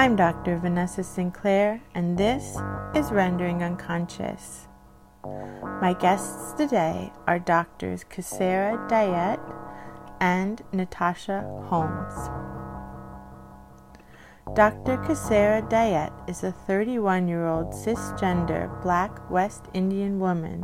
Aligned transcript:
I'm 0.00 0.16
Dr. 0.16 0.56
Vanessa 0.56 1.04
Sinclair, 1.04 1.82
and 1.94 2.16
this 2.16 2.56
is 2.94 3.12
Rendering 3.12 3.62
Unconscious. 3.62 4.66
My 5.82 5.92
guests 5.92 6.54
today 6.54 7.12
are 7.26 7.38
Doctors 7.38 8.04
Kassera 8.04 8.88
Dayet 8.88 9.38
and 10.18 10.62
Natasha 10.72 11.42
Holmes. 11.66 12.14
Dr. 14.56 14.96
Kassera 15.04 15.68
Dayet 15.68 16.30
is 16.30 16.44
a 16.44 16.52
31 16.52 17.28
year 17.28 17.46
old 17.46 17.66
cisgender 17.66 18.82
black 18.82 19.30
West 19.30 19.66
Indian 19.74 20.18
woman 20.18 20.62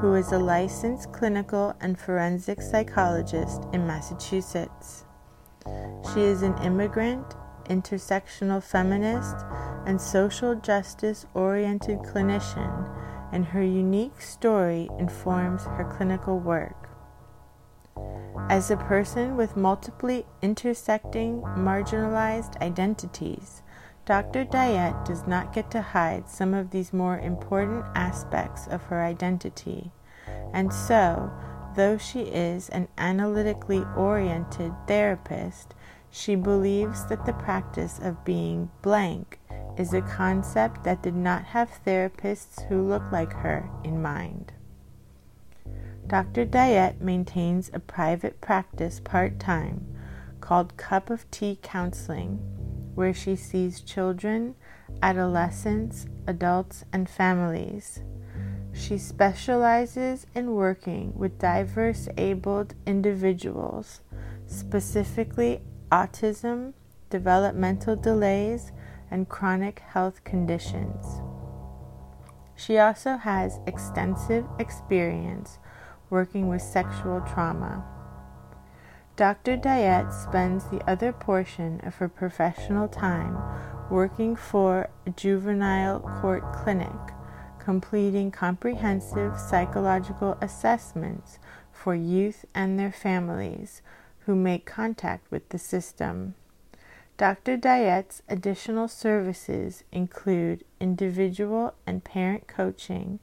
who 0.00 0.14
is 0.14 0.32
a 0.32 0.38
licensed 0.38 1.12
clinical 1.12 1.76
and 1.82 1.98
forensic 1.98 2.62
psychologist 2.62 3.64
in 3.74 3.86
Massachusetts. 3.86 5.04
She 6.14 6.22
is 6.22 6.40
an 6.40 6.56
immigrant, 6.62 7.34
intersectional 7.68 8.62
feminist, 8.62 9.36
and 9.86 10.00
social 10.00 10.54
justice 10.54 11.26
oriented 11.34 11.98
clinician, 12.00 12.88
and 13.32 13.44
her 13.44 13.62
unique 13.62 14.20
story 14.20 14.88
informs 14.98 15.64
her 15.64 15.84
clinical 15.84 16.38
work. 16.38 16.88
As 18.48 18.70
a 18.70 18.76
person 18.76 19.36
with 19.36 19.56
multiply 19.56 20.22
intersecting 20.42 21.42
marginalized 21.42 22.56
identities, 22.62 23.62
Dr. 24.06 24.46
Dayet 24.46 25.04
does 25.04 25.26
not 25.26 25.52
get 25.52 25.70
to 25.72 25.82
hide 25.82 26.30
some 26.30 26.54
of 26.54 26.70
these 26.70 26.94
more 26.94 27.18
important 27.18 27.84
aspects 27.94 28.66
of 28.68 28.84
her 28.84 29.02
identity, 29.02 29.92
and 30.54 30.72
so, 30.72 31.30
though 31.76 31.98
she 31.98 32.22
is 32.22 32.70
an 32.70 32.88
analytically 32.96 33.84
oriented 33.96 34.72
therapist, 34.86 35.74
she 36.10 36.34
believes 36.34 37.06
that 37.06 37.24
the 37.26 37.32
practice 37.34 37.98
of 38.02 38.24
being 38.24 38.70
blank 38.82 39.38
is 39.76 39.92
a 39.92 40.02
concept 40.02 40.84
that 40.84 41.02
did 41.02 41.14
not 41.14 41.44
have 41.44 41.80
therapists 41.86 42.66
who 42.68 42.82
look 42.82 43.02
like 43.12 43.32
her 43.32 43.68
in 43.84 44.02
mind. 44.02 44.52
Dr. 46.06 46.46
Dayet 46.46 47.00
maintains 47.00 47.70
a 47.72 47.78
private 47.78 48.40
practice 48.40 48.98
part 48.98 49.38
time 49.38 49.86
called 50.40 50.76
Cup 50.76 51.10
of 51.10 51.30
Tea 51.30 51.58
Counseling, 51.62 52.38
where 52.94 53.12
she 53.12 53.36
sees 53.36 53.82
children, 53.82 54.54
adolescents, 55.02 56.06
adults, 56.26 56.84
and 56.92 57.08
families. 57.08 58.00
She 58.72 58.96
specializes 58.96 60.26
in 60.34 60.52
working 60.52 61.12
with 61.14 61.38
diverse 61.38 62.08
abled 62.16 62.74
individuals, 62.86 64.00
specifically 64.46 65.60
autism, 65.90 66.74
developmental 67.10 67.96
delays, 67.96 68.72
and 69.10 69.28
chronic 69.28 69.80
health 69.80 70.22
conditions. 70.24 71.20
She 72.54 72.78
also 72.78 73.16
has 73.16 73.60
extensive 73.66 74.44
experience 74.58 75.58
working 76.10 76.48
with 76.48 76.62
sexual 76.62 77.20
trauma. 77.20 77.84
Dr. 79.16 79.56
Dayet 79.56 80.12
spends 80.12 80.64
the 80.66 80.80
other 80.88 81.12
portion 81.12 81.80
of 81.84 81.96
her 81.96 82.08
professional 82.08 82.88
time 82.88 83.36
working 83.90 84.36
for 84.36 84.88
a 85.06 85.10
juvenile 85.10 86.00
court 86.20 86.52
clinic, 86.52 86.96
completing 87.58 88.30
comprehensive 88.30 89.38
psychological 89.38 90.36
assessments 90.40 91.38
for 91.72 91.94
youth 91.94 92.44
and 92.54 92.78
their 92.78 92.92
families 92.92 93.82
who 94.28 94.36
make 94.36 94.66
contact 94.66 95.30
with 95.30 95.48
the 95.48 95.58
system. 95.58 96.34
Dr. 97.16 97.56
Dayet's 97.56 98.20
additional 98.28 98.86
services 98.86 99.84
include 99.90 100.64
individual 100.78 101.72
and 101.86 102.04
parent 102.04 102.46
coaching, 102.46 103.20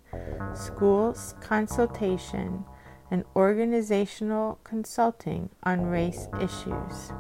schools 0.56 1.36
consultation, 1.42 2.66
and 3.12 3.24
organizational 3.36 4.58
consulting 4.64 5.52
on 5.62 5.86
race 5.86 6.28
issues. 6.42 7.12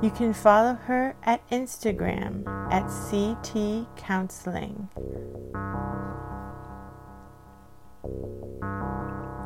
You 0.00 0.12
can 0.14 0.32
follow 0.32 0.74
her 0.74 1.16
at 1.24 1.44
Instagram 1.50 2.46
at 2.72 2.86
CT 3.10 3.96
Counseling. 3.96 4.88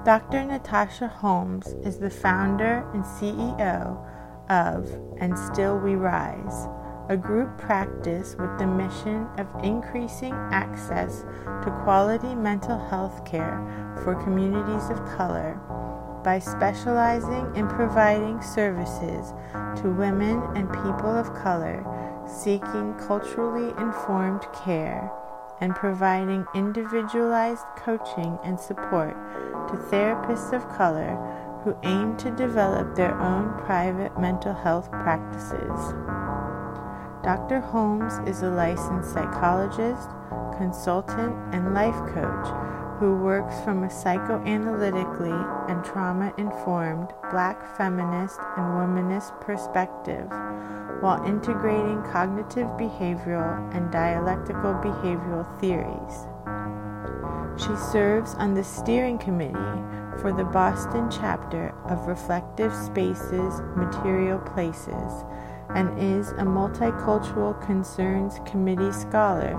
Dr. 0.08 0.42
Natasha 0.42 1.06
Holmes 1.06 1.66
is 1.84 1.98
the 1.98 2.08
founder 2.08 2.82
and 2.94 3.04
CEO 3.04 4.02
of 4.48 4.90
And 5.20 5.38
Still 5.38 5.76
We 5.76 5.96
Rise, 5.96 6.66
a 7.10 7.16
group 7.18 7.58
practice 7.58 8.34
with 8.38 8.58
the 8.58 8.66
mission 8.66 9.28
of 9.36 9.46
increasing 9.62 10.32
access 10.50 11.26
to 11.62 11.80
quality 11.84 12.34
mental 12.34 12.78
health 12.88 13.22
care 13.26 13.60
for 14.02 14.14
communities 14.24 14.88
of 14.88 14.96
color 15.18 15.60
by 16.24 16.38
specializing 16.38 17.54
in 17.54 17.68
providing 17.68 18.40
services 18.40 19.34
to 19.76 19.90
women 19.90 20.42
and 20.56 20.72
people 20.72 21.14
of 21.14 21.34
color 21.34 21.84
seeking 22.26 22.94
culturally 22.94 23.74
informed 23.76 24.46
care 24.64 25.12
and 25.60 25.74
providing 25.74 26.46
individualized 26.54 27.64
coaching 27.76 28.38
and 28.44 28.58
support 28.58 29.14
to 29.68 29.74
therapists 29.90 30.52
of 30.52 30.68
color 30.68 31.16
who 31.64 31.76
aim 31.82 32.16
to 32.16 32.30
develop 32.30 32.94
their 32.94 33.18
own 33.20 33.52
private 33.64 34.18
mental 34.18 34.54
health 34.54 34.90
practices. 34.90 35.94
Dr. 37.22 37.60
Holmes 37.60 38.14
is 38.28 38.42
a 38.42 38.50
licensed 38.50 39.12
psychologist, 39.12 40.08
consultant, 40.56 41.34
and 41.52 41.74
life 41.74 41.98
coach 42.14 42.77
who 42.98 43.14
works 43.16 43.54
from 43.60 43.84
a 43.84 43.88
psychoanalytically 43.88 45.70
and 45.70 45.84
trauma 45.84 46.32
informed 46.36 47.08
black 47.30 47.76
feminist 47.76 48.38
and 48.56 48.66
womanist 48.74 49.40
perspective 49.40 50.28
while 51.00 51.22
integrating 51.24 52.02
cognitive 52.10 52.66
behavioral 52.76 53.56
and 53.74 53.92
dialectical 53.92 54.74
behavioral 54.74 55.46
theories. 55.60 56.26
She 57.60 57.76
serves 57.92 58.34
on 58.34 58.54
the 58.54 58.64
steering 58.64 59.18
committee 59.18 59.54
for 60.20 60.32
the 60.32 60.44
Boston 60.44 61.08
chapter 61.08 61.72
of 61.84 62.08
Reflective 62.08 62.74
Spaces 62.74 63.60
Material 63.76 64.40
Places 64.40 65.24
and 65.74 65.98
is 65.98 66.30
a 66.30 66.44
Multicultural 66.44 67.60
Concerns 67.64 68.40
Committee 68.46 68.92
Scholar 68.92 69.56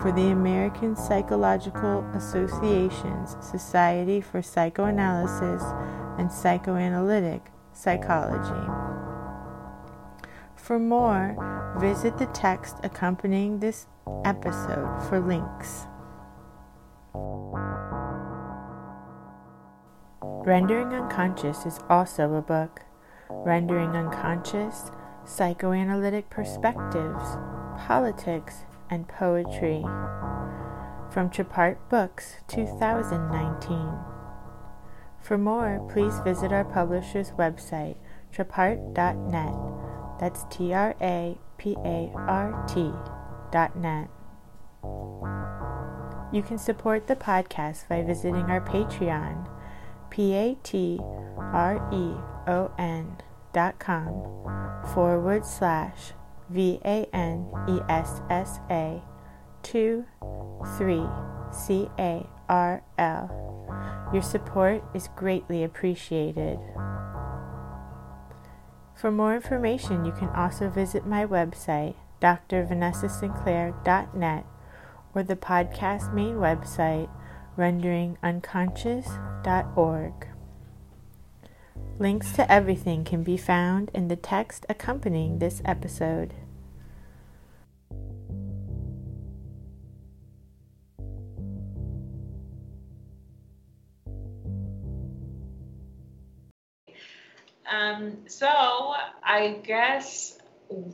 for 0.00 0.12
the 0.12 0.28
American 0.28 0.94
Psychological 0.94 2.04
Association's 2.14 3.36
Society 3.40 4.20
for 4.20 4.40
Psychoanalysis 4.40 5.62
and 6.18 6.30
Psychoanalytic 6.30 7.50
Psychology. 7.72 8.70
For 10.54 10.78
more, 10.78 11.74
visit 11.80 12.18
the 12.18 12.26
text 12.26 12.76
accompanying 12.82 13.60
this 13.60 13.86
episode 14.24 15.02
for 15.08 15.18
links. 15.20 15.86
Rendering 20.44 20.94
Unconscious 20.94 21.66
is 21.66 21.80
also 21.90 22.34
a 22.34 22.42
book. 22.42 22.82
Rendering 23.28 23.90
Unconscious 23.90 24.90
Psychoanalytic 25.28 26.30
Perspectives, 26.30 27.36
Politics, 27.76 28.64
and 28.88 29.06
Poetry. 29.06 29.82
From 31.10 31.28
Trapart 31.28 31.76
Books 31.90 32.36
2019. 32.48 33.92
For 35.20 35.36
more, 35.36 35.86
please 35.92 36.18
visit 36.20 36.50
our 36.50 36.64
publisher's 36.64 37.32
website, 37.32 37.96
trapart.net. 38.34 39.54
That's 40.18 40.44
T 40.50 40.72
R 40.72 40.94
A 41.00 41.36
P 41.58 41.76
A 41.84 42.10
R 42.16 42.64
T 42.66 42.90
dot 43.52 43.76
net. 43.76 44.08
You 46.32 46.42
can 46.42 46.56
support 46.56 47.06
the 47.06 47.16
podcast 47.16 47.86
by 47.86 48.02
visiting 48.02 48.50
our 48.50 48.62
Patreon 48.62 49.46
p-a-t-r-e-o-n 50.10 50.96
dot 52.46 53.27
com 53.78 54.10
forward 54.94 55.44
slash 55.44 56.12
v-a-n-e-s-s-a 56.50 57.12
2 59.62 60.04
3 60.76 61.06
c-a-r-l 61.52 63.30
your 64.12 64.22
support 64.22 64.84
is 64.94 65.08
greatly 65.16 65.64
appreciated 65.64 66.58
for 68.94 69.10
more 69.10 69.34
information 69.34 70.04
you 70.04 70.12
can 70.12 70.28
also 70.30 70.68
visit 70.68 71.06
my 71.06 71.26
website 71.26 71.94
drvanessasinclair.net 72.20 74.44
or 75.14 75.22
the 75.22 75.36
podcast 75.36 76.12
main 76.12 76.34
website 76.36 77.08
renderingunconscious.org. 77.58 80.37
Links 82.00 82.30
to 82.34 82.50
everything 82.50 83.02
can 83.02 83.24
be 83.24 83.36
found 83.36 83.90
in 83.92 84.06
the 84.06 84.14
text 84.14 84.64
accompanying 84.68 85.40
this 85.40 85.60
episode. 85.64 86.32
Um, 97.68 98.18
so 98.28 98.46
I 98.48 99.58
guess 99.64 100.38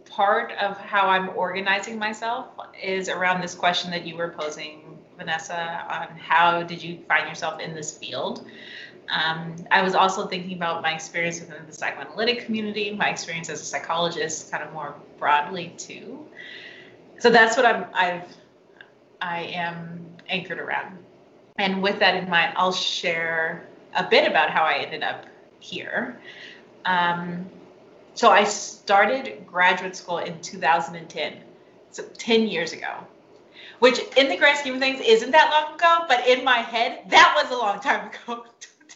part 0.06 0.52
of 0.52 0.78
how 0.78 1.08
I'm 1.08 1.28
organizing 1.36 1.98
myself 1.98 2.46
is 2.82 3.10
around 3.10 3.42
this 3.42 3.54
question 3.54 3.90
that 3.90 4.06
you 4.06 4.16
were 4.16 4.30
posing, 4.30 4.98
Vanessa, 5.18 5.84
on 5.88 6.16
how 6.16 6.62
did 6.62 6.82
you 6.82 7.00
find 7.06 7.28
yourself 7.28 7.60
in 7.60 7.74
this 7.74 7.96
field? 7.96 8.46
Um, 9.08 9.54
I 9.70 9.82
was 9.82 9.94
also 9.94 10.26
thinking 10.26 10.56
about 10.56 10.82
my 10.82 10.94
experience 10.94 11.40
within 11.40 11.66
the 11.66 11.72
psychoanalytic 11.72 12.44
community, 12.46 12.90
my 12.94 13.10
experience 13.10 13.50
as 13.50 13.60
a 13.60 13.64
psychologist, 13.64 14.50
kind 14.50 14.62
of 14.62 14.72
more 14.72 14.94
broadly 15.18 15.74
too. 15.76 16.26
So 17.18 17.30
that's 17.30 17.56
what 17.56 17.66
I'm. 17.66 17.86
I've. 17.92 18.24
I 19.20 19.42
am 19.42 20.04
anchored 20.28 20.58
around, 20.58 20.98
and 21.56 21.82
with 21.82 21.98
that 22.00 22.16
in 22.16 22.28
mind, 22.28 22.54
I'll 22.56 22.72
share 22.72 23.66
a 23.94 24.04
bit 24.04 24.28
about 24.28 24.50
how 24.50 24.64
I 24.64 24.74
ended 24.74 25.02
up 25.02 25.26
here. 25.60 26.20
Um, 26.84 27.48
so 28.14 28.30
I 28.30 28.44
started 28.44 29.46
graduate 29.46 29.96
school 29.96 30.18
in 30.18 30.40
2010, 30.40 31.34
so 31.90 32.02
10 32.02 32.42
years 32.48 32.72
ago, 32.72 32.92
which 33.78 33.98
in 34.16 34.28
the 34.28 34.36
grand 34.36 34.58
scheme 34.58 34.74
of 34.74 34.80
things 34.80 35.00
isn't 35.00 35.30
that 35.30 35.50
long 35.50 35.74
ago, 35.74 36.04
but 36.08 36.28
in 36.28 36.44
my 36.44 36.58
head, 36.58 37.00
that 37.08 37.34
was 37.36 37.50
a 37.50 37.58
long 37.58 37.80
time 37.80 38.08
ago. 38.08 38.44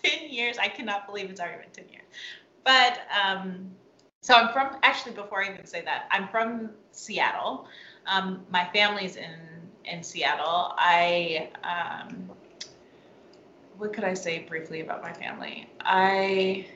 10 0.08 0.30
years, 0.30 0.58
I 0.58 0.68
cannot 0.68 1.06
believe 1.06 1.30
it's 1.30 1.40
already 1.40 1.62
been 1.62 1.84
10 1.84 1.92
years. 1.92 2.04
But 2.64 3.00
um, 3.24 3.70
so 4.20 4.34
I'm 4.34 4.52
from, 4.52 4.76
actually, 4.82 5.12
before 5.12 5.42
I 5.42 5.52
even 5.52 5.66
say 5.66 5.82
that, 5.82 6.08
I'm 6.10 6.28
from 6.28 6.70
Seattle. 6.92 7.66
Um, 8.06 8.44
my 8.50 8.68
family's 8.72 9.16
in, 9.16 9.36
in 9.84 10.02
Seattle. 10.02 10.74
I, 10.76 11.50
um, 11.62 12.30
what 13.78 13.92
could 13.92 14.04
I 14.04 14.14
say 14.14 14.40
briefly 14.40 14.80
about 14.80 15.02
my 15.02 15.12
family? 15.12 15.68
I, 15.80 16.66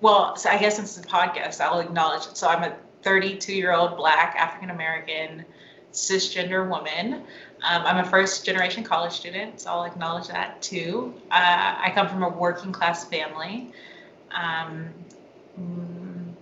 well, 0.00 0.36
so 0.36 0.50
I 0.50 0.58
guess 0.58 0.76
since 0.76 0.98
it's 0.98 1.06
a 1.06 1.08
podcast, 1.08 1.60
I'll 1.60 1.80
acknowledge 1.80 2.26
it. 2.26 2.36
So 2.36 2.48
I'm 2.48 2.62
a 2.62 2.76
32 3.02 3.54
year 3.54 3.72
old 3.72 3.96
Black 3.96 4.34
African 4.36 4.70
American 4.70 5.44
cisgender 5.92 6.68
woman. 6.68 7.22
Um, 7.66 7.82
I'm 7.86 7.96
a 7.96 8.04
first 8.04 8.44
generation 8.44 8.84
college 8.84 9.12
student, 9.12 9.60
so 9.60 9.70
I'll 9.70 9.84
acknowledge 9.84 10.28
that 10.28 10.60
too. 10.60 11.14
Uh, 11.30 11.74
I 11.78 11.90
come 11.94 12.08
from 12.08 12.22
a 12.22 12.28
working 12.28 12.72
class 12.72 13.04
family. 13.04 13.72
Um, 14.32 14.90
mm, 15.58 16.32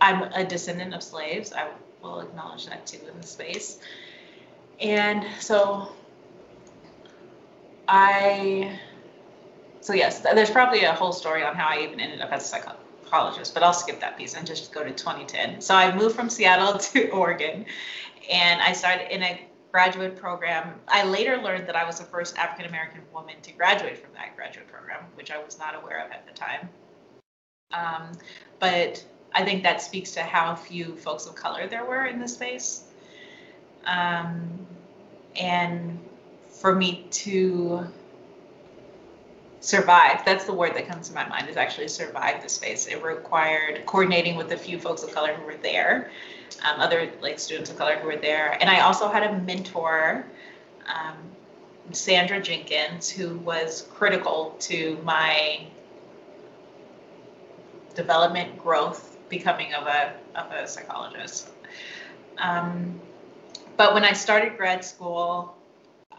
I'm 0.00 0.22
a 0.34 0.44
descendant 0.44 0.94
of 0.94 1.02
slaves. 1.02 1.52
I 1.52 1.68
will 2.02 2.20
acknowledge 2.20 2.66
that 2.66 2.86
too 2.86 2.98
in 3.12 3.20
the 3.20 3.26
space. 3.26 3.78
And 4.80 5.24
so 5.38 5.92
I 7.86 8.80
so 9.80 9.92
yes, 9.92 10.20
there's 10.20 10.50
probably 10.50 10.84
a 10.84 10.92
whole 10.92 11.12
story 11.12 11.44
on 11.44 11.54
how 11.54 11.68
I 11.68 11.82
even 11.82 12.00
ended 12.00 12.20
up 12.20 12.32
as 12.32 12.44
a 12.44 12.46
psychologist, 12.46 13.52
but 13.54 13.62
I'll 13.62 13.72
skip 13.72 14.00
that 14.00 14.16
piece 14.16 14.34
and 14.34 14.46
just 14.46 14.72
go 14.72 14.82
to 14.82 14.90
2010. 14.90 15.60
So 15.60 15.74
I 15.74 15.94
moved 15.94 16.16
from 16.16 16.30
Seattle 16.30 16.78
to 16.92 17.10
Oregon, 17.10 17.66
and 18.30 18.60
I 18.62 18.72
started 18.72 19.12
in 19.12 19.22
a 19.22 19.40
graduate 19.72 20.16
program. 20.16 20.74
I 20.86 21.04
later 21.04 21.38
learned 21.38 21.66
that 21.66 21.76
I 21.76 21.84
was 21.84 21.98
the 21.98 22.04
first 22.04 22.36
African 22.36 22.66
American 22.66 23.00
woman 23.12 23.36
to 23.42 23.52
graduate 23.52 23.98
from 23.98 24.12
that 24.14 24.36
graduate 24.36 24.68
program, 24.68 25.04
which 25.14 25.30
I 25.30 25.42
was 25.42 25.58
not 25.58 25.74
aware 25.74 26.04
of 26.04 26.12
at 26.12 26.26
the 26.26 26.32
time. 26.32 26.68
Um, 27.72 28.12
but 28.60 29.04
I 29.32 29.44
think 29.44 29.62
that 29.62 29.80
speaks 29.80 30.12
to 30.12 30.22
how 30.22 30.54
few 30.54 30.94
folks 30.96 31.26
of 31.26 31.34
color 31.34 31.66
there 31.66 31.86
were 31.86 32.04
in 32.04 32.20
the 32.20 32.28
space. 32.28 32.84
Um, 33.86 34.66
and 35.36 35.98
for 36.50 36.74
me 36.74 37.06
to 37.10 37.86
survive 39.60 40.24
that's 40.24 40.44
the 40.44 40.52
word 40.52 40.74
that 40.74 40.88
comes 40.88 41.08
to 41.08 41.14
my 41.14 41.26
mind 41.28 41.48
is 41.48 41.56
actually 41.56 41.86
survive 41.86 42.42
the 42.42 42.48
space 42.48 42.88
it 42.88 43.00
required 43.02 43.80
coordinating 43.86 44.34
with 44.34 44.50
a 44.50 44.56
few 44.56 44.76
folks 44.76 45.04
of 45.04 45.14
color 45.14 45.34
who 45.34 45.46
were 45.46 45.56
there 45.62 46.10
um, 46.62 46.80
other 46.80 47.10
like 47.20 47.38
students 47.38 47.70
of 47.70 47.78
color 47.78 47.96
who 47.96 48.06
were 48.06 48.16
there. 48.16 48.56
And 48.60 48.68
i 48.68 48.80
also 48.80 49.08
had 49.08 49.22
a 49.22 49.38
mentor 49.40 50.26
um, 50.86 51.16
sandra 51.92 52.40
jenkins 52.40 53.10
who 53.10 53.38
was 53.38 53.88
critical 53.90 54.56
to 54.60 54.98
my 55.04 55.66
development 57.94 58.58
growth 58.58 59.18
becoming 59.28 59.74
of 59.74 59.86
a 59.86 60.14
of 60.34 60.50
a 60.52 60.66
psychologist. 60.66 61.50
Um, 62.38 63.00
but 63.76 63.94
when 63.94 64.04
i 64.04 64.12
started 64.12 64.56
grad 64.56 64.84
school 64.84 65.56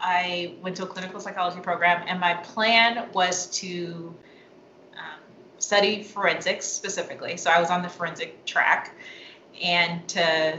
I 0.00 0.54
went 0.60 0.76
to 0.76 0.84
a 0.84 0.86
clinical 0.86 1.20
psychology 1.20 1.60
program, 1.60 2.04
and 2.06 2.20
my 2.20 2.34
plan 2.34 3.08
was 3.12 3.46
to 3.58 4.14
um, 4.96 5.20
study 5.58 6.02
forensics 6.02 6.66
specifically. 6.66 7.36
So 7.36 7.50
I 7.50 7.60
was 7.60 7.70
on 7.70 7.82
the 7.82 7.88
forensic 7.88 8.44
track, 8.44 8.94
and 9.62 10.06
to 10.08 10.58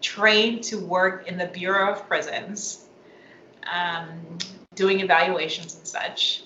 train 0.00 0.60
to 0.62 0.78
work 0.78 1.26
in 1.26 1.36
the 1.36 1.46
Bureau 1.46 1.92
of 1.92 2.06
Prisons, 2.06 2.86
um, 3.72 4.38
doing 4.74 5.00
evaluations 5.00 5.76
and 5.76 5.86
such, 5.86 6.42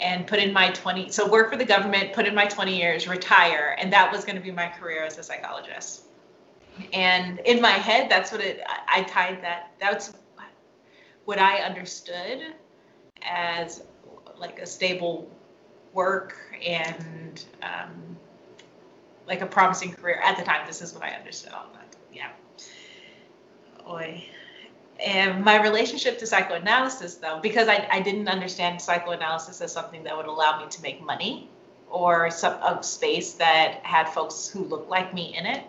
and 0.00 0.26
put 0.26 0.38
in 0.38 0.52
my 0.52 0.70
20. 0.70 1.10
So 1.10 1.28
work 1.28 1.50
for 1.50 1.56
the 1.56 1.64
government, 1.64 2.12
put 2.12 2.26
in 2.26 2.34
my 2.34 2.46
20 2.46 2.76
years, 2.76 3.08
retire, 3.08 3.76
and 3.78 3.92
that 3.92 4.10
was 4.10 4.24
going 4.24 4.36
to 4.36 4.42
be 4.42 4.50
my 4.50 4.68
career 4.68 5.04
as 5.04 5.18
a 5.18 5.22
psychologist. 5.22 6.02
And 6.92 7.38
in 7.40 7.60
my 7.60 7.70
head, 7.70 8.10
that's 8.10 8.32
what 8.32 8.40
it. 8.40 8.62
I, 8.88 9.02
tied 9.02 9.42
that. 9.42 9.72
That's 9.78 10.14
what 11.24 11.38
I 11.38 11.58
understood 11.58 12.54
as 13.22 13.82
like 14.36 14.58
a 14.58 14.66
stable 14.66 15.30
work 15.92 16.36
and 16.66 17.44
um, 17.62 18.11
like 19.26 19.40
a 19.40 19.46
promising 19.46 19.92
career 19.92 20.20
at 20.22 20.36
the 20.36 20.44
time. 20.44 20.66
This 20.66 20.82
is 20.82 20.94
what 20.94 21.02
I 21.02 21.10
understood 21.10 21.52
all 21.52 21.66
that. 21.74 21.96
Yeah. 22.12 22.30
Oy. 23.88 24.24
And 25.04 25.44
my 25.44 25.60
relationship 25.60 26.18
to 26.18 26.26
psychoanalysis, 26.26 27.16
though, 27.16 27.40
because 27.40 27.68
I, 27.68 27.88
I 27.90 28.00
didn't 28.00 28.28
understand 28.28 28.80
psychoanalysis 28.80 29.60
as 29.60 29.72
something 29.72 30.04
that 30.04 30.16
would 30.16 30.26
allow 30.26 30.62
me 30.62 30.68
to 30.70 30.82
make 30.82 31.02
money 31.02 31.48
or 31.90 32.30
some 32.30 32.82
space 32.82 33.34
that 33.34 33.80
had 33.84 34.08
folks 34.08 34.48
who 34.48 34.64
looked 34.64 34.88
like 34.88 35.12
me 35.12 35.36
in 35.36 35.44
it, 35.44 35.64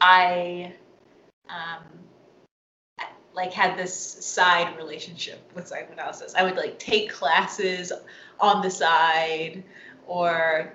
I 0.00 0.72
um, 1.48 1.84
like 3.34 3.52
had 3.52 3.76
this 3.76 3.94
side 3.94 4.76
relationship 4.76 5.40
with 5.54 5.68
psychoanalysis. 5.68 6.34
I 6.34 6.44
would 6.44 6.56
like 6.56 6.78
take 6.78 7.10
classes 7.10 7.92
on 8.40 8.62
the 8.62 8.70
side 8.70 9.62
or 10.06 10.72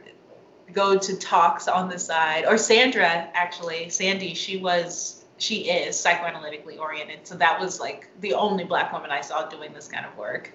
go 0.74 0.98
to 0.98 1.18
talks 1.18 1.68
on 1.68 1.90
the 1.90 2.00
side. 2.00 2.46
Or 2.46 2.58
Sandra, 2.58 3.30
actually, 3.34 3.90
Sandy, 3.90 4.34
she 4.34 4.58
was 4.58 5.24
she 5.40 5.70
is 5.70 5.96
psychoanalytically 5.96 6.80
oriented. 6.80 7.28
So 7.28 7.36
that 7.36 7.60
was 7.60 7.80
like 7.80 8.10
the 8.22 8.34
only 8.34 8.64
black 8.64 8.92
woman 8.92 9.12
I 9.12 9.22
saw 9.22 9.48
doing 9.48 9.72
this 9.74 9.88
kind 9.88 10.06
of 10.06 10.18
work. 10.18 10.52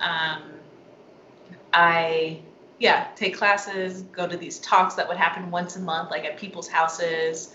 Um, 0.00 0.42
I 1.72 2.40
yeah, 2.78 3.08
take 3.16 3.36
classes, 3.36 4.02
go 4.02 4.26
to 4.26 4.36
these 4.36 4.58
talks 4.58 4.94
that 4.94 5.08
would 5.08 5.16
happen 5.16 5.50
once 5.50 5.76
a 5.76 5.80
month, 5.80 6.10
like 6.10 6.24
at 6.24 6.36
people's 6.36 6.68
houses. 6.68 7.54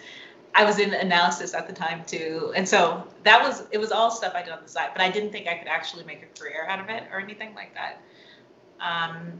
I 0.53 0.65
was 0.65 0.79
in 0.79 0.93
analysis 0.93 1.53
at 1.53 1.67
the 1.67 1.73
time 1.73 2.03
too. 2.05 2.51
And 2.55 2.67
so 2.67 3.07
that 3.23 3.41
was, 3.41 3.63
it 3.71 3.77
was 3.77 3.91
all 3.91 4.11
stuff 4.11 4.33
I 4.35 4.41
did 4.41 4.51
on 4.51 4.59
the 4.63 4.67
side, 4.67 4.89
but 4.93 5.01
I 5.01 5.09
didn't 5.09 5.31
think 5.31 5.47
I 5.47 5.55
could 5.55 5.67
actually 5.67 6.03
make 6.03 6.23
a 6.23 6.39
career 6.39 6.65
out 6.67 6.79
of 6.79 6.89
it 6.89 7.03
or 7.11 7.19
anything 7.19 7.53
like 7.55 7.73
that. 7.75 8.01
Um, 8.79 9.39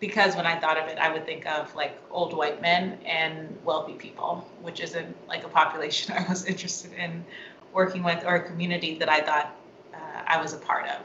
because 0.00 0.34
when 0.34 0.46
I 0.46 0.58
thought 0.58 0.78
of 0.78 0.88
it, 0.88 0.98
I 0.98 1.12
would 1.12 1.26
think 1.26 1.46
of 1.46 1.74
like 1.74 1.96
old 2.10 2.34
white 2.34 2.60
men 2.60 2.98
and 3.04 3.56
wealthy 3.64 3.92
people, 3.92 4.48
which 4.62 4.80
isn't 4.80 5.14
like 5.28 5.44
a 5.44 5.48
population 5.48 6.14
I 6.18 6.26
was 6.28 6.46
interested 6.46 6.92
in 6.94 7.24
working 7.72 8.02
with 8.02 8.24
or 8.24 8.36
a 8.36 8.42
community 8.42 8.98
that 8.98 9.08
I 9.08 9.20
thought 9.20 9.54
uh, 9.94 10.22
I 10.26 10.40
was 10.40 10.54
a 10.54 10.56
part 10.56 10.86
of. 10.86 11.02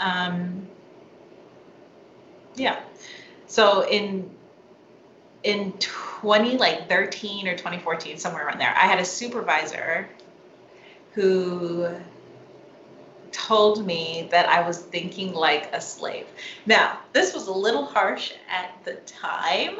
Um, 0.00 0.66
yeah. 2.56 2.80
So 3.46 3.86
in 3.86 4.30
in 5.42 5.72
20 5.78 6.58
like 6.58 6.86
13 6.88 7.48
or 7.48 7.52
2014 7.56 8.18
somewhere 8.18 8.46
around 8.46 8.58
there 8.58 8.74
i 8.76 8.86
had 8.86 8.98
a 8.98 9.04
supervisor 9.06 10.06
who 11.12 11.88
told 13.32 13.84
me 13.86 14.28
that 14.30 14.48
i 14.48 14.66
was 14.66 14.78
thinking 14.78 15.32
like 15.32 15.72
a 15.74 15.80
slave 15.80 16.26
now 16.66 16.98
this 17.12 17.34
was 17.34 17.46
a 17.46 17.52
little 17.52 17.84
harsh 17.84 18.32
at 18.48 18.72
the 18.84 18.94
time 19.06 19.76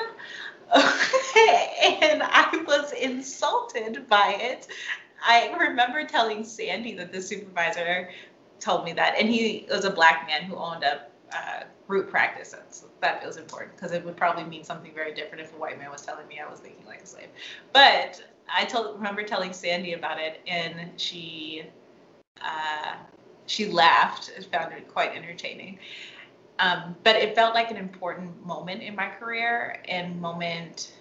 and 0.72 2.22
i 2.22 2.64
was 2.66 2.92
insulted 2.92 4.06
by 4.08 4.36
it 4.38 4.68
i 5.26 5.52
remember 5.58 6.04
telling 6.04 6.44
sandy 6.44 6.94
that 6.94 7.12
the 7.12 7.20
supervisor 7.20 8.08
told 8.60 8.84
me 8.84 8.92
that, 8.92 9.14
and 9.18 9.28
he 9.28 9.66
was 9.70 9.84
a 9.84 9.90
black 9.90 10.26
man 10.26 10.42
who 10.42 10.56
owned 10.56 10.84
a 10.84 11.06
uh, 11.34 11.64
group 11.88 12.10
practice. 12.10 12.50
That's, 12.50 12.84
that 13.00 13.22
feels 13.22 13.36
important 13.36 13.74
because 13.74 13.92
it 13.92 14.04
would 14.04 14.16
probably 14.16 14.44
mean 14.44 14.62
something 14.62 14.92
very 14.94 15.14
different 15.14 15.42
if 15.42 15.54
a 15.54 15.56
white 15.58 15.78
man 15.78 15.90
was 15.90 16.02
telling 16.02 16.28
me 16.28 16.40
I 16.40 16.48
was 16.48 16.60
thinking 16.60 16.86
like 16.86 17.02
a 17.02 17.06
slave. 17.06 17.28
But 17.72 18.22
I 18.54 18.64
told 18.64 18.96
remember 18.96 19.22
telling 19.22 19.52
Sandy 19.52 19.94
about 19.94 20.20
it, 20.20 20.40
and 20.46 20.90
she 21.00 21.64
uh, 22.42 22.96
she 23.50 23.66
laughed 23.66 24.30
and 24.34 24.46
found 24.46 24.72
it 24.72 24.86
quite 24.88 25.14
entertaining. 25.16 25.78
Um, 26.60 26.94
but 27.02 27.16
it 27.16 27.34
felt 27.34 27.52
like 27.54 27.70
an 27.70 27.76
important 27.76 28.46
moment 28.46 28.82
in 28.82 28.94
my 28.94 29.08
career 29.08 29.82
and 29.88 30.20
moment 30.20 30.92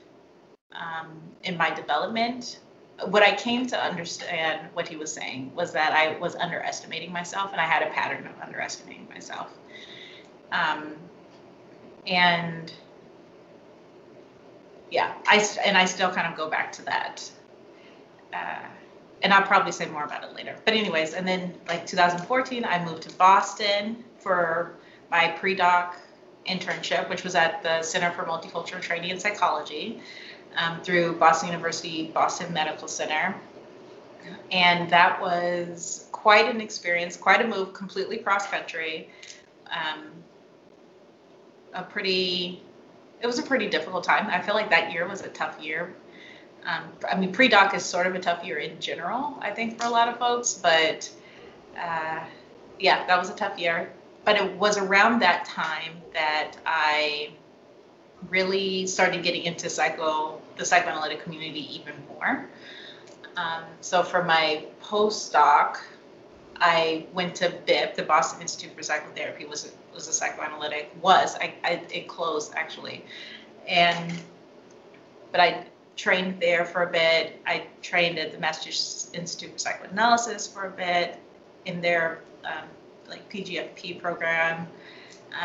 um, 0.71 1.21
in 1.43 1.57
my 1.57 1.69
development. 1.69 2.59
What 3.05 3.21
I 3.21 3.35
came 3.35 3.67
to 3.67 3.79
understand 3.79 4.67
what 4.73 4.87
he 4.87 4.95
was 4.95 5.13
saying 5.13 5.53
was 5.53 5.71
that 5.73 5.93
I 5.93 6.17
was 6.17 6.35
underestimating 6.35 7.11
myself, 7.11 7.51
and 7.51 7.61
I 7.61 7.65
had 7.65 7.83
a 7.83 7.91
pattern 7.91 8.25
of 8.25 8.41
underestimating 8.41 9.07
myself. 9.09 9.51
Um, 10.51 10.95
and 12.07 12.73
yeah, 14.89 15.13
I 15.27 15.47
and 15.65 15.77
I 15.77 15.85
still 15.85 16.09
kind 16.09 16.27
of 16.27 16.35
go 16.35 16.49
back 16.49 16.71
to 16.73 16.85
that. 16.85 17.31
Uh, 18.33 18.65
and 19.21 19.33
I'll 19.33 19.45
probably 19.45 19.71
say 19.71 19.85
more 19.87 20.03
about 20.03 20.23
it 20.23 20.33
later. 20.33 20.55
But 20.65 20.73
anyways, 20.73 21.13
and 21.13 21.27
then 21.27 21.53
like 21.67 21.85
2014, 21.85 22.65
I 22.65 22.83
moved 22.85 23.03
to 23.03 23.13
Boston 23.15 24.03
for 24.19 24.75
my 25.11 25.29
pre-doc 25.39 25.97
internship, 26.47 27.09
which 27.09 27.23
was 27.23 27.35
at 27.35 27.61
the 27.63 27.81
Center 27.81 28.11
for 28.11 28.23
Multicultural 28.23 28.81
Training 28.81 29.09
in 29.09 29.19
Psychology 29.19 30.01
um, 30.55 30.81
through 30.81 31.13
Boston 31.17 31.49
University 31.49 32.07
Boston 32.07 32.53
Medical 32.53 32.87
Center. 32.87 33.35
And 34.51 34.89
that 34.89 35.21
was 35.21 36.07
quite 36.11 36.53
an 36.53 36.61
experience, 36.61 37.15
quite 37.15 37.41
a 37.41 37.47
move, 37.47 37.73
completely 37.73 38.17
cross 38.17 38.47
country. 38.47 39.09
Um, 39.67 40.07
a 41.73 41.83
pretty, 41.83 42.61
it 43.21 43.27
was 43.27 43.39
a 43.39 43.43
pretty 43.43 43.69
difficult 43.69 44.03
time. 44.03 44.27
I 44.27 44.41
feel 44.41 44.55
like 44.55 44.69
that 44.71 44.91
year 44.91 45.07
was 45.07 45.21
a 45.21 45.29
tough 45.29 45.61
year. 45.61 45.93
Um, 46.69 46.83
I 47.09 47.17
mean, 47.17 47.31
pre 47.31 47.47
doc 47.47 47.73
is 47.73 47.83
sort 47.83 48.05
of 48.05 48.15
a 48.15 48.19
tough 48.19 48.43
year 48.43 48.57
in 48.57 48.79
general, 48.79 49.37
I 49.41 49.51
think, 49.51 49.79
for 49.79 49.87
a 49.87 49.89
lot 49.89 50.07
of 50.07 50.17
folks, 50.19 50.53
but 50.53 51.09
uh, 51.77 52.23
yeah, 52.79 53.07
that 53.07 53.17
was 53.17 53.29
a 53.29 53.35
tough 53.35 53.57
year. 53.57 53.91
But 54.25 54.35
it 54.35 54.53
was 54.57 54.77
around 54.77 55.19
that 55.19 55.45
time 55.45 56.01
that 56.13 56.53
I 56.65 57.31
really 58.29 58.85
started 58.85 59.23
getting 59.23 59.43
into 59.43 59.69
psycho 59.69 60.41
the 60.57 60.65
psychoanalytic 60.65 61.23
community 61.23 61.73
even 61.75 61.93
more. 62.09 62.45
Um, 63.37 63.63
so 63.79 64.03
for 64.03 64.23
my 64.23 64.65
postdoc, 64.83 65.77
I 66.57 67.07
went 67.13 67.35
to 67.35 67.49
BIP, 67.65 67.95
the 67.95 68.03
Boston 68.03 68.41
Institute 68.41 68.75
for 68.75 68.83
Psychotherapy 68.83 69.45
was 69.45 69.71
was 69.93 70.07
a 70.07 70.13
psychoanalytic 70.13 70.91
was 71.01 71.35
I, 71.35 71.53
I 71.63 71.81
it 71.91 72.07
closed 72.07 72.53
actually, 72.55 73.05
and 73.67 74.13
but 75.31 75.39
I 75.39 75.65
trained 75.99 76.39
there 76.39 76.63
for 76.63 76.83
a 76.83 76.91
bit. 76.91 77.41
I 77.45 77.65
trained 77.81 78.17
at 78.17 78.31
the 78.31 78.39
Massachusetts 78.39 79.11
Institute 79.13 79.51
for 79.51 79.59
Psychoanalysis 79.59 80.47
for 80.47 80.67
a 80.67 80.71
bit 80.71 81.19
in 81.65 81.81
their 81.81 82.21
um, 82.45 82.67
like 83.09 83.29
PGFP 83.29 83.99
program, 84.01 84.65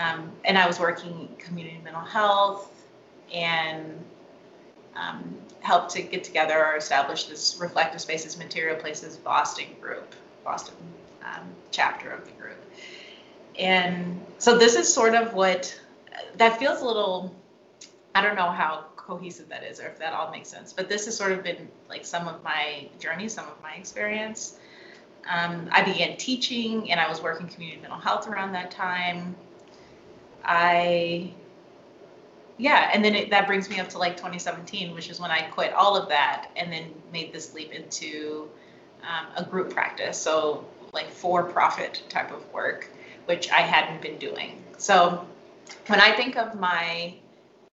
um, 0.01 0.31
and 0.45 0.57
I 0.57 0.67
was 0.67 0.79
working 0.79 1.29
community 1.39 1.81
mental 1.83 2.03
health 2.03 2.71
and 3.33 3.99
um, 4.95 5.37
helped 5.61 5.91
to 5.91 6.03
get 6.03 6.23
together 6.23 6.65
or 6.65 6.77
establish 6.77 7.25
this 7.25 7.57
reflective 7.61 8.01
spaces 8.01 8.39
material 8.39 8.77
places 8.77 9.17
boston 9.17 9.67
group 9.81 10.15
boston 10.45 10.75
um, 11.25 11.49
chapter 11.71 12.11
of 12.11 12.25
the 12.27 12.31
group 12.33 12.63
and 13.59 14.21
so 14.39 14.57
this 14.57 14.77
is 14.77 14.93
sort 14.93 15.15
of 15.15 15.35
what 15.35 15.75
that 16.37 16.59
feels 16.59 16.81
a 16.83 16.85
little 16.85 17.35
i 18.15 18.23
don't 18.23 18.37
know 18.37 18.51
how 18.51 18.85
cohesive 19.07 19.49
that 19.49 19.63
is 19.65 19.81
or 19.81 19.87
if 19.87 19.99
that 19.99 20.13
all 20.13 20.31
makes 20.31 20.49
sense. 20.49 20.73
But 20.73 20.89
this 20.89 21.05
has 21.07 21.17
sort 21.17 21.33
of 21.33 21.43
been 21.43 21.69
like 21.89 22.05
some 22.05 22.27
of 22.27 22.43
my 22.43 22.89
journey 22.99 23.29
some 23.29 23.47
of 23.47 23.61
my 23.63 23.75
experience. 23.75 24.59
Um, 25.31 25.69
i 25.73 25.83
began 25.83 26.19
teaching 26.19 26.91
and 26.91 27.01
i 27.01 27.09
was 27.09 27.23
working 27.23 27.49
community 27.49 27.81
mental 27.81 27.99
health 27.99 28.29
around 28.29 28.53
that 28.53 28.71
time. 28.71 29.37
I 30.45 31.33
yeah 32.57 32.91
and 32.93 33.05
then 33.05 33.15
it, 33.15 33.31
that 33.31 33.47
brings 33.47 33.69
me 33.69 33.81
up 33.81 33.89
to 33.91 33.99
like 33.99 34.17
2017 34.17 34.95
which 34.95 35.11
is 35.11 35.19
when 35.19 35.31
i 35.31 35.41
quit 35.43 35.73
all 35.73 35.97
of 35.97 36.09
that 36.09 36.51
and 36.57 36.73
then 36.73 36.85
made 37.13 37.33
this 37.33 37.53
leap 37.53 37.73
into 37.73 38.49
um, 39.03 39.27
a 39.37 39.45
group 39.45 39.71
practice. 39.71 40.17
So 40.17 40.65
like 40.93 41.11
for 41.11 41.43
profit 41.45 42.03
type 42.09 42.33
of 42.33 42.51
work 42.53 42.89
which 43.27 43.51
i 43.51 43.61
hadn't 43.61 44.01
been 44.01 44.19
doing. 44.19 44.63
So 44.79 45.27
when 45.89 46.01
i 46.01 46.13
think 46.13 46.37
of 46.37 46.59
my 46.59 47.15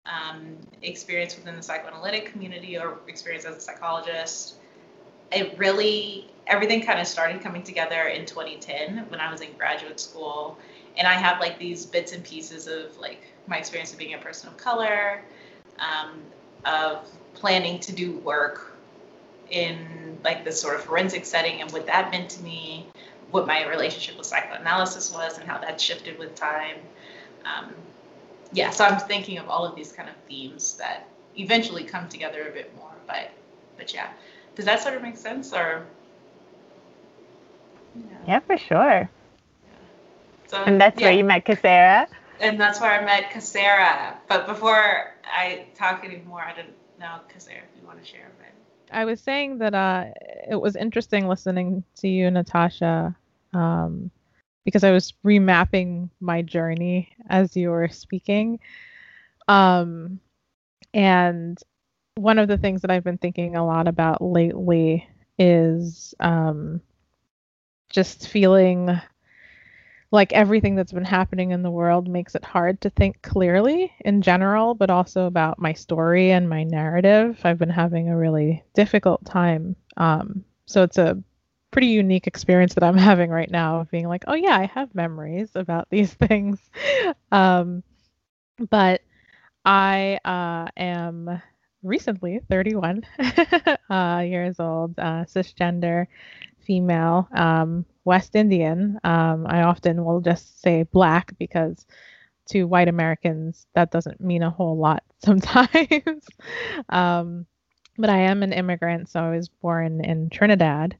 um, 0.08 0.56
experience 0.82 1.36
within 1.36 1.56
the 1.56 1.62
psychoanalytic 1.62 2.32
community 2.32 2.78
or 2.78 2.98
experience 3.08 3.44
as 3.44 3.56
a 3.56 3.60
psychologist 3.60 4.54
it 5.30 5.56
really 5.58 6.30
everything 6.46 6.80
kind 6.80 6.98
of 6.98 7.06
started 7.06 7.42
coming 7.42 7.62
together 7.62 8.04
in 8.08 8.24
2010 8.24 9.04
when 9.10 9.20
i 9.20 9.30
was 9.30 9.40
in 9.40 9.52
graduate 9.58 10.00
school 10.00 10.56
and 10.96 11.06
i 11.06 11.12
have 11.12 11.40
like 11.40 11.58
these 11.58 11.84
bits 11.84 12.12
and 12.12 12.24
pieces 12.24 12.66
of 12.66 12.96
like 12.98 13.22
my 13.48 13.58
experience 13.58 13.92
of 13.92 13.98
being 13.98 14.14
a 14.14 14.18
person 14.18 14.48
of 14.48 14.56
color, 14.56 15.22
um, 15.78 16.20
of 16.64 17.08
planning 17.34 17.80
to 17.80 17.92
do 17.92 18.18
work 18.18 18.76
in 19.50 20.18
like 20.24 20.44
this 20.44 20.60
sort 20.60 20.74
of 20.74 20.82
forensic 20.82 21.24
setting 21.24 21.62
and 21.62 21.70
what 21.72 21.86
that 21.86 22.10
meant 22.10 22.28
to 22.30 22.42
me, 22.42 22.86
what 23.30 23.46
my 23.46 23.66
relationship 23.66 24.18
with 24.18 24.26
psychoanalysis 24.26 25.12
was 25.12 25.38
and 25.38 25.48
how 25.48 25.58
that 25.58 25.80
shifted 25.80 26.18
with 26.18 26.34
time. 26.34 26.76
Um, 27.44 27.72
yeah, 28.52 28.70
so 28.70 28.84
I'm 28.84 28.98
thinking 28.98 29.38
of 29.38 29.48
all 29.48 29.64
of 29.64 29.74
these 29.74 29.92
kind 29.92 30.08
of 30.08 30.16
themes 30.28 30.76
that 30.78 31.08
eventually 31.36 31.84
come 31.84 32.08
together 32.08 32.48
a 32.48 32.52
bit 32.52 32.74
more, 32.76 32.92
but 33.06 33.30
but 33.76 33.92
yeah. 33.92 34.08
Does 34.54 34.64
that 34.64 34.82
sort 34.82 34.94
of 34.96 35.02
make 35.02 35.16
sense 35.16 35.52
or 35.52 35.86
yeah, 37.94 38.16
yeah 38.26 38.38
for 38.40 38.58
sure. 38.58 39.10
So, 40.48 40.62
and 40.64 40.80
that's 40.80 40.98
yeah. 41.00 41.08
where 41.08 41.16
you 41.16 41.24
met 41.24 41.44
Kasera? 41.44 42.06
and 42.40 42.60
that's 42.60 42.80
where 42.80 42.90
I 42.90 43.04
met 43.04 43.30
Kasera. 43.30 44.16
But 44.28 44.46
before 44.46 45.14
I 45.24 45.66
talk 45.74 46.04
anymore, 46.04 46.42
I 46.42 46.54
don't 46.54 46.72
know 46.98 47.20
Kasera. 47.34 47.58
If 47.58 47.80
you 47.80 47.86
want 47.86 48.02
to 48.02 48.06
share 48.06 48.26
a 48.26 48.42
bit. 48.42 48.52
I 48.90 49.04
was 49.04 49.20
saying 49.20 49.58
that 49.58 49.74
uh, 49.74 50.06
it 50.50 50.60
was 50.60 50.76
interesting 50.76 51.28
listening 51.28 51.84
to 51.96 52.08
you, 52.08 52.30
Natasha, 52.30 53.14
um, 53.52 54.10
because 54.68 54.84
I 54.84 54.90
was 54.90 55.14
remapping 55.24 56.10
my 56.20 56.42
journey 56.42 57.08
as 57.30 57.56
you 57.56 57.70
were 57.70 57.88
speaking. 57.88 58.60
Um, 59.48 60.20
and 60.92 61.58
one 62.16 62.38
of 62.38 62.48
the 62.48 62.58
things 62.58 62.82
that 62.82 62.90
I've 62.90 63.02
been 63.02 63.16
thinking 63.16 63.56
a 63.56 63.64
lot 63.64 63.88
about 63.88 64.20
lately 64.20 65.08
is 65.38 66.12
um, 66.20 66.82
just 67.88 68.28
feeling 68.28 69.00
like 70.10 70.34
everything 70.34 70.74
that's 70.74 70.92
been 70.92 71.02
happening 71.02 71.52
in 71.52 71.62
the 71.62 71.70
world 71.70 72.06
makes 72.06 72.34
it 72.34 72.44
hard 72.44 72.78
to 72.82 72.90
think 72.90 73.22
clearly 73.22 73.90
in 74.00 74.20
general, 74.20 74.74
but 74.74 74.90
also 74.90 75.24
about 75.24 75.58
my 75.58 75.72
story 75.72 76.30
and 76.30 76.46
my 76.46 76.62
narrative. 76.62 77.40
I've 77.42 77.58
been 77.58 77.70
having 77.70 78.10
a 78.10 78.18
really 78.18 78.62
difficult 78.74 79.24
time. 79.24 79.76
Um, 79.96 80.44
so 80.66 80.82
it's 80.82 80.98
a 80.98 81.16
pretty 81.70 81.88
unique 81.88 82.26
experience 82.26 82.74
that 82.74 82.84
I'm 82.84 82.96
having 83.10 83.30
right 83.30 83.50
now 83.50 83.80
of 83.80 83.90
being 83.90 84.08
like, 84.08 84.24
oh, 84.26 84.34
yeah, 84.34 84.56
I 84.56 84.66
have 84.74 84.94
memories 84.94 85.50
about 85.54 85.88
these 85.90 86.12
things. 86.14 86.58
um, 87.32 87.82
but 88.70 89.02
I 89.64 90.18
uh, 90.24 90.68
am 90.76 91.42
recently 91.82 92.40
31 92.48 93.04
uh, 93.90 94.22
years 94.26 94.58
old, 94.58 94.98
uh, 94.98 95.24
cisgender 95.24 96.06
female. 96.60 97.28
Um, 97.32 97.84
West 98.04 98.34
Indian. 98.34 98.98
Um, 99.04 99.46
I 99.46 99.62
often 99.62 100.02
will 100.02 100.22
just 100.22 100.62
say 100.62 100.84
black 100.84 101.36
because 101.38 101.84
to 102.48 102.64
white 102.64 102.88
Americans 102.88 103.66
that 103.74 103.90
doesn't 103.90 104.20
mean 104.20 104.42
a 104.42 104.50
whole 104.50 104.78
lot 104.78 105.02
sometimes. 105.24 106.26
um, 106.88 107.44
but 107.98 108.08
I 108.08 108.20
am 108.20 108.42
an 108.42 108.54
immigrant, 108.54 109.10
so 109.10 109.20
I 109.20 109.36
was 109.36 109.48
born 109.48 110.02
in 110.04 110.30
Trinidad 110.30 110.96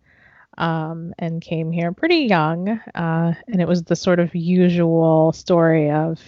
um, 0.59 1.15
and 1.19 1.41
came 1.41 1.73
here 1.73 1.93
pretty 1.93 2.27
young. 2.27 2.69
Uh, 2.95 3.33
and 3.47 3.63
it 3.63 3.69
was 3.69 3.85
the 3.85 3.97
sort 3.97 4.21
of 4.21 4.35
usual 4.35 5.33
story 5.33 5.91
of 5.91 6.21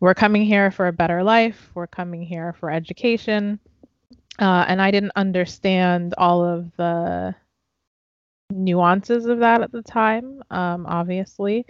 we're 0.00 0.14
coming 0.14 0.44
here 0.44 0.70
for 0.70 0.88
a 0.88 0.92
better 0.92 1.22
life, 1.22 1.70
we're 1.74 1.86
coming 1.86 2.22
here 2.22 2.54
for 2.58 2.70
education. 2.70 3.58
Uh, 4.38 4.64
and 4.68 4.82
I 4.82 4.90
didn't 4.90 5.12
understand 5.16 6.14
all 6.18 6.44
of 6.44 6.70
the 6.76 7.34
nuances 8.50 9.26
of 9.26 9.38
that 9.38 9.62
at 9.62 9.72
the 9.72 9.82
time, 9.82 10.42
um, 10.50 10.86
obviously. 10.86 11.64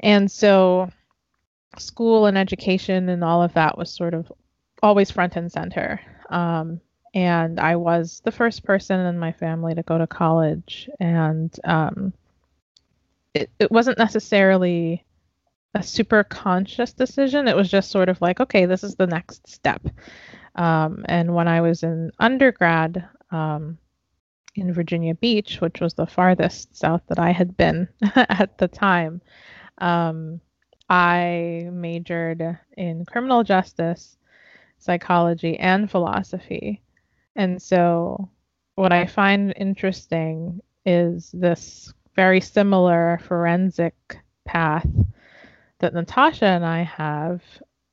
And 0.00 0.30
so 0.30 0.90
school 1.78 2.26
and 2.26 2.36
education 2.36 3.08
and 3.08 3.24
all 3.24 3.42
of 3.42 3.54
that 3.54 3.78
was 3.78 3.90
sort 3.90 4.14
of 4.14 4.30
always 4.82 5.10
front 5.10 5.36
and 5.36 5.50
center. 5.50 6.00
Um, 6.28 6.80
and 7.14 7.60
I 7.60 7.76
was 7.76 8.20
the 8.24 8.32
first 8.32 8.64
person 8.64 8.98
in 8.98 9.18
my 9.18 9.30
family 9.30 9.74
to 9.74 9.84
go 9.84 9.96
to 9.96 10.06
college. 10.06 10.90
And 10.98 11.54
um, 11.62 12.12
it, 13.32 13.50
it 13.60 13.70
wasn't 13.70 13.98
necessarily 13.98 15.04
a 15.74 15.82
super 15.82 16.24
conscious 16.24 16.92
decision. 16.92 17.46
It 17.46 17.56
was 17.56 17.70
just 17.70 17.92
sort 17.92 18.08
of 18.08 18.20
like, 18.20 18.40
okay, 18.40 18.66
this 18.66 18.82
is 18.82 18.96
the 18.96 19.06
next 19.06 19.48
step. 19.48 19.86
Um, 20.56 21.04
and 21.08 21.34
when 21.34 21.46
I 21.46 21.60
was 21.60 21.84
in 21.84 22.10
undergrad 22.18 23.08
um, 23.30 23.78
in 24.56 24.72
Virginia 24.72 25.14
Beach, 25.14 25.60
which 25.60 25.80
was 25.80 25.94
the 25.94 26.06
farthest 26.06 26.76
south 26.76 27.02
that 27.08 27.20
I 27.20 27.30
had 27.30 27.56
been 27.56 27.88
at 28.16 28.58
the 28.58 28.68
time, 28.68 29.20
um, 29.78 30.40
I 30.88 31.68
majored 31.72 32.58
in 32.76 33.04
criminal 33.04 33.44
justice, 33.44 34.16
psychology, 34.78 35.56
and 35.58 35.88
philosophy. 35.88 36.82
And 37.36 37.60
so, 37.60 38.28
what 38.76 38.92
I 38.92 39.06
find 39.06 39.52
interesting 39.56 40.60
is 40.86 41.30
this 41.32 41.92
very 42.14 42.40
similar 42.40 43.20
forensic 43.26 43.94
path 44.44 44.86
that 45.80 45.94
Natasha 45.94 46.46
and 46.46 46.64
I 46.64 46.82
have. 46.82 47.42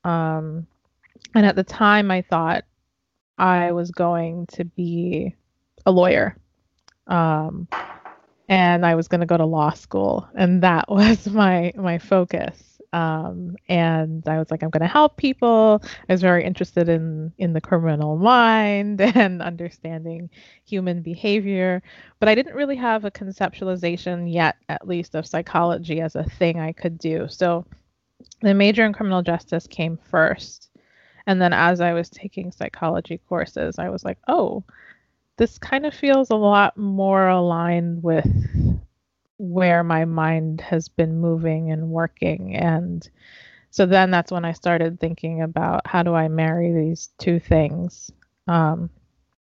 Um, 0.04 0.68
and 1.34 1.46
at 1.46 1.56
the 1.56 1.64
time, 1.64 2.12
I 2.12 2.22
thought 2.22 2.66
I 3.38 3.72
was 3.72 3.92
going 3.92 4.48
to 4.54 4.66
be 4.66 5.36
a 5.86 5.92
lawyer. 5.92 6.36
Um, 7.08 7.68
and 8.48 8.86
I 8.86 8.96
was 8.96 9.08
going 9.08 9.22
to 9.22 9.26
go 9.26 9.38
to 9.38 9.46
law 9.46 9.72
school, 9.72 10.28
and 10.36 10.62
that 10.64 10.86
was 10.90 11.28
my 11.30 11.74
my 11.76 11.98
focus. 11.98 12.71
Um, 12.94 13.56
and 13.70 14.28
I 14.28 14.38
was 14.38 14.52
like, 14.52 14.64
I'm 14.64 14.70
going 14.70 14.82
to 14.82 14.88
help 14.88 15.16
people. 15.16 15.82
I 16.10 16.14
was 16.14 16.22
very 16.22 16.44
interested 16.44 16.90
in 16.90 17.32
in 17.38 17.54
the 17.54 17.62
criminal 17.62 18.18
mind 18.18 19.00
and 19.16 19.42
understanding 19.42 20.30
human 20.66 21.02
behavior, 21.02 21.82
but 22.20 22.28
I 22.28 22.36
didn't 22.36 22.56
really 22.56 22.76
have 22.76 23.06
a 23.06 23.12
conceptualization 23.12 24.32
yet, 24.32 24.58
at 24.68 24.88
least, 24.88 25.16
of 25.16 25.26
psychology 25.26 26.02
as 26.02 26.16
a 26.16 26.24
thing 26.24 26.60
I 26.60 26.74
could 26.74 26.98
do. 26.98 27.28
So 27.30 27.66
the 28.42 28.54
major 28.54 28.86
in 28.86 28.94
criminal 28.94 29.22
justice 29.22 29.68
came 29.68 29.98
first, 30.10 30.70
and 31.28 31.42
then 31.42 31.54
as 31.54 31.80
I 31.80 31.94
was 31.94 32.10
taking 32.10 32.52
psychology 32.52 33.22
courses, 33.30 33.80
I 33.80 33.90
was 33.90 34.04
like, 34.04 34.18
oh, 34.28 34.64
this 35.38 35.58
kind 35.58 35.86
of 35.86 35.94
feels 35.94 36.30
a 36.30 36.36
lot 36.36 36.78
more 36.78 37.28
aligned 37.28 38.04
with 38.04 38.28
where 39.42 39.84
my 39.84 40.06
mind 40.06 40.62
has 40.62 40.88
been 40.88 41.20
moving 41.20 41.72
and 41.72 41.90
working. 41.90 42.56
And 42.56 43.10
so 43.72 43.86
then 43.86 44.12
that's 44.12 44.32
when 44.32 44.46
i 44.46 44.52
started 44.52 45.00
thinking 45.00 45.42
about 45.42 45.88
how 45.88 46.04
do 46.04 46.14
i 46.14 46.28
marry 46.28 46.72
these 46.74 47.10
two 47.18 47.40
things 47.40 48.12
um, 48.48 48.90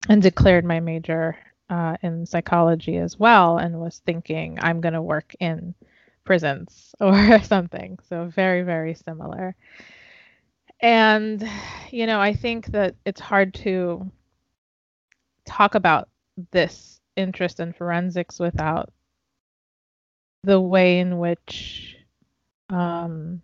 and 0.07 0.21
declared 0.21 0.65
my 0.65 0.79
major 0.79 1.37
uh, 1.69 1.95
in 2.03 2.25
psychology 2.25 2.97
as 2.97 3.17
well 3.17 3.57
and 3.57 3.79
was 3.79 4.01
thinking 4.05 4.59
i'm 4.61 4.81
going 4.81 4.93
to 4.93 5.01
work 5.01 5.33
in 5.39 5.73
prisons 6.25 6.93
or 6.99 7.41
something. 7.41 7.97
So 8.07 8.25
very 8.25 8.61
very 8.61 8.93
similar. 8.93 9.55
And 10.81 11.47
you 11.89 12.05
know 12.05 12.19
i 12.19 12.33
think 12.33 12.67
that 12.67 12.95
it's 13.05 13.21
hard 13.21 13.53
to 13.53 14.09
talk 15.45 15.75
about 15.75 16.09
this 16.51 17.01
interest 17.15 17.59
in 17.59 17.73
forensics 17.73 18.39
without 18.39 18.91
the 20.43 20.59
way 20.59 20.99
in 20.99 21.17
which 21.17 21.97
um, 22.69 23.41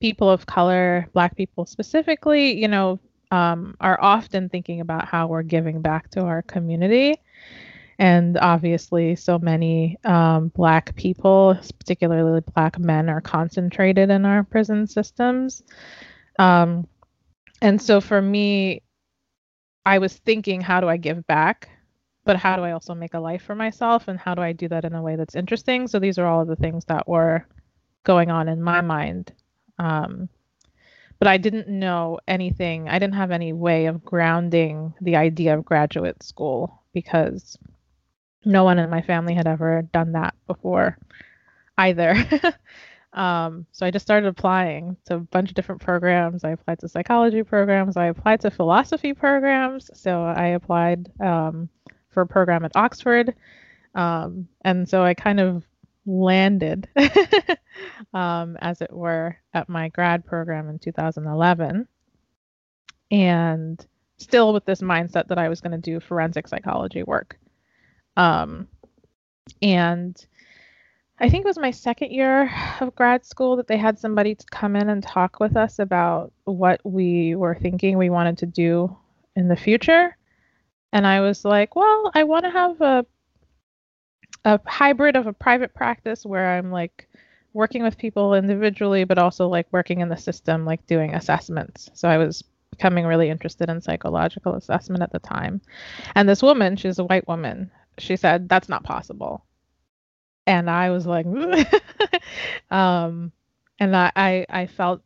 people 0.00 0.30
of 0.30 0.46
color, 0.46 1.08
Black 1.12 1.36
people 1.36 1.66
specifically, 1.66 2.58
you 2.60 2.68
know, 2.68 2.98
um, 3.30 3.76
are 3.80 3.98
often 4.00 4.48
thinking 4.48 4.80
about 4.80 5.06
how 5.06 5.26
we're 5.26 5.42
giving 5.42 5.82
back 5.82 6.10
to 6.10 6.20
our 6.22 6.42
community. 6.42 7.16
And 7.98 8.38
obviously, 8.38 9.16
so 9.16 9.38
many 9.38 9.98
um, 10.04 10.48
Black 10.54 10.94
people, 10.94 11.58
particularly 11.78 12.40
Black 12.54 12.78
men, 12.78 13.08
are 13.08 13.20
concentrated 13.20 14.08
in 14.08 14.24
our 14.24 14.44
prison 14.44 14.86
systems. 14.86 15.64
Um, 16.38 16.86
and 17.60 17.82
so 17.82 18.00
for 18.00 18.22
me, 18.22 18.82
I 19.84 19.98
was 19.98 20.14
thinking, 20.14 20.60
how 20.60 20.80
do 20.80 20.88
I 20.88 20.96
give 20.96 21.26
back? 21.26 21.68
But 22.28 22.36
how 22.36 22.56
do 22.56 22.62
I 22.62 22.72
also 22.72 22.94
make 22.94 23.14
a 23.14 23.18
life 23.18 23.40
for 23.40 23.54
myself 23.54 24.06
and 24.06 24.20
how 24.20 24.34
do 24.34 24.42
I 24.42 24.52
do 24.52 24.68
that 24.68 24.84
in 24.84 24.94
a 24.94 25.00
way 25.00 25.16
that's 25.16 25.34
interesting? 25.34 25.88
So 25.88 25.98
these 25.98 26.18
are 26.18 26.26
all 26.26 26.42
of 26.42 26.48
the 26.48 26.56
things 26.56 26.84
that 26.84 27.08
were 27.08 27.46
going 28.04 28.30
on 28.30 28.48
in 28.48 28.60
my 28.60 28.82
mind. 28.82 29.32
Um, 29.78 30.28
but 31.18 31.26
I 31.26 31.38
didn't 31.38 31.68
know 31.68 32.18
anything. 32.28 32.86
I 32.86 32.98
didn't 32.98 33.14
have 33.14 33.30
any 33.30 33.54
way 33.54 33.86
of 33.86 34.04
grounding 34.04 34.92
the 35.00 35.16
idea 35.16 35.56
of 35.56 35.64
graduate 35.64 36.22
school 36.22 36.82
because 36.92 37.56
no 38.44 38.62
one 38.62 38.78
in 38.78 38.90
my 38.90 39.00
family 39.00 39.32
had 39.32 39.46
ever 39.46 39.88
done 39.90 40.12
that 40.12 40.34
before 40.46 40.98
either. 41.78 42.14
um, 43.14 43.64
so 43.72 43.86
I 43.86 43.90
just 43.90 44.04
started 44.04 44.28
applying 44.28 44.98
to 45.06 45.14
a 45.14 45.20
bunch 45.20 45.48
of 45.48 45.54
different 45.54 45.80
programs. 45.80 46.44
I 46.44 46.50
applied 46.50 46.80
to 46.80 46.90
psychology 46.90 47.42
programs. 47.42 47.96
I 47.96 48.08
applied 48.08 48.42
to 48.42 48.50
philosophy 48.50 49.14
programs. 49.14 49.88
So 49.94 50.24
I 50.24 50.48
applied 50.48 51.10
um, 51.20 51.70
program 52.26 52.64
at 52.64 52.76
Oxford. 52.76 53.34
Um, 53.94 54.48
and 54.62 54.88
so 54.88 55.02
I 55.02 55.14
kind 55.14 55.40
of 55.40 55.64
landed, 56.06 56.88
um, 58.14 58.56
as 58.60 58.80
it 58.80 58.92
were, 58.92 59.36
at 59.54 59.68
my 59.68 59.88
grad 59.88 60.24
program 60.24 60.68
in 60.68 60.78
2011. 60.78 61.86
And 63.10 63.86
still 64.18 64.52
with 64.52 64.64
this 64.64 64.80
mindset 64.80 65.28
that 65.28 65.38
I 65.38 65.48
was 65.48 65.60
going 65.60 65.72
to 65.72 65.90
do 65.90 66.00
forensic 66.00 66.48
psychology 66.48 67.02
work. 67.02 67.38
Um, 68.16 68.68
and 69.62 70.16
I 71.20 71.28
think 71.28 71.44
it 71.44 71.48
was 71.48 71.58
my 71.58 71.70
second 71.70 72.12
year 72.12 72.52
of 72.80 72.94
grad 72.94 73.24
school 73.24 73.56
that 73.56 73.66
they 73.66 73.76
had 73.76 73.98
somebody 73.98 74.34
to 74.34 74.46
come 74.50 74.76
in 74.76 74.88
and 74.88 75.02
talk 75.02 75.40
with 75.40 75.56
us 75.56 75.78
about 75.78 76.32
what 76.44 76.80
we 76.84 77.34
were 77.34 77.56
thinking 77.56 77.96
we 77.96 78.10
wanted 78.10 78.38
to 78.38 78.46
do 78.46 78.96
in 79.34 79.48
the 79.48 79.56
future 79.56 80.16
and 80.92 81.06
I 81.06 81.20
was 81.20 81.44
like, 81.44 81.76
well, 81.76 82.10
I 82.14 82.24
want 82.24 82.44
to 82.44 82.50
have 82.50 82.80
a 82.80 83.06
a 84.44 84.60
hybrid 84.66 85.16
of 85.16 85.26
a 85.26 85.32
private 85.32 85.74
practice 85.74 86.24
where 86.24 86.56
I'm 86.56 86.70
like 86.70 87.08
working 87.52 87.82
with 87.82 87.98
people 87.98 88.34
individually, 88.34 89.04
but 89.04 89.18
also 89.18 89.48
like 89.48 89.66
working 89.72 90.00
in 90.00 90.08
the 90.08 90.16
system, 90.16 90.64
like 90.64 90.86
doing 90.86 91.14
assessments. 91.14 91.90
So 91.94 92.08
I 92.08 92.18
was 92.18 92.44
becoming 92.70 93.04
really 93.04 93.30
interested 93.30 93.68
in 93.68 93.80
psychological 93.80 94.54
assessment 94.54 95.02
at 95.02 95.12
the 95.12 95.18
time. 95.18 95.60
And 96.14 96.28
this 96.28 96.42
woman, 96.42 96.76
she's 96.76 96.98
a 96.98 97.04
white 97.04 97.26
woman, 97.26 97.70
she 97.98 98.16
said, 98.16 98.48
that's 98.48 98.68
not 98.68 98.84
possible. 98.84 99.44
And 100.46 100.70
I 100.70 100.90
was 100.90 101.06
like, 101.06 101.26
um, 102.70 103.32
and 103.78 103.96
I, 103.96 104.12
I, 104.14 104.46
I 104.48 104.66
felt, 104.66 105.02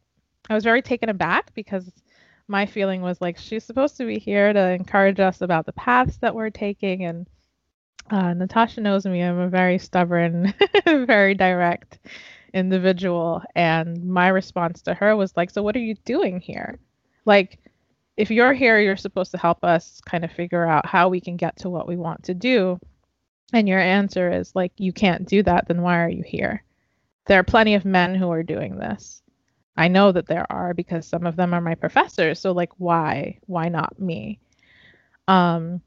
I 0.51 0.55
was 0.55 0.64
very 0.64 0.83
taken 0.83 1.09
aback 1.09 1.55
because 1.55 1.90
my 2.48 2.66
feeling 2.66 3.02
was 3.02 3.20
like 3.20 3.38
she's 3.38 3.64
supposed 3.64 3.96
to 3.96 4.07
be 4.07 4.18
here 4.18 4.52
to 4.52 4.70
encourage 4.70 5.20
us 5.20 5.40
about 5.40 5.66
the 5.66 5.72
paths 5.72 6.18
that 6.18 6.35
we're 6.35 6.50
taking 6.50 7.05
and 7.05 7.26
uh, 8.11 8.35
natasha 8.35 8.81
knows 8.81 9.07
me. 9.07 9.22
I'm 9.22 9.38
a 9.38 9.48
very 9.48 9.78
stubborn 9.78 10.52
very 10.87 11.35
direct 11.35 11.98
individual 12.52 13.42
and 13.55 14.05
my 14.05 14.28
response 14.28 14.83
to 14.83 14.94
her 14.94 15.16
was 15.16 15.37
like 15.37 15.50
so 15.50 15.62
what 15.62 15.76
are 15.76 15.81
you 15.81 15.94
doing 16.05 16.40
here? 16.40 16.78
Like 17.24 17.59
if 18.16 18.31
you're 18.31 18.52
here 18.52 18.78
you're 18.78 18.96
supposed 18.96 19.31
to 19.33 19.38
help 19.38 19.64
us 19.64 20.00
kind 20.05 20.24
of 20.24 20.33
figure 20.33 20.66
out 20.66 20.87
how 20.87 21.09
we 21.09 21.20
can 21.20 21.37
get 21.37 21.57
to 21.59 21.70
what 21.70 21.88
we 21.88 21.96
want 21.96 22.24
to 22.24 22.35
do. 22.35 22.78
And 23.55 23.68
your 23.68 23.81
answer 23.81 24.31
is 24.31 24.55
like 24.55 24.72
you 24.76 24.92
can't 24.92 25.28
do 25.28 25.42
that. 25.44 25.68
Then 25.68 25.83
why 25.83 26.02
are 26.02 26.11
you 26.11 26.22
here? 26.26 26.64
There 27.26 27.38
are 27.38 27.44
plenty 27.44 27.74
of 27.74 27.85
men 27.85 28.14
who 28.14 28.31
are 28.31 28.42
doing 28.42 28.76
this 28.76 29.22
I 29.77 29.89
know 29.89 30.13
that 30.13 30.27
there 30.27 30.51
are 30.51 30.75
because 30.75 31.07
some 31.07 31.27
of 31.27 31.37
them 31.37 31.55
are 31.55 31.61
my 31.61 31.75
professors. 31.75 32.41
So 32.41 32.53
like 32.53 32.73
why? 32.79 33.39
Why 33.47 33.69
not 33.69 33.99
me? 33.99 34.39
Um 35.29 35.81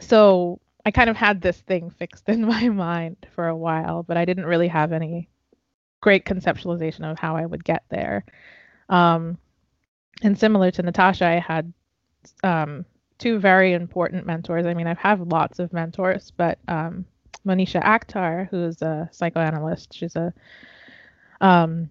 so 0.00 0.60
I 0.84 0.90
kind 0.90 1.10
of 1.10 1.16
had 1.16 1.40
this 1.40 1.58
thing 1.60 1.90
fixed 1.98 2.28
in 2.28 2.44
my 2.46 2.68
mind 2.68 3.16
for 3.34 3.48
a 3.48 3.56
while, 3.56 4.02
but 4.02 4.16
I 4.16 4.24
didn't 4.24 4.46
really 4.46 4.68
have 4.68 4.92
any 4.92 5.28
great 6.00 6.24
conceptualization 6.24 7.10
of 7.10 7.18
how 7.18 7.36
I 7.36 7.46
would 7.46 7.64
get 7.64 7.84
there. 7.88 8.24
Um 8.88 9.38
and 10.22 10.38
similar 10.38 10.70
to 10.72 10.82
Natasha, 10.82 11.26
I 11.26 11.38
had 11.38 11.72
um 12.42 12.84
two 13.18 13.38
very 13.38 13.72
important 13.72 14.26
mentors. 14.26 14.66
I 14.66 14.74
mean, 14.74 14.86
I've 14.86 14.98
had 14.98 15.20
lots 15.32 15.58
of 15.58 15.72
mentors, 15.72 16.30
but 16.36 16.58
um 16.68 17.06
Monisha 17.46 17.82
Akhtar, 17.82 18.48
who's 18.50 18.82
a 18.82 19.08
psychoanalyst, 19.12 19.94
she's 19.94 20.16
a 20.16 20.34
um 21.40 21.88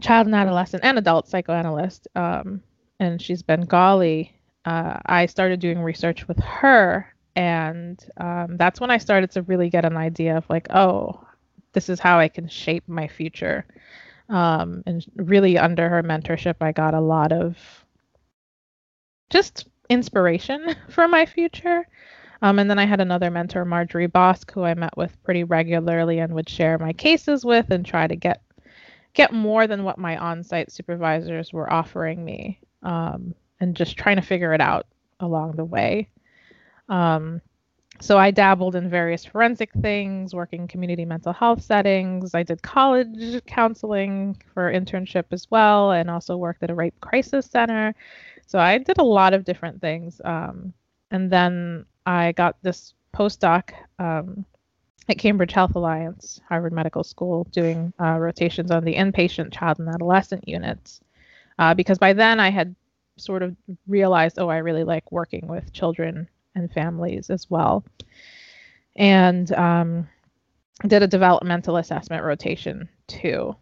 child 0.00 0.26
and 0.26 0.34
adolescent 0.34 0.84
and 0.84 0.98
adult 0.98 1.28
psychoanalyst, 1.28 2.08
um, 2.14 2.62
and 2.98 3.20
she's 3.20 3.42
Bengali. 3.42 4.34
Uh, 4.64 4.98
I 5.06 5.26
started 5.26 5.60
doing 5.60 5.80
research 5.80 6.28
with 6.28 6.38
her, 6.40 7.12
and 7.34 8.02
um, 8.16 8.56
that's 8.56 8.80
when 8.80 8.90
I 8.90 8.98
started 8.98 9.30
to 9.32 9.42
really 9.42 9.70
get 9.70 9.84
an 9.84 9.96
idea 9.96 10.36
of 10.36 10.48
like, 10.48 10.68
oh, 10.70 11.26
this 11.72 11.88
is 11.88 12.00
how 12.00 12.18
I 12.18 12.28
can 12.28 12.48
shape 12.48 12.84
my 12.86 13.08
future. 13.08 13.66
Um, 14.28 14.82
and 14.86 15.04
really, 15.16 15.58
under 15.58 15.88
her 15.88 16.02
mentorship, 16.02 16.56
I 16.60 16.72
got 16.72 16.94
a 16.94 17.00
lot 17.00 17.32
of 17.32 17.56
just 19.30 19.66
inspiration 19.88 20.74
for 20.88 21.08
my 21.08 21.26
future. 21.26 21.86
Um, 22.40 22.58
and 22.58 22.68
then 22.68 22.78
I 22.78 22.86
had 22.86 23.00
another 23.00 23.30
mentor, 23.30 23.64
Marjorie 23.64 24.08
Bosk, 24.08 24.50
who 24.50 24.64
I 24.64 24.74
met 24.74 24.96
with 24.96 25.16
pretty 25.22 25.44
regularly 25.44 26.18
and 26.18 26.34
would 26.34 26.48
share 26.48 26.76
my 26.76 26.92
cases 26.92 27.44
with 27.44 27.70
and 27.70 27.86
try 27.86 28.06
to 28.06 28.16
get 28.16 28.42
get 29.14 29.32
more 29.32 29.66
than 29.66 29.84
what 29.84 29.98
my 29.98 30.16
on-site 30.16 30.70
supervisors 30.72 31.52
were 31.52 31.72
offering 31.72 32.24
me, 32.24 32.60
um, 32.82 33.34
and 33.60 33.76
just 33.76 33.96
trying 33.96 34.16
to 34.16 34.22
figure 34.22 34.54
it 34.54 34.60
out 34.60 34.86
along 35.20 35.52
the 35.52 35.64
way. 35.64 36.08
Um, 36.88 37.40
so 38.00 38.18
I 38.18 38.32
dabbled 38.32 38.74
in 38.74 38.90
various 38.90 39.24
forensic 39.24 39.70
things, 39.80 40.34
working 40.34 40.66
community 40.66 41.04
mental 41.04 41.32
health 41.32 41.62
settings. 41.62 42.34
I 42.34 42.42
did 42.42 42.60
college 42.62 43.44
counseling 43.46 44.36
for 44.52 44.72
internship 44.72 45.26
as 45.30 45.48
well, 45.50 45.92
and 45.92 46.10
also 46.10 46.36
worked 46.36 46.64
at 46.64 46.70
a 46.70 46.74
rape 46.74 46.98
crisis 47.00 47.46
center. 47.46 47.94
So 48.46 48.58
I 48.58 48.78
did 48.78 48.98
a 48.98 49.04
lot 49.04 49.34
of 49.34 49.44
different 49.44 49.80
things. 49.80 50.20
Um, 50.24 50.72
and 51.12 51.30
then 51.30 51.86
I 52.04 52.32
got 52.32 52.56
this 52.62 52.94
postdoc 53.14 53.70
um, 53.98 54.44
at 55.08 55.18
Cambridge 55.18 55.52
Health 55.52 55.74
Alliance, 55.74 56.40
Harvard 56.48 56.72
Medical 56.72 57.04
School, 57.04 57.44
doing 57.52 57.92
uh, 58.00 58.18
rotations 58.18 58.70
on 58.70 58.84
the 58.84 58.94
inpatient 58.94 59.52
child 59.52 59.78
and 59.78 59.88
adolescent 59.88 60.46
units. 60.46 61.00
Uh, 61.58 61.74
because 61.74 61.98
by 61.98 62.12
then 62.12 62.40
I 62.40 62.50
had 62.50 62.74
sort 63.16 63.42
of 63.42 63.56
realized, 63.86 64.38
oh, 64.38 64.48
I 64.48 64.58
really 64.58 64.84
like 64.84 65.10
working 65.12 65.46
with 65.48 65.72
children 65.72 66.28
and 66.54 66.72
families 66.72 67.30
as 67.30 67.50
well. 67.50 67.84
And 68.96 69.50
um, 69.52 70.08
did 70.86 71.02
a 71.02 71.06
developmental 71.06 71.76
assessment 71.76 72.24
rotation 72.24 72.88
too. 73.06 73.56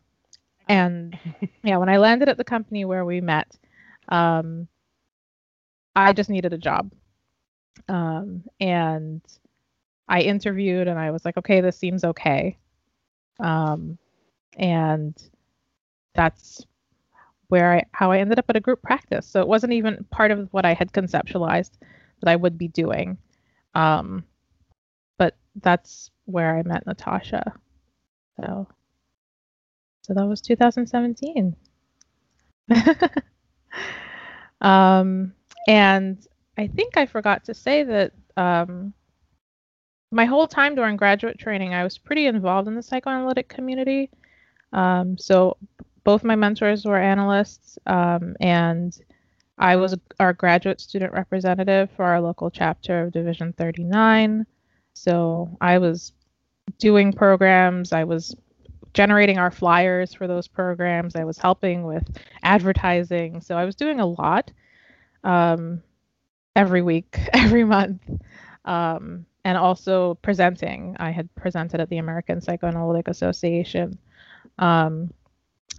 And 0.69 1.19
yeah, 1.63 1.77
when 1.79 1.89
I 1.89 1.99
landed 1.99 2.29
at 2.29 2.37
the 2.37 2.45
company 2.45 2.85
where 2.85 3.05
we 3.05 3.21
met, 3.21 3.57
um, 4.09 4.69
I 5.95 6.13
just 6.13 6.31
needed 6.31 6.53
a 6.53 6.59
job. 6.59 6.93
Um, 7.89 8.45
and 8.61 9.21
I 10.11 10.23
interviewed 10.23 10.89
and 10.89 10.99
I 10.99 11.13
was 11.13 11.25
like, 11.25 11.37
okay, 11.37 11.61
this 11.61 11.79
seems 11.79 12.03
okay. 12.05 12.59
Um, 13.39 13.97
and 14.59 15.17
that's 16.15 16.67
where 17.49 17.73
I 17.73 17.85
how 17.93 18.11
I 18.11 18.19
ended 18.19 18.39
up 18.41 18.47
at 18.49 18.57
a 18.57 18.61
group 18.61 18.83
practice. 18.83 19.27
So 19.27 19.41
it 19.41 19.47
wasn't 19.47 19.73
even 19.73 20.05
part 20.11 20.33
of 20.33 20.53
what 20.53 20.67
I 20.67 20.75
had 20.75 20.93
conceptualized 20.93 21.71
that 22.21 22.29
I 22.29 22.35
would 22.35 22.59
be 22.59 22.67
doing. 22.69 23.19
Um, 23.75 24.25
but 25.17 25.37
that's 25.63 26.11
where 26.25 26.59
I 26.59 26.63
met 26.65 26.87
Natasha. 26.87 27.55
So, 28.41 28.67
so 30.03 30.15
that 30.15 30.27
was 30.27 30.41
2017. 30.41 31.55
um, 34.61 35.33
and 35.69 36.27
I 36.59 36.67
think 36.67 36.97
I 36.97 37.07
forgot 37.07 37.45
to 37.45 37.55
say 37.55 37.85
that 37.85 38.13
um, 38.37 38.93
my 40.11 40.25
whole 40.25 40.47
time 40.47 40.75
during 40.75 40.97
graduate 40.97 41.39
training, 41.39 41.75
I 41.75 41.85
was 41.85 41.99
pretty 41.99 42.27
involved 42.27 42.69
in 42.69 42.75
the 42.75 42.83
psychoanalytic 42.83 43.49
community. 43.49 44.11
Um, 44.73 45.17
so 45.19 45.57
both 46.05 46.25
my 46.25 46.35
mentors 46.35 46.85
were 46.85 46.99
analysts, 46.99 47.79
um, 47.87 48.35
and 48.41 48.97
I 49.59 49.77
was 49.77 49.95
our 50.19 50.33
graduate 50.33 50.81
student 50.81 51.13
representative 51.13 51.91
for 51.95 52.05
our 52.05 52.21
local 52.21 52.51
chapter 52.51 53.03
of 53.03 53.13
Division 53.13 53.53
39. 53.53 54.47
So 54.95 55.57
I 55.61 55.79
was 55.79 56.13
doing 56.79 57.13
programs, 57.13 57.93
I 57.93 58.05
was 58.05 58.35
generating 58.95 59.39
our 59.39 59.51
flyers 59.51 60.15
for 60.15 60.27
those 60.27 60.49
programs, 60.49 61.15
I 61.15 61.25
was 61.25 61.39
helping 61.39 61.85
with 61.85 62.05
advertising. 62.43 63.41
So 63.41 63.57
I 63.57 63.65
was 63.65 63.77
doing 63.77 64.01
a 64.01 64.07
lot 64.07 64.51
um, 65.23 65.83
every 66.57 66.83
week, 66.83 67.19
every 67.33 67.65
month. 67.65 68.03
Um, 68.65 69.27
and 69.45 69.57
also 69.57 70.15
presenting. 70.23 70.97
I 70.99 71.11
had 71.11 71.35
presented 71.35 71.81
at 71.81 71.89
the 71.89 71.99
American 71.99 72.41
Psychoanalytic 72.41 73.09
Association 73.09 73.99
um, 74.59 75.13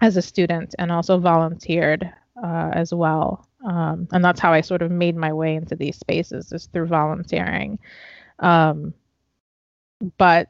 as 0.01 0.17
a 0.17 0.21
student 0.21 0.75
and 0.79 0.91
also 0.91 1.19
volunteered 1.19 2.11
uh, 2.41 2.71
as 2.73 2.93
well. 2.93 3.47
Um, 3.65 4.07
and 4.11 4.25
that's 4.25 4.39
how 4.39 4.53
I 4.53 4.61
sort 4.61 4.81
of 4.81 4.91
made 4.91 5.15
my 5.15 5.31
way 5.33 5.55
into 5.55 5.75
these 5.75 5.97
spaces 5.97 6.51
is 6.51 6.65
through 6.67 6.87
volunteering. 6.87 7.77
Um, 8.39 8.93
but 10.17 10.49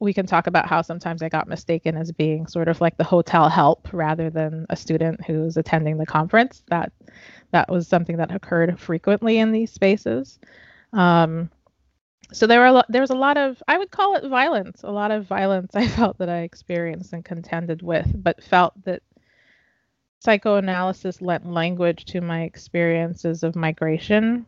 we 0.00 0.12
can 0.12 0.26
talk 0.26 0.48
about 0.48 0.68
how 0.68 0.82
sometimes 0.82 1.22
I 1.22 1.28
got 1.28 1.48
mistaken 1.48 1.96
as 1.96 2.10
being 2.10 2.46
sort 2.46 2.68
of 2.68 2.80
like 2.80 2.96
the 2.96 3.04
hotel 3.04 3.48
help 3.48 3.88
rather 3.92 4.28
than 4.30 4.66
a 4.68 4.76
student 4.76 5.24
who's 5.24 5.56
attending 5.56 5.96
the 5.96 6.06
conference. 6.06 6.62
That 6.68 6.92
that 7.52 7.70
was 7.70 7.86
something 7.86 8.16
that 8.16 8.34
occurred 8.34 8.78
frequently 8.80 9.38
in 9.38 9.52
these 9.52 9.72
spaces. 9.72 10.40
Um, 10.92 11.50
so 12.32 12.46
there 12.46 12.60
were 12.60 12.66
a 12.66 12.72
lot, 12.72 12.86
there 12.88 13.00
was 13.00 13.10
a 13.10 13.16
lot 13.16 13.36
of 13.36 13.62
I 13.68 13.78
would 13.78 13.90
call 13.90 14.16
it 14.16 14.28
violence, 14.28 14.82
a 14.82 14.90
lot 14.90 15.10
of 15.10 15.26
violence 15.26 15.74
I 15.74 15.86
felt 15.96 16.18
that 16.18 16.28
I 16.28 16.40
experienced 16.40 17.12
and 17.12 17.24
contended 17.24 17.82
with, 17.82 18.10
but 18.14 18.42
felt 18.42 18.72
that 18.84 19.02
psychoanalysis 20.20 21.20
lent 21.20 21.46
language 21.46 22.06
to 22.06 22.20
my 22.20 22.42
experiences 22.42 23.42
of 23.42 23.54
migration 23.54 24.46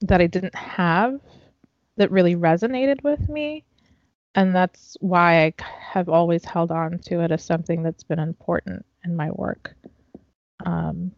that 0.00 0.20
I 0.20 0.26
didn't 0.26 0.54
have 0.54 1.20
that 1.96 2.10
really 2.10 2.34
resonated 2.34 3.02
with 3.02 3.28
me. 3.28 3.64
And 4.34 4.54
that's 4.54 4.96
why 5.00 5.44
I 5.44 5.54
have 5.92 6.08
always 6.08 6.44
held 6.44 6.72
on 6.72 6.98
to 7.06 7.20
it 7.20 7.30
as 7.30 7.44
something 7.44 7.82
that's 7.82 8.02
been 8.02 8.18
important 8.18 8.84
in 9.04 9.14
my 9.14 9.30
work. 9.30 9.74
Um, 10.66 11.12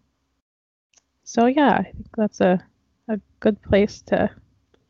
so, 1.25 1.47
yeah, 1.47 1.71
I 1.71 1.85
think 1.85 2.09
that's 2.17 2.41
a, 2.41 2.63
a 3.09 3.19
good 3.41 3.61
place 3.63 4.03
to 4.03 4.31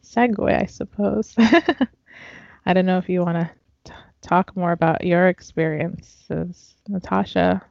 segue, 0.06 0.62
I 0.62 0.66
suppose. 0.66 1.34
I 2.66 2.72
don't 2.72 2.86
know 2.86 2.98
if 2.98 3.08
you 3.08 3.22
want 3.22 3.36
to 3.84 3.92
talk 4.22 4.56
more 4.56 4.72
about 4.72 5.04
your 5.04 5.28
experiences, 5.28 6.74
Natasha. 6.88 7.62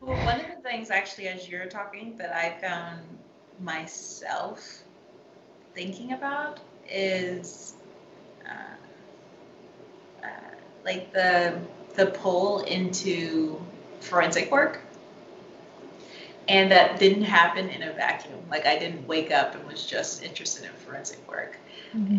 Well, 0.00 0.16
one 0.26 0.40
of 0.40 0.46
the 0.56 0.62
things 0.62 0.90
actually, 0.90 1.28
as 1.28 1.48
you're 1.48 1.66
talking, 1.66 2.16
that 2.16 2.34
I 2.34 2.58
found 2.60 3.00
myself 3.60 4.82
thinking 5.74 6.12
about 6.12 6.60
is 6.90 7.74
uh, 8.44 8.76
uh, 10.24 10.28
like 10.84 11.12
the 11.12 11.58
the 11.94 12.06
pull 12.06 12.60
into 12.60 13.60
forensic 14.00 14.50
work, 14.50 14.80
and 16.48 16.70
that 16.70 16.98
didn't 16.98 17.24
happen 17.24 17.68
in 17.68 17.82
a 17.82 17.92
vacuum. 17.92 18.40
Like 18.50 18.66
I 18.66 18.78
didn't 18.78 19.06
wake 19.06 19.30
up 19.30 19.54
and 19.54 19.66
was 19.66 19.86
just 19.86 20.22
interested 20.22 20.64
in 20.64 20.72
forensic 20.72 21.26
work. 21.28 21.56
Mm-hmm. 21.94 22.18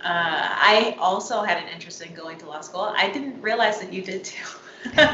Uh, 0.00 0.02
I 0.04 0.96
also 0.98 1.42
had 1.42 1.56
an 1.56 1.68
interest 1.68 2.02
in 2.02 2.14
going 2.14 2.36
to 2.38 2.46
law 2.46 2.60
school. 2.60 2.92
I 2.96 3.10
didn't 3.10 3.40
realize 3.40 3.80
that 3.80 3.92
you 3.92 4.02
did 4.02 4.24
too. 4.24 4.44
but 4.94 5.08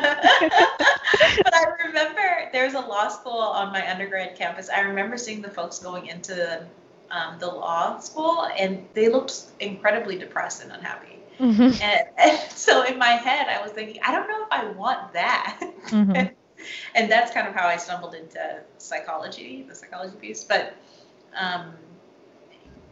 I 1.55 1.65
remember 1.85 2.51
there's 2.53 2.75
a 2.75 2.81
law 2.81 3.07
school 3.09 3.39
on 3.39 3.73
my 3.73 3.89
undergrad 3.89 4.37
campus. 4.37 4.69
I 4.69 4.81
remember 4.81 5.17
seeing 5.17 5.43
the 5.43 5.51
folks 5.51 5.79
going 5.79 6.07
into 6.07 6.67
um, 7.13 7.39
the 7.39 7.47
law 7.47 7.99
school, 8.01 8.49
and 8.59 8.85
they 8.95 9.09
looked 9.09 9.45
incredibly 9.61 10.19
depressed 10.19 10.65
and 10.65 10.73
unhappy. 10.73 11.21
Mm-hmm. 11.39 11.83
And, 11.83 12.09
and, 12.19 12.51
so 12.51 12.83
in 12.83 12.99
my 12.99 13.13
head, 13.13 13.47
I 13.49 13.63
was 13.63 13.73
thinking, 13.73 14.01
I 14.05 14.13
don't 14.13 14.29
know 14.29 14.43
if 14.43 14.49
I 14.51 14.71
want 14.73 15.13
that. 15.13 15.61
Mm-hmm. 15.87 16.35
and 16.95 17.11
that's 17.11 17.33
kind 17.33 17.47
of 17.47 17.55
how 17.55 17.67
I 17.67 17.77
stumbled 17.77 18.15
into 18.15 18.61
psychology, 18.79 19.65
the 19.69 19.75
psychology 19.75 20.17
piece. 20.17 20.45
But 20.45 20.75
um, 21.39 21.75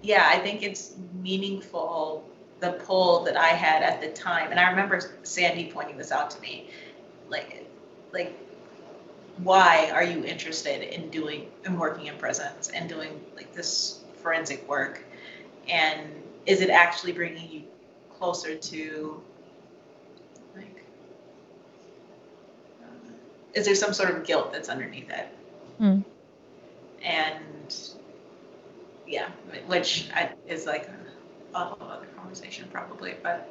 yeah, 0.02 0.28
I 0.28 0.38
think 0.38 0.62
it's 0.62 0.94
meaningful 1.20 2.24
the 2.60 2.72
pull 2.72 3.24
that 3.24 3.36
I 3.36 3.48
had 3.48 3.82
at 3.82 4.00
the 4.00 4.08
time. 4.08 4.50
And 4.50 4.58
I 4.58 4.70
remember 4.70 5.00
Sandy 5.22 5.70
pointing 5.72 5.96
this 5.96 6.10
out 6.10 6.30
to 6.30 6.40
me, 6.40 6.70
like, 7.28 7.66
like, 8.12 8.36
why 9.38 9.90
are 9.92 10.02
you 10.02 10.24
interested 10.24 10.82
in 10.82 11.10
doing 11.10 11.48
and 11.64 11.78
working 11.78 12.06
in 12.06 12.16
prisons 12.16 12.70
and 12.70 12.88
doing 12.88 13.20
like 13.36 13.52
this 13.54 14.00
forensic 14.20 14.68
work? 14.68 15.04
And 15.68 16.10
is 16.46 16.60
it 16.60 16.70
actually 16.70 17.12
bringing 17.12 17.48
you 17.50 17.62
closer 18.18 18.56
to 18.56 19.22
like, 20.56 20.82
uh, 22.82 22.86
is 23.54 23.66
there 23.66 23.74
some 23.74 23.92
sort 23.92 24.10
of 24.10 24.24
guilt 24.24 24.52
that's 24.52 24.68
underneath 24.68 25.10
it? 25.10 25.28
Mm. 25.80 26.04
And 27.02 27.78
yeah, 29.06 29.28
which 29.66 30.08
I, 30.14 30.30
is 30.46 30.66
like 30.66 30.88
a 31.54 31.64
whole 31.64 31.88
other 31.88 32.06
conversation 32.16 32.68
probably, 32.70 33.14
but 33.22 33.48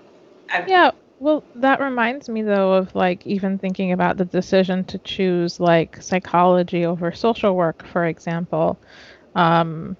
I've, 0.49 0.67
yeah. 0.67 0.91
Well, 1.19 1.43
that 1.55 1.79
reminds 1.79 2.29
me 2.29 2.43
though 2.43 2.73
of 2.73 2.93
like 2.93 3.25
even 3.25 3.57
thinking 3.57 3.91
about 3.91 4.17
the 4.17 4.25
decision 4.25 4.83
to 4.85 4.99
choose 4.99 5.59
like 5.59 6.01
psychology 6.01 6.85
over 6.85 7.11
social 7.11 7.55
work, 7.55 7.85
for 7.87 8.05
example. 8.05 8.79
Um, 9.33 9.97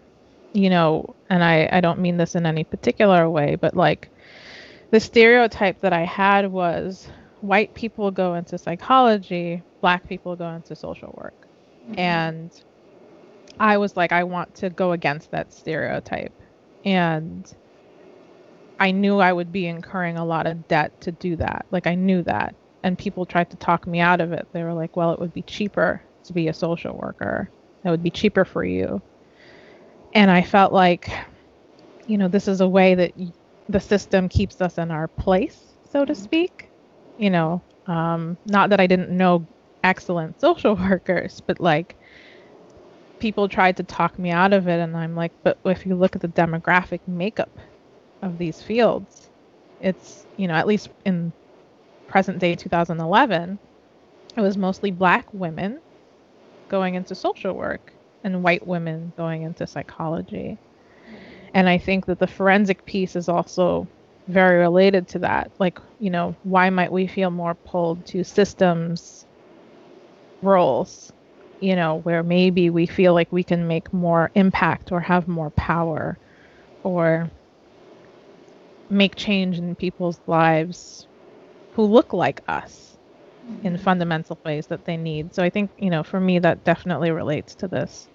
you 0.54 0.70
know, 0.70 1.16
and 1.30 1.44
I 1.44 1.70
I 1.72 1.82
don't 1.82 2.00
mean 2.00 2.18
this 2.18 2.36
in 2.36 2.46
any 2.46 2.64
particular 2.64 3.28
way, 3.30 3.56
but 3.56 3.76
like 3.76 4.10
the 4.92 5.00
stereotype 5.00 5.82
that 5.82 5.94
I 5.94 6.06
had 6.06 6.52
was 6.52 7.08
white 7.42 7.74
people 7.74 8.12
go 8.12 8.36
into 8.36 8.58
psychology, 8.58 9.62
black 9.82 10.08
people 10.08 10.36
go 10.36 10.50
into 10.50 10.76
social 10.76 11.14
work. 11.18 11.48
Mm-hmm. 11.86 12.00
And 12.00 12.64
I 13.60 13.78
was 13.78 13.96
like, 13.96 14.12
I 14.12 14.24
want 14.24 14.54
to 14.56 14.70
go 14.70 14.92
against 14.92 15.32
that 15.32 15.54
stereotype. 15.54 16.34
And 16.86 17.52
I 18.80 18.92
knew 18.92 19.20
I 19.20 19.34
would 19.34 19.52
be 19.52 19.68
incurring 19.68 20.18
a 20.18 20.26
lot 20.26 20.48
of 20.48 20.68
debt 20.68 21.00
to 21.02 21.12
do 21.12 21.36
that. 21.38 21.66
Like, 21.72 21.88
I 21.88 21.96
knew 21.96 22.22
that. 22.24 22.56
And 22.84 22.98
people 22.98 23.26
tried 23.26 23.50
to 23.50 23.58
talk 23.58 23.88
me 23.88 24.00
out 24.00 24.22
of 24.22 24.32
it. 24.32 24.48
They 24.54 24.64
were 24.64 24.74
like, 24.74 24.96
well, 24.96 25.12
it 25.12 25.20
would 25.20 25.34
be 25.34 25.42
cheaper 25.42 26.02
to 26.26 26.34
be 26.34 26.48
a 26.48 26.54
social 26.54 26.96
worker, 26.96 27.50
it 27.84 27.90
would 27.90 28.04
be 28.04 28.10
cheaper 28.10 28.44
for 28.44 28.64
you. 28.64 29.02
And 30.14 30.30
I 30.30 30.42
felt 30.42 30.74
like, 30.74 31.10
you 32.06 32.18
know, 32.18 32.28
this 32.28 32.48
is 32.48 32.62
a 32.62 32.68
way 32.68 32.96
that 32.96 33.14
the 33.70 33.80
system 33.80 34.30
keeps 34.30 34.62
us 34.62 34.78
in 34.78 34.92
our 34.92 35.08
place, 35.08 35.58
so 35.92 36.06
to 36.06 36.16
speak. 36.16 36.67
You 37.18 37.30
know, 37.32 37.64
um, 37.88 38.38
not 38.46 38.70
that 38.72 38.80
I 38.80 38.88
didn't 38.88 39.16
know 39.16 39.48
excellent 39.84 40.40
social 40.40 40.76
workers, 40.90 41.42
but 41.46 41.60
like 41.60 41.98
people 43.20 43.50
tried 43.50 43.78
to 43.78 43.84
talk 43.84 44.18
me 44.20 44.32
out 44.32 44.54
of 44.54 44.68
it. 44.68 44.80
And 44.80 44.96
I'm 44.96 45.16
like, 45.16 45.34
but 45.44 45.60
if 45.66 45.86
you 45.86 45.96
look 45.96 46.16
at 46.16 46.22
the 46.22 46.28
demographic 46.30 47.02
makeup 47.08 47.60
of 48.22 48.38
these 48.38 48.62
fields, 48.62 49.30
it's, 49.80 50.26
you 50.38 50.48
know, 50.48 50.54
at 50.56 50.68
least 50.68 50.90
in 51.06 51.34
present 52.08 52.40
day 52.40 52.56
2011, 52.56 53.60
it 54.38 54.42
was 54.42 54.58
mostly 54.58 54.92
black 54.92 55.34
women 55.34 55.82
going 56.70 56.96
into 56.96 57.16
social 57.16 57.54
work 57.56 57.94
and 58.24 58.44
white 58.44 58.66
women 58.68 59.14
going 59.18 59.44
into 59.44 59.68
psychology. 59.68 60.60
And 61.54 61.70
I 61.70 61.78
think 61.78 62.06
that 62.08 62.20
the 62.20 62.28
forensic 62.28 62.86
piece 62.86 63.16
is 63.16 63.30
also 63.30 63.90
very 64.28 64.60
related 64.60 65.08
to 65.10 65.20
that. 65.20 65.52
Like, 65.60 65.80
you 66.00 66.10
know, 66.10 66.36
why 66.44 66.70
might 66.70 66.92
we 66.92 67.08
feel 67.08 67.32
more 67.32 67.56
pulled 67.56 68.06
to 68.08 68.24
systems 68.24 69.26
roles, 70.42 71.12
you 71.60 71.76
know, 71.76 71.98
where 71.98 72.24
maybe 72.24 72.70
we 72.70 72.86
feel 72.86 73.14
like 73.14 73.32
we 73.32 73.44
can 73.44 73.68
make 73.68 73.92
more 73.94 74.32
impact 74.36 74.92
or 74.92 75.00
have 75.00 75.28
more 75.28 75.50
power 75.52 76.18
or 76.84 77.30
make 78.90 79.16
change 79.16 79.58
in 79.58 79.76
people's 79.76 80.20
lives 80.28 81.08
who 81.74 81.84
look 81.84 82.14
like 82.14 82.42
us 82.48 82.98
in 83.64 83.74
mm-hmm. 83.74 83.84
fundamental 83.84 84.38
ways 84.46 84.68
that 84.68 84.86
they 84.86 84.98
need. 84.98 85.34
So 85.34 85.44
I 85.44 85.50
think, 85.50 85.72
you 85.78 85.90
know, 85.90 86.04
for 86.04 86.20
me, 86.20 86.40
that 86.40 86.64
definitely 86.64 87.12
relates 87.12 87.56
to 87.56 87.68
this 87.68 88.08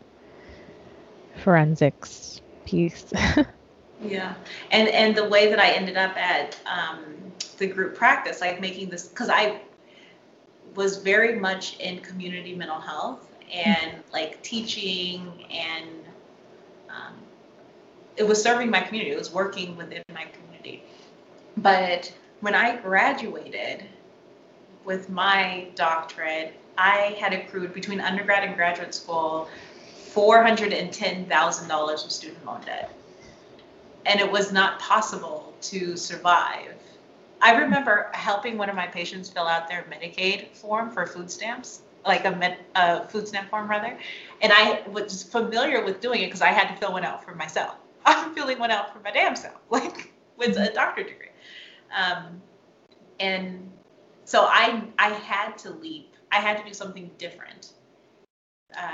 forensics 1.43 2.41
piece. 2.65 3.13
yeah. 4.03 4.35
And, 4.71 4.89
and 4.89 5.17
the 5.17 5.29
way 5.29 5.49
that 5.49 5.59
I 5.59 5.71
ended 5.73 5.97
up 5.97 6.17
at 6.17 6.59
um, 6.67 7.05
the 7.59 7.67
group 7.67 7.95
practice, 7.95 8.41
like 8.41 8.61
making 8.61 8.91
this, 8.91 9.09
because 9.09 9.29
I 9.29 9.61
was 10.75 10.99
very 10.99 11.39
much 11.39 11.79
in 11.79 12.01
community 12.01 12.55
mental 12.55 12.81
health 12.81 13.27
and 13.53 14.03
like 14.13 14.43
teaching 14.43 15.45
and 15.51 15.89
um, 16.89 17.15
it 18.17 18.27
was 18.27 18.43
serving 18.43 18.71
my 18.71 18.81
community. 18.81 19.13
It 19.13 19.19
was 19.19 19.33
working 19.33 19.77
within 19.77 20.03
my 20.13 20.25
community. 20.25 20.83
But 21.59 22.13
when 22.41 22.55
I 22.55 22.77
graduated 22.77 23.85
with 24.85 25.11
my 25.11 25.69
doctorate, 25.75 26.55
I 26.77 27.17
had 27.21 27.33
accrued 27.33 27.75
between 27.75 28.01
undergrad 28.01 28.45
and 28.45 28.57
graduate 28.57 28.95
school 28.95 29.49
$410,000 30.15 32.05
of 32.05 32.13
student 32.13 32.45
loan 32.45 32.61
debt. 32.63 32.91
And 34.07 34.21
it 34.21 34.31
was 34.31 34.53
not 34.53 34.79
possible 34.79 35.55
to 35.63 35.97
survive 35.97 36.75
I 37.43 37.57
remember 37.57 38.09
helping 38.15 38.57
one 38.57 38.71
of 38.71 38.77
my 38.77 38.87
patients 38.87 39.29
fill 39.29 39.49
out 39.49 39.69
their 39.69 39.85
Medicaid 39.91 40.55
form 40.55 40.91
for 40.91 41.05
food 41.07 41.29
stamps, 41.29 41.83
like 42.07 42.25
a, 42.25 42.31
med, 42.31 42.59
a 42.77 43.09
food 43.09 43.27
stamp 43.27 43.51
form 43.51 43.69
rather, 43.69 43.99
and 44.41 44.53
I 44.55 44.83
was 44.89 45.25
familiar 45.25 45.85
with 45.85 46.01
doing 46.01 46.23
it 46.23 46.27
because 46.27 46.41
I 46.41 46.53
had 46.53 46.69
to 46.69 46.77
fill 46.77 46.93
one 46.93 47.05
out 47.05 47.25
for 47.25 47.35
myself. 47.35 47.75
I'm 48.07 48.33
filling 48.33 48.61
one 48.61 48.71
out 48.71 48.93
for 48.93 49.01
my 49.01 49.11
damn 49.11 49.35
self, 49.35 49.61
like 49.71 50.13
with 50.37 50.57
a 50.57 50.73
doctorate 50.73 51.09
degree. 51.09 51.29
Um, 51.95 52.41
and 53.19 53.69
so 54.25 54.43
I 54.49 54.85
I 54.99 55.09
had 55.09 55.59
to 55.59 55.71
leap. 55.71 56.15
I 56.31 56.37
had 56.37 56.59
to 56.59 56.65
do 56.65 56.73
something 56.73 57.11
different 57.19 57.73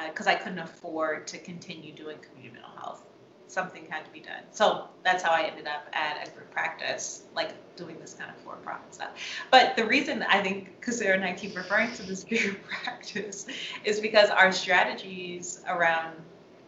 because 0.07 0.27
uh, 0.27 0.31
I 0.31 0.35
couldn't 0.35 0.59
afford 0.59 1.27
to 1.29 1.39
continue 1.39 1.93
doing 1.93 2.17
community 2.19 2.55
mental 2.55 2.73
health 2.81 3.08
something 3.49 3.87
had 3.89 4.05
to 4.05 4.11
be 4.13 4.21
done. 4.21 4.43
So 4.53 4.89
that's 5.03 5.23
how 5.23 5.33
I 5.33 5.43
ended 5.43 5.67
up 5.67 5.87
at 5.93 6.29
a 6.29 6.31
group 6.31 6.51
practice, 6.51 7.23
like 7.35 7.51
doing 7.77 7.99
this 7.99 8.15
kind 8.15 8.31
of 8.31 8.37
for-profit 8.43 8.95
stuff. 8.95 9.11
But 9.51 9.77
the 9.77 9.85
reason 9.87 10.23
I 10.23 10.43
think 10.43 10.85
Sarah 10.85 11.17
and 11.17 11.25
I 11.25 11.33
keep 11.33 11.57
referring 11.57 11.93
to 11.95 12.03
this 12.03 12.25
group 12.29 12.59
practice 12.65 13.47
is 13.85 14.01
because 14.01 14.31
our 14.31 14.53
strategies 14.53 15.63
around, 15.69 16.17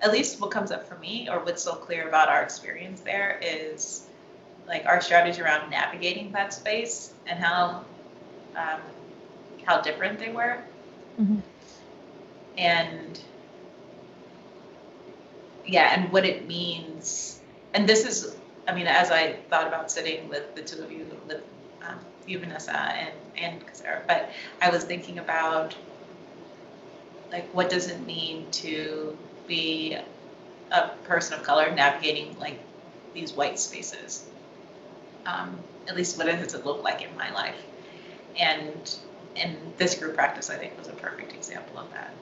at 0.00 0.12
least 0.12 0.40
what 0.40 0.50
comes 0.50 0.70
up 0.70 0.88
for 0.88 0.96
me, 0.96 1.28
or 1.30 1.44
what's 1.44 1.62
so 1.62 1.74
clear 1.74 2.08
about 2.08 2.28
our 2.28 2.42
experience 2.42 3.00
there 3.00 3.38
is 3.42 4.06
like 4.66 4.86
our 4.86 5.00
strategy 5.00 5.42
around 5.42 5.68
navigating 5.70 6.30
that 6.32 6.54
space 6.54 7.12
and 7.26 7.38
how 7.38 7.84
um, 8.56 8.80
how 9.64 9.80
different 9.80 10.18
they 10.18 10.30
were. 10.30 10.58
Mm-hmm. 11.20 11.40
And 12.56 13.20
yeah, 15.70 15.94
and 15.94 16.12
what 16.12 16.24
it 16.24 16.48
means. 16.48 17.40
And 17.74 17.88
this 17.88 18.04
is, 18.04 18.36
I 18.66 18.74
mean, 18.74 18.86
as 18.88 19.10
I 19.10 19.34
thought 19.48 19.68
about 19.68 19.90
sitting 19.90 20.28
with 20.28 20.54
the 20.56 20.62
two 20.62 20.82
of 20.82 20.90
you, 20.90 21.06
with 21.28 21.42
um, 21.86 21.98
you, 22.26 22.38
Vanessa, 22.40 22.76
and 22.76 23.14
and 23.36 23.62
Sarah, 23.72 24.02
but 24.06 24.30
I 24.60 24.70
was 24.70 24.84
thinking 24.84 25.18
about 25.18 25.74
like 27.30 27.46
what 27.54 27.70
does 27.70 27.88
it 27.88 28.04
mean 28.04 28.50
to 28.50 29.16
be 29.46 29.96
a 30.72 30.88
person 31.04 31.38
of 31.38 31.44
color 31.44 31.70
navigating 31.70 32.36
like 32.38 32.58
these 33.14 33.32
white 33.32 33.58
spaces. 33.58 34.24
Um, 35.24 35.58
at 35.86 35.96
least 35.96 36.18
what 36.18 36.26
does 36.26 36.54
it 36.54 36.66
look 36.66 36.82
like 36.82 37.02
in 37.02 37.16
my 37.16 37.32
life? 37.32 37.62
And 38.38 38.96
and 39.36 39.56
this 39.78 39.94
group 39.94 40.16
practice, 40.16 40.50
I 40.50 40.56
think, 40.56 40.76
was 40.76 40.88
a 40.88 40.92
perfect 40.92 41.32
example 41.32 41.78
of 41.78 41.90
that. 41.92 42.12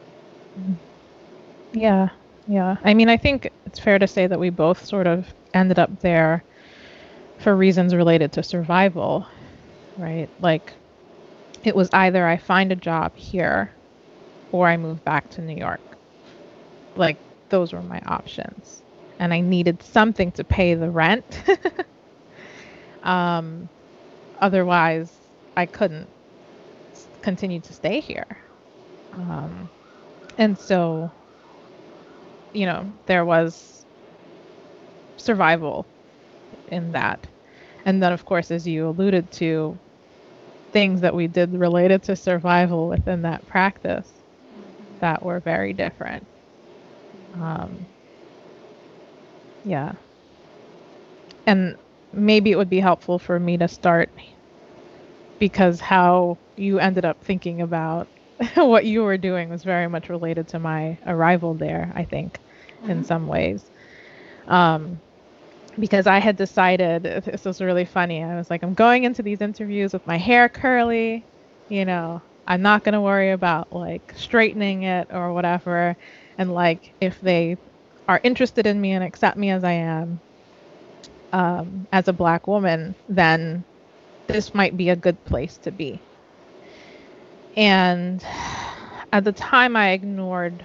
Yeah, 1.72 2.10
yeah. 2.48 2.76
I 2.82 2.94
mean, 2.94 3.10
I 3.10 3.18
think 3.18 3.50
it's 3.66 3.78
fair 3.78 3.98
to 3.98 4.08
say 4.08 4.26
that 4.26 4.40
we 4.40 4.50
both 4.50 4.84
sort 4.84 5.06
of 5.06 5.34
ended 5.54 5.78
up 5.78 6.00
there 6.00 6.44
for 7.40 7.54
reasons 7.56 7.94
related 7.94 8.32
to 8.32 8.42
survival, 8.42 9.26
right? 9.98 10.30
Like, 10.40 10.72
it 11.64 11.76
was 11.76 11.90
either 11.92 12.26
I 12.26 12.38
find 12.38 12.72
a 12.72 12.76
job 12.76 13.16
here 13.16 13.70
or 14.52 14.66
I 14.66 14.78
move 14.78 15.04
back 15.04 15.30
to 15.30 15.42
New 15.42 15.56
York. 15.56 15.80
Like, 16.96 17.18
those 17.50 17.72
were 17.72 17.82
my 17.82 18.00
options. 18.06 18.82
And 19.20 19.34
I 19.34 19.40
needed 19.40 19.82
something 19.82 20.32
to 20.32 20.44
pay 20.44 20.74
the 20.74 20.90
rent. 20.90 21.42
um, 23.02 23.68
otherwise, 24.40 25.12
I 25.56 25.66
couldn't 25.66 26.08
continue 27.22 27.60
to 27.60 27.74
stay 27.74 28.00
here. 28.00 28.38
Um, 29.12 29.70
and 30.38 30.58
so 30.58 31.10
you 32.52 32.66
know, 32.66 32.92
there 33.06 33.24
was 33.24 33.86
survival 35.18 35.90
in 36.68 36.92
that. 36.92 37.26
And 37.84 38.02
then, 38.02 38.12
of 38.12 38.24
course, 38.24 38.50
as 38.50 38.66
you 38.66 38.88
alluded 38.88 39.30
to, 39.32 39.80
things 40.72 41.00
that 41.02 41.14
we 41.14 41.28
did 41.28 41.52
related 41.54 42.02
to 42.04 42.16
survival 42.16 42.88
within 42.88 43.22
that 43.22 43.46
practice 43.46 44.24
that 45.00 45.22
were 45.22 45.40
very 45.40 45.72
different. 45.74 46.28
Um, 47.32 47.88
yeah. 49.64 49.92
And 51.46 51.76
maybe 52.12 52.52
it 52.52 52.56
would 52.56 52.68
be 52.68 52.78
helpful 52.78 53.18
for 53.18 53.40
me 53.40 53.58
to 53.58 53.66
start 53.66 54.12
because 55.38 55.80
how 55.80 56.38
you 56.56 56.78
ended 56.78 57.04
up 57.04 57.22
thinking 57.24 57.60
about 57.60 58.08
what 58.54 58.84
you 58.84 59.02
were 59.02 59.16
doing 59.16 59.48
was 59.48 59.64
very 59.64 59.88
much 59.88 60.08
related 60.08 60.48
to 60.48 60.58
my 60.58 60.96
arrival 61.06 61.54
there, 61.54 61.92
I 61.94 62.04
think, 62.04 62.38
mm-hmm. 62.80 62.90
in 62.90 63.04
some 63.04 63.26
ways. 63.26 63.64
Um, 64.46 65.00
because 65.78 66.06
I 66.06 66.18
had 66.18 66.36
decided 66.36 67.02
this 67.24 67.44
was 67.44 67.60
really 67.60 67.84
funny. 67.84 68.22
I 68.22 68.36
was 68.36 68.50
like, 68.50 68.62
I'm 68.62 68.74
going 68.74 69.04
into 69.04 69.22
these 69.22 69.40
interviews 69.40 69.92
with 69.92 70.06
my 70.06 70.18
hair 70.18 70.48
curly, 70.48 71.24
you 71.68 71.84
know, 71.84 72.22
I'm 72.46 72.62
not 72.62 72.84
going 72.84 72.94
to 72.94 73.00
worry 73.00 73.30
about 73.32 73.72
like 73.72 74.14
straightening 74.16 74.84
it 74.84 75.08
or 75.12 75.32
whatever. 75.32 75.96
And 76.38 76.54
like, 76.54 76.92
if 77.00 77.20
they 77.20 77.58
are 78.06 78.20
interested 78.22 78.66
in 78.66 78.80
me 78.80 78.92
and 78.92 79.04
accept 79.04 79.36
me 79.36 79.50
as 79.50 79.64
I 79.64 79.72
am, 79.72 80.20
um, 81.32 81.86
as 81.92 82.08
a 82.08 82.12
black 82.12 82.46
woman, 82.46 82.94
then 83.08 83.64
this 84.28 84.54
might 84.54 84.76
be 84.76 84.88
a 84.88 84.96
good 84.96 85.22
place 85.26 85.58
to 85.58 85.70
be. 85.70 86.00
And 87.58 88.24
at 89.12 89.24
the 89.24 89.32
time, 89.34 89.76
I 89.76 89.90
ignored. 89.90 90.64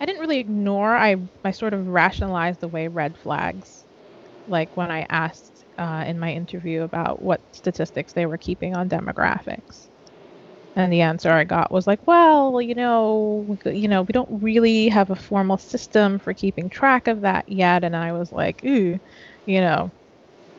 I 0.00 0.06
didn't 0.06 0.20
really 0.20 0.38
ignore. 0.38 0.94
I 0.96 1.16
I 1.44 1.50
sort 1.52 1.74
of 1.74 1.86
rationalized 1.86 2.60
the 2.60 2.68
way 2.68 2.88
red 2.88 3.16
flags, 3.16 3.86
like 4.46 4.76
when 4.76 4.90
I 4.90 5.06
asked 5.10 5.64
uh, 5.78 6.04
in 6.06 6.18
my 6.18 6.32
interview 6.32 6.82
about 6.82 7.22
what 7.22 7.42
statistics 7.52 8.12
they 8.14 8.26
were 8.26 8.38
keeping 8.38 8.76
on 8.76 8.88
demographics. 8.90 9.88
And 10.76 10.92
the 10.92 11.02
answer 11.02 11.30
I 11.32 11.44
got 11.44 11.72
was 11.72 11.86
like, 11.86 12.06
well, 12.06 12.60
you 12.62 12.74
know, 12.74 13.58
you 13.66 13.88
know, 13.88 14.02
we 14.02 14.12
don't 14.12 14.42
really 14.42 14.88
have 14.88 15.10
a 15.10 15.16
formal 15.16 15.58
system 15.58 16.18
for 16.18 16.34
keeping 16.34 16.70
track 16.70 17.08
of 17.08 17.22
that 17.22 17.44
yet. 17.48 17.84
And 17.84 17.96
I 17.96 18.12
was 18.12 18.32
like, 18.32 18.62
ooh, 18.64 18.98
you 19.46 19.60
know, 19.60 19.92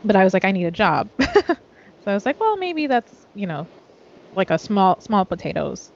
but 0.04 0.16
I 0.18 0.24
was 0.26 0.34
like, 0.34 0.46
I 0.46 0.52
need 0.54 0.66
a 0.66 0.72
job. 0.72 1.12
so 1.22 1.56
I 2.08 2.14
was 2.16 2.26
like, 2.26 2.40
well, 2.40 2.58
maybe 2.58 2.88
that's, 2.88 3.26
you 3.34 3.48
know, 3.48 3.70
like 4.36 4.50
a 4.50 4.58
small, 4.58 5.00
small 5.02 5.26
potatoes 5.26 5.92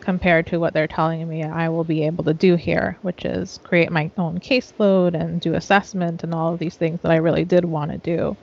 compared 0.00 0.46
to 0.46 0.58
what 0.58 0.72
they're 0.72 0.86
telling 0.86 1.28
me 1.28 1.42
I 1.42 1.68
will 1.68 1.84
be 1.84 2.04
able 2.04 2.24
to 2.24 2.34
do 2.34 2.56
here, 2.56 2.96
which 3.02 3.24
is 3.24 3.58
create 3.64 3.90
my 3.90 4.10
own 4.16 4.38
caseload 4.38 5.14
and 5.14 5.40
do 5.40 5.54
assessment 5.54 6.24
and 6.24 6.34
all 6.34 6.52
of 6.52 6.58
these 6.58 6.76
things 6.76 7.00
that 7.02 7.12
I 7.12 7.16
really 7.16 7.44
did 7.44 7.64
want 7.64 7.90
to 7.90 7.98
do. 7.98 8.36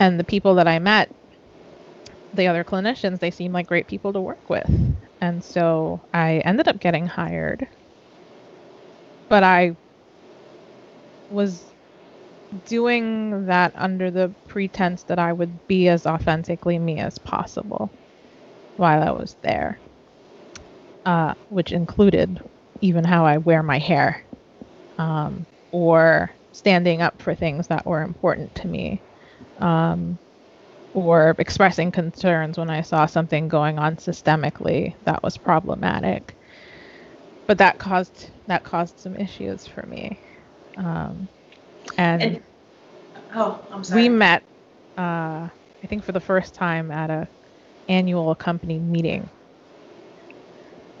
And 0.00 0.18
the 0.18 0.24
people 0.24 0.56
that 0.56 0.66
I 0.66 0.78
met 0.78 1.14
the 2.32 2.48
other 2.48 2.64
clinicians, 2.64 3.20
they 3.20 3.30
seem 3.30 3.52
like 3.52 3.68
great 3.68 3.86
people 3.86 4.12
to 4.12 4.20
work 4.20 4.50
with. 4.50 4.68
And 5.20 5.44
so 5.44 6.00
I 6.12 6.38
ended 6.38 6.66
up 6.66 6.80
getting 6.80 7.06
hired. 7.06 7.68
But 9.28 9.44
I 9.44 9.76
was 11.30 11.62
doing 12.66 13.46
that 13.46 13.72
under 13.74 14.10
the 14.10 14.32
pretense 14.48 15.04
that 15.04 15.18
I 15.18 15.32
would 15.32 15.66
be 15.66 15.88
as 15.88 16.06
authentically 16.06 16.78
me 16.78 16.98
as 16.98 17.18
possible 17.18 17.90
while 18.76 19.02
I 19.02 19.10
was 19.10 19.36
there, 19.42 19.78
uh, 21.04 21.34
which 21.48 21.72
included 21.72 22.40
even 22.80 23.04
how 23.04 23.24
I 23.24 23.38
wear 23.38 23.62
my 23.62 23.78
hair 23.78 24.24
um, 24.98 25.46
or 25.70 26.30
standing 26.52 27.02
up 27.02 27.20
for 27.22 27.34
things 27.34 27.68
that 27.68 27.86
were 27.86 28.02
important 28.02 28.54
to 28.56 28.68
me. 28.68 29.00
Um, 29.60 30.18
or 30.94 31.34
expressing 31.38 31.90
concerns 31.90 32.56
when 32.56 32.70
I 32.70 32.80
saw 32.80 33.06
something 33.06 33.48
going 33.48 33.78
on 33.78 33.96
systemically 33.96 34.94
that 35.04 35.22
was 35.22 35.36
problematic. 35.36 36.34
But 37.46 37.58
that 37.58 37.78
caused 37.78 38.30
that 38.46 38.64
caused 38.64 38.98
some 39.00 39.16
issues 39.16 39.66
for 39.66 39.84
me. 39.86 40.18
Um, 40.76 41.28
and, 41.98 42.22
and, 42.22 42.42
oh, 43.34 43.60
I'm 43.70 43.84
sorry. 43.84 44.02
We 44.02 44.08
met, 44.08 44.42
uh, 44.96 45.48
I 45.48 45.86
think, 45.88 46.04
for 46.04 46.12
the 46.12 46.20
first 46.20 46.54
time 46.54 46.90
at 46.90 47.10
a 47.10 47.28
annual 47.88 48.34
company 48.34 48.78
meeting. 48.78 49.28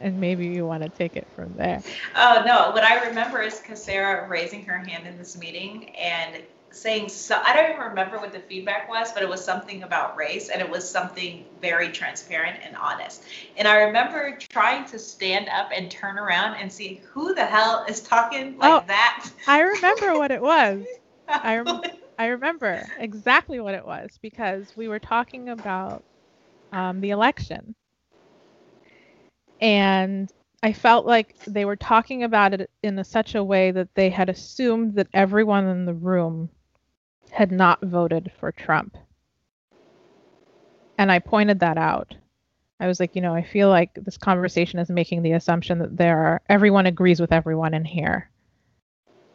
and 0.00 0.20
maybe 0.20 0.46
you 0.46 0.66
want 0.66 0.82
to 0.82 0.88
take 0.88 1.16
it 1.16 1.26
from 1.34 1.54
there. 1.54 1.82
Oh 2.16 2.42
no! 2.46 2.70
What 2.70 2.84
I 2.84 3.08
remember 3.08 3.42
is 3.42 3.60
Sarah 3.74 4.28
raising 4.28 4.64
her 4.64 4.78
hand 4.78 5.06
in 5.06 5.18
this 5.18 5.36
meeting 5.36 5.90
and 5.96 6.42
saying 6.70 7.08
so 7.08 7.40
I 7.44 7.54
don't 7.54 7.70
even 7.70 7.82
remember 7.82 8.18
what 8.18 8.32
the 8.32 8.40
feedback 8.40 8.88
was, 8.88 9.12
but 9.12 9.22
it 9.22 9.28
was 9.28 9.44
something 9.44 9.82
about 9.82 10.16
race 10.16 10.48
and 10.48 10.60
it 10.60 10.68
was 10.68 10.88
something 10.88 11.44
very 11.60 11.90
transparent 11.90 12.58
and 12.62 12.76
honest. 12.76 13.22
And 13.56 13.66
I 13.66 13.82
remember 13.82 14.38
trying 14.50 14.84
to 14.86 14.98
stand 14.98 15.48
up 15.48 15.70
and 15.74 15.90
turn 15.90 16.18
around 16.18 16.56
and 16.56 16.72
see 16.72 17.00
who 17.10 17.34
the 17.34 17.44
hell 17.44 17.84
is 17.88 18.00
talking 18.00 18.58
like 18.58 18.82
oh, 18.82 18.86
that. 18.86 19.30
I 19.46 19.60
remember 19.60 20.18
what 20.18 20.30
it 20.30 20.42
was. 20.42 20.84
I 21.28 21.58
rem- 21.58 21.82
I 22.18 22.26
remember 22.26 22.92
exactly 22.98 23.60
what 23.60 23.74
it 23.74 23.86
was 23.86 24.18
because 24.20 24.76
we 24.76 24.88
were 24.88 25.00
talking 25.00 25.48
about 25.48 26.04
um, 26.72 27.00
the 27.00 27.10
election. 27.10 27.74
And 29.60 30.30
I 30.62 30.72
felt 30.72 31.06
like 31.06 31.36
they 31.46 31.64
were 31.64 31.76
talking 31.76 32.24
about 32.24 32.54
it 32.54 32.70
in 32.82 32.98
a, 32.98 33.04
such 33.04 33.34
a 33.34 33.44
way 33.44 33.70
that 33.70 33.94
they 33.94 34.10
had 34.10 34.28
assumed 34.28 34.94
that 34.96 35.08
everyone 35.14 35.66
in 35.66 35.84
the 35.86 35.94
room 35.94 36.50
had 37.30 37.52
not 37.52 37.80
voted 37.82 38.32
for 38.38 38.52
Trump. 38.52 38.96
And 40.98 41.10
I 41.10 41.18
pointed 41.20 41.60
that 41.60 41.78
out. 41.78 42.16
I 42.80 42.86
was 42.86 43.00
like, 43.00 43.14
you 43.16 43.22
know, 43.22 43.34
I 43.34 43.42
feel 43.42 43.68
like 43.68 43.94
this 43.94 44.18
conversation 44.18 44.78
is 44.78 44.90
making 44.90 45.22
the 45.22 45.32
assumption 45.32 45.78
that 45.78 45.96
there 45.96 46.18
are 46.18 46.42
everyone 46.48 46.86
agrees 46.86 47.20
with 47.20 47.32
everyone 47.32 47.74
in 47.74 47.84
here. 47.84 48.30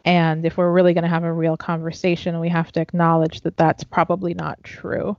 And 0.06 0.46
if 0.46 0.58
we're 0.58 0.72
really 0.72 0.94
going 0.94 1.04
to 1.04 1.10
have 1.10 1.24
a 1.24 1.32
real 1.32 1.56
conversation, 1.56 2.39
we 2.39 2.50
have 2.50 2.72
to 2.74 2.82
acknowledge 2.82 3.42
that 3.42 3.56
that's 3.58 3.84
probably 3.84 4.34
not 4.34 4.62
true. 4.63 5.18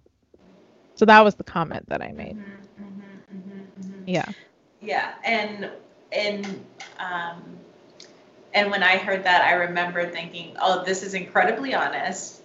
So 0.96 1.06
that 1.06 1.24
was 1.24 1.34
the 1.34 1.44
comment 1.44 1.88
that 1.88 2.02
I 2.02 2.12
made. 2.12 2.36
Mm-hmm, 2.36 2.84
mm-hmm, 2.84 3.36
mm-hmm, 3.36 3.80
mm-hmm. 3.80 4.08
yeah. 4.08 4.26
Yeah, 4.80 5.14
and 5.24 5.70
and 6.12 6.64
um, 6.98 7.42
and 8.52 8.70
when 8.70 8.82
I 8.82 8.98
heard 8.98 9.24
that, 9.24 9.42
I 9.42 9.54
remember 9.54 10.08
thinking, 10.10 10.56
oh, 10.60 10.84
this 10.84 11.02
is 11.02 11.14
incredibly 11.14 11.74
honest 11.74 12.42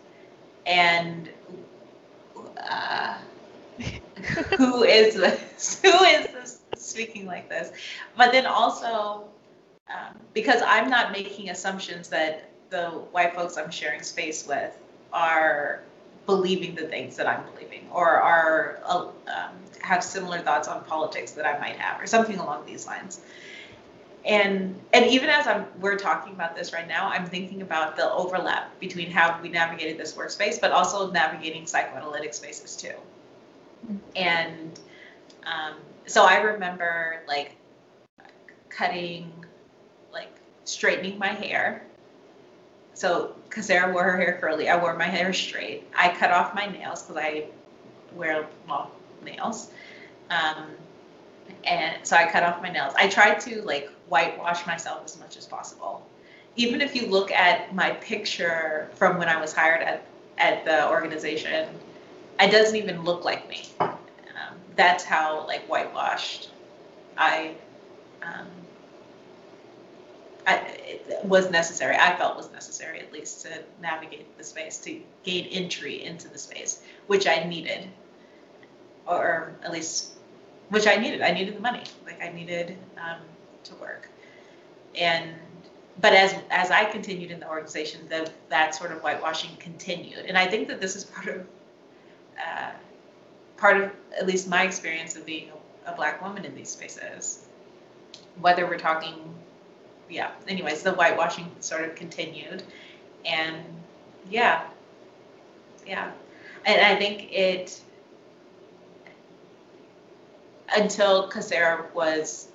and 0.65 1.29
uh, 2.57 3.17
who 4.57 4.83
is 4.83 5.15
this? 5.15 5.79
Who 5.83 5.89
is 5.89 6.27
this 6.27 6.59
speaking 6.75 7.25
like 7.25 7.49
this? 7.49 7.71
But 8.15 8.31
then 8.31 8.45
also, 8.45 9.27
um, 9.89 10.19
because 10.33 10.61
I'm 10.65 10.89
not 10.89 11.11
making 11.11 11.49
assumptions 11.49 12.09
that 12.09 12.49
the 12.69 12.89
white 12.89 13.33
folks 13.35 13.57
I'm 13.57 13.71
sharing 13.71 14.03
space 14.03 14.47
with 14.47 14.77
are 15.11 15.81
believing 16.25 16.75
the 16.75 16.83
things 16.83 17.17
that 17.17 17.27
I'm 17.27 17.43
believing 17.53 17.87
or 17.91 18.07
are 18.07 18.79
uh, 18.85 19.07
um, 19.07 19.55
have 19.81 20.03
similar 20.03 20.39
thoughts 20.39 20.67
on 20.67 20.83
politics 20.83 21.31
that 21.31 21.45
I 21.45 21.57
might 21.59 21.77
have 21.77 22.01
or 22.01 22.05
something 22.05 22.37
along 22.37 22.65
these 22.65 22.85
lines 22.85 23.21
and 24.25 24.79
and 24.93 25.05
even 25.05 25.29
as 25.29 25.47
I'm 25.47 25.65
we're 25.79 25.97
talking 25.97 26.33
about 26.33 26.55
this 26.55 26.73
right 26.73 26.87
now, 26.87 27.09
I'm 27.09 27.25
thinking 27.25 27.61
about 27.61 27.95
the 27.95 28.11
overlap 28.11 28.77
between 28.79 29.09
how 29.09 29.39
we 29.41 29.49
navigated 29.49 29.97
this 29.97 30.13
workspace, 30.13 30.59
but 30.59 30.71
also 30.71 31.09
navigating 31.11 31.65
psychoanalytic 31.65 32.33
spaces 32.33 32.75
too. 32.75 32.93
And 34.15 34.79
um, 35.45 35.75
so 36.05 36.25
I 36.25 36.41
remember 36.41 37.23
like 37.27 37.55
cutting, 38.69 39.31
straightening 40.69 41.17
my 41.17 41.27
hair. 41.27 41.83
So 42.93 43.35
because 43.47 43.67
Sarah 43.67 43.91
wore 43.93 44.03
her 44.03 44.17
hair 44.17 44.37
curly, 44.39 44.69
I 44.69 44.81
wore 44.81 44.95
my 44.95 45.05
hair 45.05 45.33
straight. 45.33 45.87
I 45.95 46.09
cut 46.09 46.31
off 46.31 46.53
my 46.53 46.65
nails 46.67 47.03
because 47.03 47.17
I 47.17 47.45
wear 48.15 48.45
long 48.67 48.91
nails. 49.23 49.71
Um, 50.29 50.67
and 51.63 51.95
so 52.05 52.15
I 52.15 52.29
cut 52.29 52.43
off 52.43 52.61
my 52.61 52.71
nails. 52.71 52.93
I 52.97 53.07
tried 53.07 53.39
to 53.41 53.61
like 53.63 53.89
whitewash 54.07 54.65
myself 54.67 55.03
as 55.05 55.19
much 55.19 55.37
as 55.37 55.45
possible. 55.45 56.05
Even 56.55 56.81
if 56.81 56.95
you 56.95 57.07
look 57.07 57.31
at 57.31 57.73
my 57.73 57.91
picture 57.91 58.89
from 58.95 59.17
when 59.17 59.29
I 59.29 59.39
was 59.39 59.53
hired 59.53 59.81
at, 59.81 60.03
at 60.37 60.65
the 60.65 60.89
organization, 60.89 61.69
it 62.39 62.51
doesn't 62.51 62.75
even 62.75 63.03
look 63.03 63.23
like 63.23 63.47
me. 63.49 63.63
Um, 63.79 63.95
that's 64.75 65.03
how 65.03 65.45
like 65.47 65.61
whitewashed 65.67 66.49
I, 67.19 67.53
um, 68.23 68.47
I 70.47 70.55
it 70.55 71.25
was 71.25 71.49
necessary. 71.51 71.95
I 71.95 72.15
felt 72.15 72.37
was 72.37 72.51
necessary 72.51 72.99
at 72.99 73.11
least 73.11 73.41
to 73.41 73.63
navigate 73.81 74.37
the 74.37 74.43
space, 74.43 74.77
to 74.79 75.01
gain 75.23 75.45
entry 75.45 76.03
into 76.03 76.27
the 76.27 76.37
space, 76.37 76.83
which 77.07 77.27
I 77.27 77.43
needed, 77.43 77.87
or 79.05 79.53
at 79.63 79.71
least 79.71 80.13
which 80.69 80.87
I 80.87 80.95
needed. 80.95 81.21
I 81.21 81.31
needed 81.31 81.55
the 81.55 81.61
money. 81.61 81.83
Like 82.05 82.21
I 82.21 82.31
needed 82.31 82.77
um, 82.97 83.19
to 83.65 83.75
work. 83.75 84.09
And 84.95 85.33
but 86.01 86.13
as 86.13 86.35
as 86.49 86.71
I 86.71 86.85
continued 86.85 87.31
in 87.31 87.39
the 87.39 87.49
organization, 87.49 88.07
the, 88.09 88.31
that 88.49 88.75
sort 88.75 88.91
of 88.91 89.01
whitewashing 89.01 89.51
continued. 89.59 90.25
And 90.25 90.37
I 90.37 90.47
think 90.47 90.67
that 90.67 90.79
this 90.79 90.95
is 90.95 91.05
part 91.05 91.27
of 91.27 91.47
uh, 92.39 92.71
part 93.57 93.81
of 93.81 93.91
at 94.17 94.25
least 94.25 94.47
my 94.47 94.63
experience 94.63 95.15
of 95.15 95.25
being 95.25 95.49
a, 95.85 95.91
a 95.91 95.95
black 95.95 96.21
woman 96.21 96.45
in 96.45 96.55
these 96.55 96.69
spaces. 96.69 97.45
Whether 98.39 98.65
we're 98.65 98.79
talking, 98.79 99.35
yeah. 100.09 100.31
Anyways, 100.47 100.83
the 100.83 100.91
whitewashing 100.91 101.49
sort 101.59 101.85
of 101.85 101.95
continued, 101.95 102.63
and 103.25 103.57
yeah, 104.29 104.65
yeah. 105.85 106.11
And 106.65 106.81
I 106.81 106.95
think 106.97 107.31
it 107.31 107.81
until 110.75 111.29
Kasera 111.29 111.91
was 111.93 112.49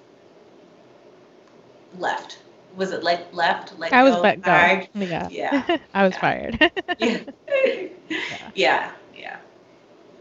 left. 1.98 2.38
Was 2.76 2.92
it 2.92 3.02
like 3.02 3.32
left? 3.32 3.78
Like 3.78 3.92
I 3.92 4.02
was 4.02 4.16
let 4.16 4.42
go. 4.42 4.50
Yeah. 4.50 5.28
Yeah. 5.30 5.78
I 5.94 6.04
was 6.04 6.14
yeah. 6.14 6.20
fired. 6.20 6.72
yeah. 6.98 8.50
yeah. 8.54 8.90
Yeah. 9.16 9.36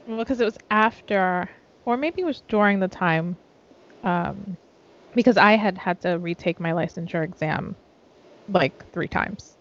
Well, 0.08 0.20
because 0.20 0.40
it 0.40 0.46
was 0.46 0.58
after, 0.70 1.50
or 1.86 1.98
maybe 1.98 2.22
it 2.22 2.26
was 2.26 2.42
during 2.48 2.80
the 2.80 2.88
time, 2.88 3.38
um, 4.04 4.58
because 5.16 5.38
I 5.38 5.54
had 5.54 5.78
had 5.78 6.02
to 6.02 6.18
retake 6.18 6.60
my 6.60 6.72
licensure 6.72 7.24
exam 7.24 7.76
like 8.50 8.92
three 8.92 9.08
times. 9.08 9.56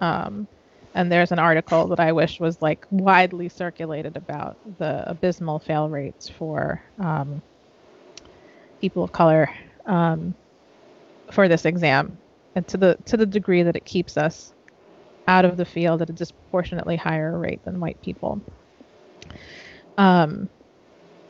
Um, 0.00 0.46
and 0.94 1.10
there's 1.10 1.32
an 1.32 1.38
article 1.38 1.86
that 1.88 2.00
I 2.00 2.12
wish 2.12 2.38
was 2.38 2.60
like 2.60 2.86
widely 2.90 3.48
circulated 3.48 4.16
about 4.16 4.56
the 4.78 5.08
abysmal 5.08 5.58
fail 5.58 5.88
rates 5.88 6.28
for 6.28 6.82
um, 6.98 7.40
people 8.80 9.04
of 9.04 9.12
color 9.12 9.48
um, 9.86 10.34
for 11.30 11.48
this 11.48 11.64
exam, 11.64 12.18
and 12.54 12.66
to 12.68 12.76
the 12.76 12.98
to 13.06 13.16
the 13.16 13.24
degree 13.26 13.62
that 13.62 13.76
it 13.76 13.84
keeps 13.84 14.16
us 14.16 14.52
out 15.28 15.44
of 15.44 15.56
the 15.56 15.64
field 15.64 16.02
at 16.02 16.10
a 16.10 16.12
disproportionately 16.12 16.96
higher 16.96 17.38
rate 17.38 17.64
than 17.64 17.80
white 17.80 18.00
people. 18.02 18.40
Um, 19.96 20.48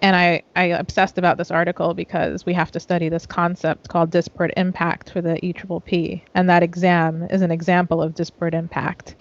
and 0.02 0.16
I, 0.16 0.42
I 0.56 0.64
obsessed 0.64 1.16
about 1.16 1.38
this 1.38 1.52
article 1.52 1.94
because 1.94 2.44
we 2.44 2.52
have 2.54 2.72
to 2.72 2.80
study 2.80 3.08
this 3.08 3.24
concept 3.24 3.88
called 3.88 4.10
disparate 4.10 4.52
impact 4.56 5.10
for 5.10 5.22
the 5.22 5.34
EPPP, 5.34 6.22
and 6.34 6.50
that 6.50 6.64
exam 6.64 7.22
is 7.30 7.40
an 7.40 7.52
example 7.52 8.02
of 8.02 8.14
disparate 8.14 8.52
impact, 8.52 9.14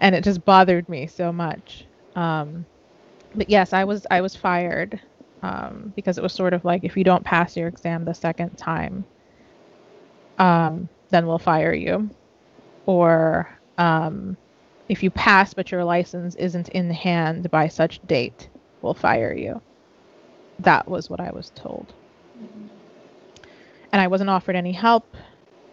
and 0.00 0.14
it 0.14 0.22
just 0.22 0.44
bothered 0.44 0.88
me 0.88 1.08
so 1.08 1.32
much. 1.32 1.86
Um, 2.14 2.64
but 3.34 3.50
yes, 3.50 3.72
I 3.72 3.82
was 3.82 4.06
I 4.08 4.20
was 4.20 4.36
fired 4.36 5.00
um, 5.42 5.92
because 5.96 6.18
it 6.18 6.22
was 6.22 6.32
sort 6.32 6.54
of 6.54 6.64
like 6.64 6.84
if 6.84 6.96
you 6.96 7.02
don't 7.02 7.24
pass 7.24 7.56
your 7.56 7.66
exam 7.66 8.04
the 8.04 8.14
second 8.14 8.56
time, 8.56 9.04
um, 10.38 10.88
then 11.10 11.26
we'll 11.26 11.40
fire 11.40 11.74
you, 11.74 12.08
or 12.86 13.58
um, 13.76 14.36
if 14.88 15.02
you 15.02 15.10
pass 15.10 15.52
but 15.52 15.72
your 15.72 15.82
license 15.82 16.36
isn't 16.36 16.68
in 16.68 16.90
hand 16.90 17.50
by 17.50 17.66
such 17.66 18.00
date, 18.06 18.48
we'll 18.82 18.94
fire 18.94 19.34
you. 19.34 19.60
That 20.60 20.88
was 20.88 21.10
what 21.10 21.20
I 21.20 21.30
was 21.30 21.50
told. 21.54 21.92
And 23.92 24.00
I 24.02 24.06
wasn't 24.08 24.30
offered 24.30 24.56
any 24.56 24.72
help. 24.72 25.16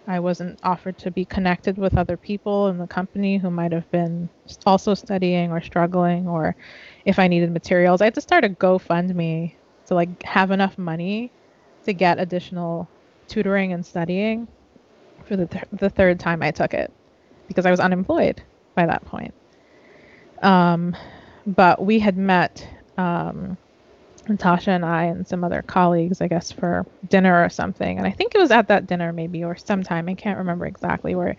I 0.06 0.20
wasn't 0.20 0.60
offered 0.64 0.98
to 1.00 1.12
be 1.12 1.24
connected 1.24 1.78
with 1.78 1.98
other 1.98 2.18
people 2.18 2.68
in 2.68 2.78
the 2.78 2.88
company 2.88 3.38
who 3.38 3.50
might 3.50 3.72
have 3.72 3.90
been 3.92 4.30
also 4.66 4.94
studying 4.94 5.52
or 5.52 5.62
struggling, 5.62 6.28
or 6.28 6.56
if 7.06 7.20
I 7.20 7.28
needed 7.28 7.52
materials. 7.52 8.02
I 8.02 8.06
had 8.06 8.16
to 8.16 8.22
start 8.22 8.44
a 8.44 8.50
GoFundMe 8.50 9.54
to 9.86 9.96
like 9.96 10.24
have 10.24 10.52
enough 10.52 10.78
money 10.78 11.32
to 11.86 11.94
get 11.94 12.20
additional 12.20 12.88
tutoring 13.28 13.72
and 13.74 13.86
studying 13.86 14.48
for 15.26 15.38
the 15.38 15.46
th- 15.46 15.66
the 15.72 15.90
third 15.90 16.20
time 16.20 16.44
I 16.44 16.52
took 16.52 16.74
it 16.74 16.92
because 17.48 17.66
I 17.66 17.72
was 17.72 17.80
unemployed 17.80 18.42
by 18.76 18.86
that 18.86 19.06
point. 19.06 19.34
Um, 20.42 20.96
but 21.48 21.84
we 21.84 22.00
had 22.00 22.18
met 22.18 22.68
um, 22.98 23.58
Natasha 24.28 24.72
and 24.72 24.86
I 24.86 25.06
and 25.06 25.28
some 25.28 25.44
other 25.44 25.62
colleagues, 25.62 26.22
I 26.22 26.28
guess, 26.28 26.52
for 26.52 26.86
dinner 27.08 27.44
or 27.44 27.50
something. 27.50 27.98
And 27.98 28.08
I 28.08 28.12
think 28.12 28.34
it 28.34 28.40
was 28.40 28.52
at 28.52 28.68
that 28.70 28.88
dinner, 28.88 29.12
maybe, 29.12 29.44
or 29.44 29.56
sometime. 29.56 30.08
I 30.08 30.16
can't 30.16 30.38
remember 30.38 30.66
exactly 30.66 31.16
where 31.16 31.36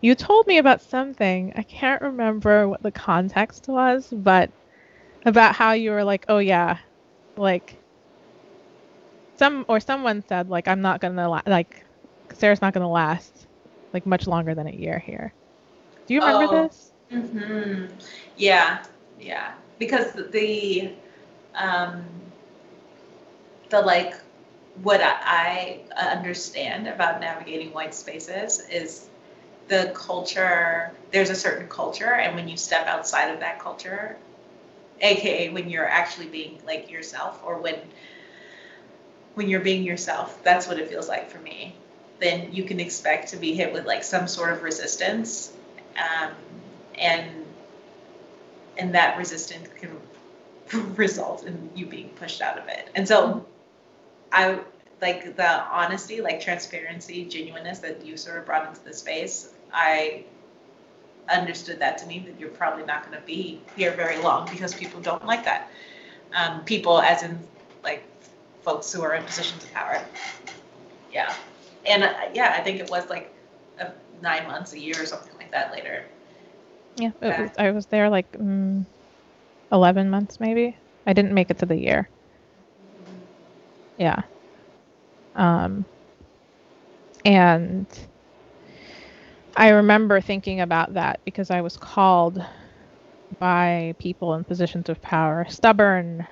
you 0.00 0.14
told 0.14 0.46
me 0.46 0.58
about 0.58 0.82
something. 0.82 1.52
I 1.56 1.62
can't 1.62 2.02
remember 2.02 2.68
what 2.68 2.82
the 2.82 2.92
context 2.92 3.68
was, 3.68 4.08
but 4.12 4.50
about 5.24 5.54
how 5.54 5.72
you 5.72 5.90
were 5.90 6.04
like, 6.04 6.26
oh, 6.28 6.38
yeah, 6.38 6.78
like 7.36 7.76
some, 9.38 9.64
or 9.68 9.80
someone 9.80 10.22
said, 10.28 10.48
like, 10.48 10.68
I'm 10.68 10.82
not 10.82 11.00
going 11.00 11.16
to, 11.16 11.28
la- 11.28 11.42
like, 11.46 11.84
Sarah's 12.34 12.60
not 12.60 12.74
going 12.74 12.84
to 12.84 12.88
last, 12.88 13.46
like, 13.92 14.06
much 14.06 14.26
longer 14.26 14.54
than 14.54 14.66
a 14.66 14.72
year 14.72 14.98
here. 14.98 15.32
Do 16.06 16.14
you 16.14 16.20
remember 16.20 16.54
oh, 16.54 16.68
this? 16.68 16.92
Mm-hmm. 17.12 17.86
Yeah, 18.36 18.84
yeah. 19.20 19.54
Because 19.78 20.12
the, 20.12 20.92
um, 21.54 22.04
the 23.70 23.80
like 23.80 24.14
what 24.82 25.00
I 25.02 25.80
understand 25.96 26.86
about 26.86 27.20
navigating 27.20 27.72
white 27.72 27.94
spaces 27.94 28.60
is 28.70 29.08
the 29.66 29.92
culture 29.94 30.92
there's 31.10 31.30
a 31.30 31.34
certain 31.34 31.68
culture 31.68 32.14
and 32.14 32.34
when 32.34 32.48
you 32.48 32.56
step 32.56 32.86
outside 32.86 33.26
of 33.30 33.40
that 33.40 33.58
culture 33.58 34.16
aka 35.00 35.50
when 35.50 35.68
you're 35.68 35.86
actually 35.86 36.26
being 36.26 36.58
like 36.66 36.90
yourself 36.90 37.42
or 37.44 37.58
when 37.58 37.74
when 39.34 39.48
you're 39.48 39.60
being 39.60 39.84
yourself 39.84 40.42
that's 40.42 40.66
what 40.66 40.78
it 40.80 40.88
feels 40.88 41.08
like 41.08 41.30
for 41.30 41.38
me. 41.38 41.74
Then 42.18 42.52
you 42.52 42.64
can 42.64 42.80
expect 42.80 43.28
to 43.28 43.36
be 43.36 43.54
hit 43.54 43.72
with 43.72 43.86
like 43.86 44.02
some 44.02 44.26
sort 44.26 44.52
of 44.52 44.64
resistance 44.64 45.52
um, 45.96 46.32
and 46.96 47.30
and 48.76 48.94
that 48.96 49.16
resistance 49.16 49.68
can 49.78 49.96
result 50.96 51.44
in 51.44 51.70
you 51.74 51.86
being 51.86 52.08
pushed 52.10 52.40
out 52.40 52.58
of 52.58 52.68
it. 52.68 52.88
And 52.94 53.06
so 53.06 53.46
I 54.32 54.60
like 55.00 55.36
the 55.36 55.62
honesty, 55.64 56.20
like 56.20 56.40
transparency, 56.40 57.24
genuineness 57.24 57.78
that 57.80 58.04
you 58.04 58.16
sort 58.16 58.38
of 58.38 58.46
brought 58.46 58.68
into 58.68 58.82
the 58.84 58.92
space. 58.92 59.52
I 59.72 60.24
understood 61.30 61.78
that 61.80 61.98
to 61.98 62.06
mean 62.06 62.24
that 62.24 62.40
you're 62.40 62.50
probably 62.50 62.84
not 62.84 63.04
going 63.04 63.18
to 63.18 63.26
be 63.26 63.60
here 63.76 63.92
very 63.92 64.18
long 64.18 64.48
because 64.50 64.74
people 64.74 65.00
don't 65.00 65.24
like 65.26 65.44
that. 65.44 65.70
Um, 66.34 66.64
people, 66.64 67.00
as 67.00 67.22
in 67.22 67.38
like 67.82 68.04
folks 68.62 68.92
who 68.92 69.02
are 69.02 69.14
in 69.14 69.24
positions 69.24 69.64
of 69.64 69.72
power. 69.72 70.02
Yeah. 71.12 71.32
And 71.86 72.02
uh, 72.02 72.14
yeah, 72.34 72.54
I 72.58 72.62
think 72.62 72.80
it 72.80 72.90
was 72.90 73.08
like 73.08 73.32
a, 73.78 73.92
nine 74.20 74.46
months, 74.46 74.72
a 74.72 74.78
year, 74.78 75.00
or 75.00 75.06
something 75.06 75.32
like 75.38 75.50
that 75.52 75.72
later. 75.72 76.04
Yeah, 76.96 77.12
was, 77.22 77.50
I 77.56 77.70
was 77.70 77.86
there 77.86 78.10
like 78.10 78.30
mm, 78.32 78.84
11 79.72 80.10
months 80.10 80.40
maybe. 80.40 80.76
I 81.06 81.12
didn't 81.12 81.32
make 81.32 81.50
it 81.50 81.58
to 81.58 81.66
the 81.66 81.76
year. 81.76 82.08
Yeah. 83.96 84.22
Um, 85.34 85.84
and 87.24 87.86
I 89.56 89.70
remember 89.70 90.20
thinking 90.20 90.60
about 90.60 90.94
that 90.94 91.20
because 91.24 91.50
I 91.50 91.60
was 91.60 91.76
called 91.76 92.44
by 93.38 93.94
people 93.98 94.34
in 94.34 94.44
positions 94.44 94.88
of 94.88 95.00
power 95.02 95.46
stubborn, 95.48 96.26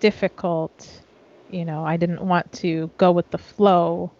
difficult. 0.00 1.02
You 1.50 1.64
know, 1.64 1.84
I 1.84 1.96
didn't 1.96 2.22
want 2.22 2.52
to 2.54 2.90
go 2.98 3.12
with 3.12 3.30
the 3.30 3.38
flow. 3.38 4.10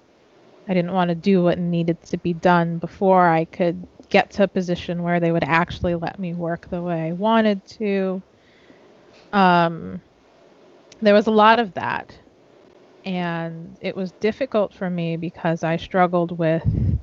I 0.68 0.74
didn't 0.74 0.92
want 0.92 1.08
to 1.08 1.14
do 1.14 1.42
what 1.42 1.58
needed 1.58 2.02
to 2.04 2.16
be 2.16 2.32
done 2.32 2.78
before 2.78 3.28
I 3.28 3.44
could 3.44 3.86
get 4.08 4.30
to 4.32 4.44
a 4.44 4.48
position 4.48 5.02
where 5.02 5.20
they 5.20 5.32
would 5.32 5.44
actually 5.44 5.94
let 5.94 6.18
me 6.18 6.34
work 6.34 6.68
the 6.68 6.82
way 6.82 7.08
I 7.08 7.12
wanted 7.12 7.64
to 7.78 8.22
um, 9.32 10.00
there 11.00 11.14
was 11.14 11.26
a 11.26 11.32
lot 11.32 11.58
of 11.58 11.74
that. 11.74 12.18
And 13.04 13.76
it 13.80 13.96
was 13.96 14.12
difficult 14.12 14.74
for 14.74 14.90
me 14.90 15.16
because 15.16 15.64
I 15.64 15.76
struggled 15.76 16.36
with, 16.38 16.98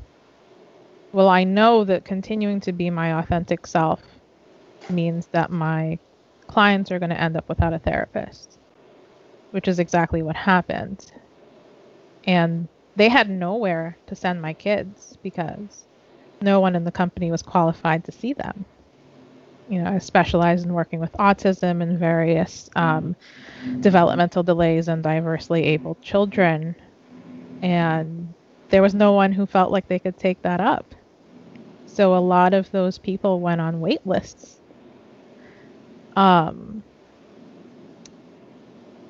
well, 1.12 1.28
I 1.28 1.44
know 1.44 1.84
that 1.86 2.06
continuing 2.06 2.60
to 2.62 2.72
be 2.72 2.90
my 2.90 3.20
authentic 3.20 3.66
self 3.66 4.02
means 4.90 5.28
that 5.28 5.52
my 5.52 5.98
clients 6.46 6.92
are 6.92 7.00
going 7.00 7.10
to 7.10 7.20
end 7.20 7.36
up 7.36 7.50
without 7.50 7.74
a 7.74 7.80
therapist, 7.80 8.60
which 9.52 9.68
is 9.68 9.80
exactly 9.80 10.22
what 10.22 10.36
happened. 10.36 11.12
And 12.26 12.68
they 12.96 13.10
had 13.10 13.30
nowhere 13.30 13.98
to 14.08 14.16
send 14.16 14.42
my 14.42 14.54
kids 14.54 15.18
because 15.24 15.86
no 16.42 16.60
one 16.60 16.76
in 16.76 16.84
the 16.84 16.92
company 16.92 17.32
was 17.32 17.42
qualified 17.42 18.04
to 18.06 18.12
see 18.12 18.34
them 18.34 18.66
you 19.70 19.82
know, 19.82 19.92
I 19.92 19.98
specialize 19.98 20.64
in 20.64 20.74
working 20.74 21.00
with 21.00 21.12
autism 21.14 21.82
and 21.82 22.00
various 22.00 22.70
um, 22.76 23.16
developmental 23.82 24.44
delays 24.44 24.88
and 24.88 25.04
diversely 25.04 25.64
able 25.66 25.96
children. 26.02 26.76
And 27.62 28.34
there 28.70 28.82
was 28.82 28.94
no 28.94 29.14
one 29.14 29.32
who 29.32 29.46
felt 29.46 29.72
like 29.72 29.88
they 29.88 30.00
could 30.00 30.18
take 30.18 30.42
that 30.44 30.62
up. 30.62 30.94
So 31.86 32.16
a 32.16 32.20
lot 32.20 32.54
of 32.54 32.72
those 32.72 32.98
people 32.98 33.40
went 33.40 33.60
on 33.60 33.82
wait 33.82 34.06
lists. 34.06 34.60
Um, 36.16 36.84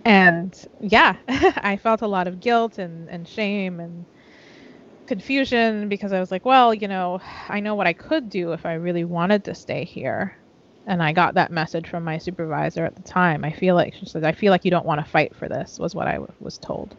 and 0.03 0.67
yeah, 0.79 1.17
I 1.27 1.77
felt 1.77 2.01
a 2.01 2.07
lot 2.07 2.27
of 2.27 2.39
guilt 2.39 2.79
and, 2.79 3.09
and 3.09 3.27
shame 3.27 3.79
and 3.79 4.05
confusion 5.05 5.87
because 5.87 6.13
I 6.13 6.19
was 6.19 6.31
like, 6.31 6.45
well, 6.45 6.73
you 6.73 6.87
know, 6.87 7.21
I 7.47 7.59
know 7.59 7.75
what 7.75 7.87
I 7.87 7.93
could 7.93 8.29
do 8.29 8.53
if 8.53 8.65
I 8.65 8.73
really 8.73 9.03
wanted 9.03 9.43
to 9.45 9.55
stay 9.55 9.83
here 9.85 10.35
and 10.88 11.03
I 11.03 11.13
got 11.13 11.35
that 11.35 11.51
message 11.51 11.88
from 11.89 12.03
my 12.05 12.17
supervisor 12.17 12.85
at 12.85 12.95
the 12.95 13.03
time. 13.03 13.45
I 13.45 13.51
feel 13.53 13.75
like 13.75 13.93
she 13.95 14.07
said, 14.07 14.23
"I 14.25 14.33
feel 14.33 14.51
like 14.51 14.65
you 14.65 14.71
don't 14.71 14.88
want 14.88 15.05
to 15.05 15.11
fight 15.11 15.35
for 15.35 15.47
this," 15.49 15.77
was 15.79 15.95
what 15.95 16.07
I 16.07 16.13
w- 16.13 16.33
was 16.39 16.57
told. 16.59 16.97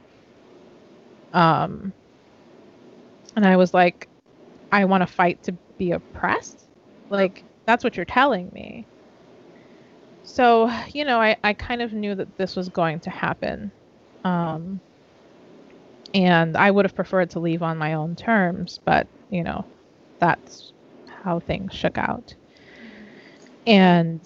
Um, 1.32 1.94
and 3.36 3.46
I 3.46 3.56
was 3.56 3.72
like, 3.74 4.08
"I 4.72 4.84
want 4.86 5.02
to 5.02 5.08
fight 5.08 5.42
to 5.44 5.58
be 5.78 5.92
oppressed." 5.92 6.68
Like 7.10 7.46
that's 7.66 7.84
what 7.84 7.96
you're 7.96 8.06
telling 8.06 8.50
me. 8.52 8.88
So 10.22 10.70
you 10.94 11.04
know, 11.04 11.20
I 11.20 11.36
I 11.42 11.54
kind 11.54 11.82
of 11.82 11.92
knew 11.92 12.14
that 12.14 12.36
this 12.36 12.54
was 12.56 12.68
going 12.68 13.00
to 13.00 13.10
happen. 13.10 13.72
Um, 14.24 14.82
and 16.14 16.56
I 16.56 16.70
would 16.70 16.84
have 16.84 16.94
preferred 16.94 17.30
to 17.30 17.40
leave 17.40 17.62
on 17.62 17.78
my 17.78 17.94
own 17.94 18.16
terms, 18.16 18.78
but 18.84 19.08
you 19.28 19.42
know, 19.44 19.70
that's 20.20 20.72
how 21.06 21.40
things 21.40 21.74
shook 21.74 21.98
out. 21.98 22.34
And 23.68 24.20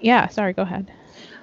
yeah, 0.00 0.26
sorry, 0.26 0.52
go 0.52 0.62
ahead. 0.62 0.92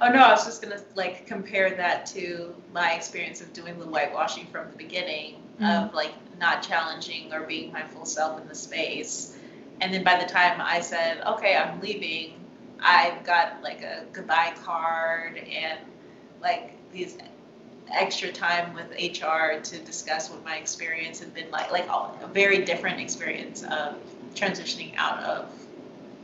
Oh 0.01 0.09
no, 0.09 0.19
I 0.19 0.31
was 0.31 0.45
just 0.45 0.61
gonna 0.61 0.81
like 0.95 1.25
compare 1.25 1.69
that 1.71 2.05
to 2.07 2.53
my 2.73 2.93
experience 2.93 3.41
of 3.41 3.53
doing 3.53 3.79
the 3.79 3.85
whitewashing 3.85 4.47
from 4.47 4.69
the 4.69 4.77
beginning 4.77 5.35
mm-hmm. 5.59 5.85
of 5.85 5.93
like 5.93 6.13
not 6.37 6.61
challenging 6.63 7.33
or 7.33 7.41
being 7.41 7.71
my 7.71 7.83
full 7.83 8.05
self 8.05 8.41
in 8.41 8.47
the 8.47 8.55
space. 8.55 9.37
And 9.79 9.93
then 9.93 10.03
by 10.03 10.21
the 10.21 10.29
time 10.29 10.59
I 10.61 10.81
said, 10.81 11.21
okay, 11.25 11.55
I'm 11.55 11.79
leaving, 11.79 12.33
I've 12.81 13.23
got 13.23 13.63
like 13.63 13.83
a 13.83 14.05
goodbye 14.11 14.53
card 14.63 15.37
and 15.37 15.79
like 16.41 16.73
these 16.91 17.17
extra 17.89 18.31
time 18.33 18.73
with 18.73 18.89
HR 18.91 19.61
to 19.61 19.79
discuss 19.79 20.29
what 20.29 20.43
my 20.43 20.57
experience 20.57 21.19
had 21.19 21.33
been 21.33 21.49
like, 21.51 21.71
like 21.71 21.87
a 21.87 22.27
very 22.27 22.65
different 22.65 22.99
experience 22.99 23.63
of 23.63 23.95
transitioning 24.35 24.93
out 24.97 25.23
of 25.23 25.49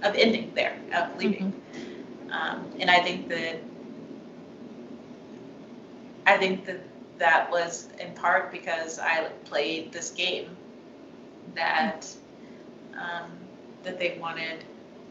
of 0.06 0.16
ending 0.16 0.52
there, 0.56 0.78
of 0.94 1.18
leaving. 1.18 1.52
Mm-hmm. 1.52 2.32
Um, 2.32 2.72
and 2.80 2.90
I 2.90 3.02
think 3.02 3.30
that 3.30 3.60
I 6.26 6.38
think 6.38 6.66
that 6.66 6.82
that 7.18 7.50
was 7.52 7.88
in 8.00 8.14
part 8.14 8.52
because 8.52 9.00
I 9.00 9.30
played 9.46 9.92
this 9.92 10.12
game 10.12 10.56
that 11.56 12.08
um, 12.94 13.32
that 13.84 14.00
they 14.00 14.18
wanted 14.20 14.64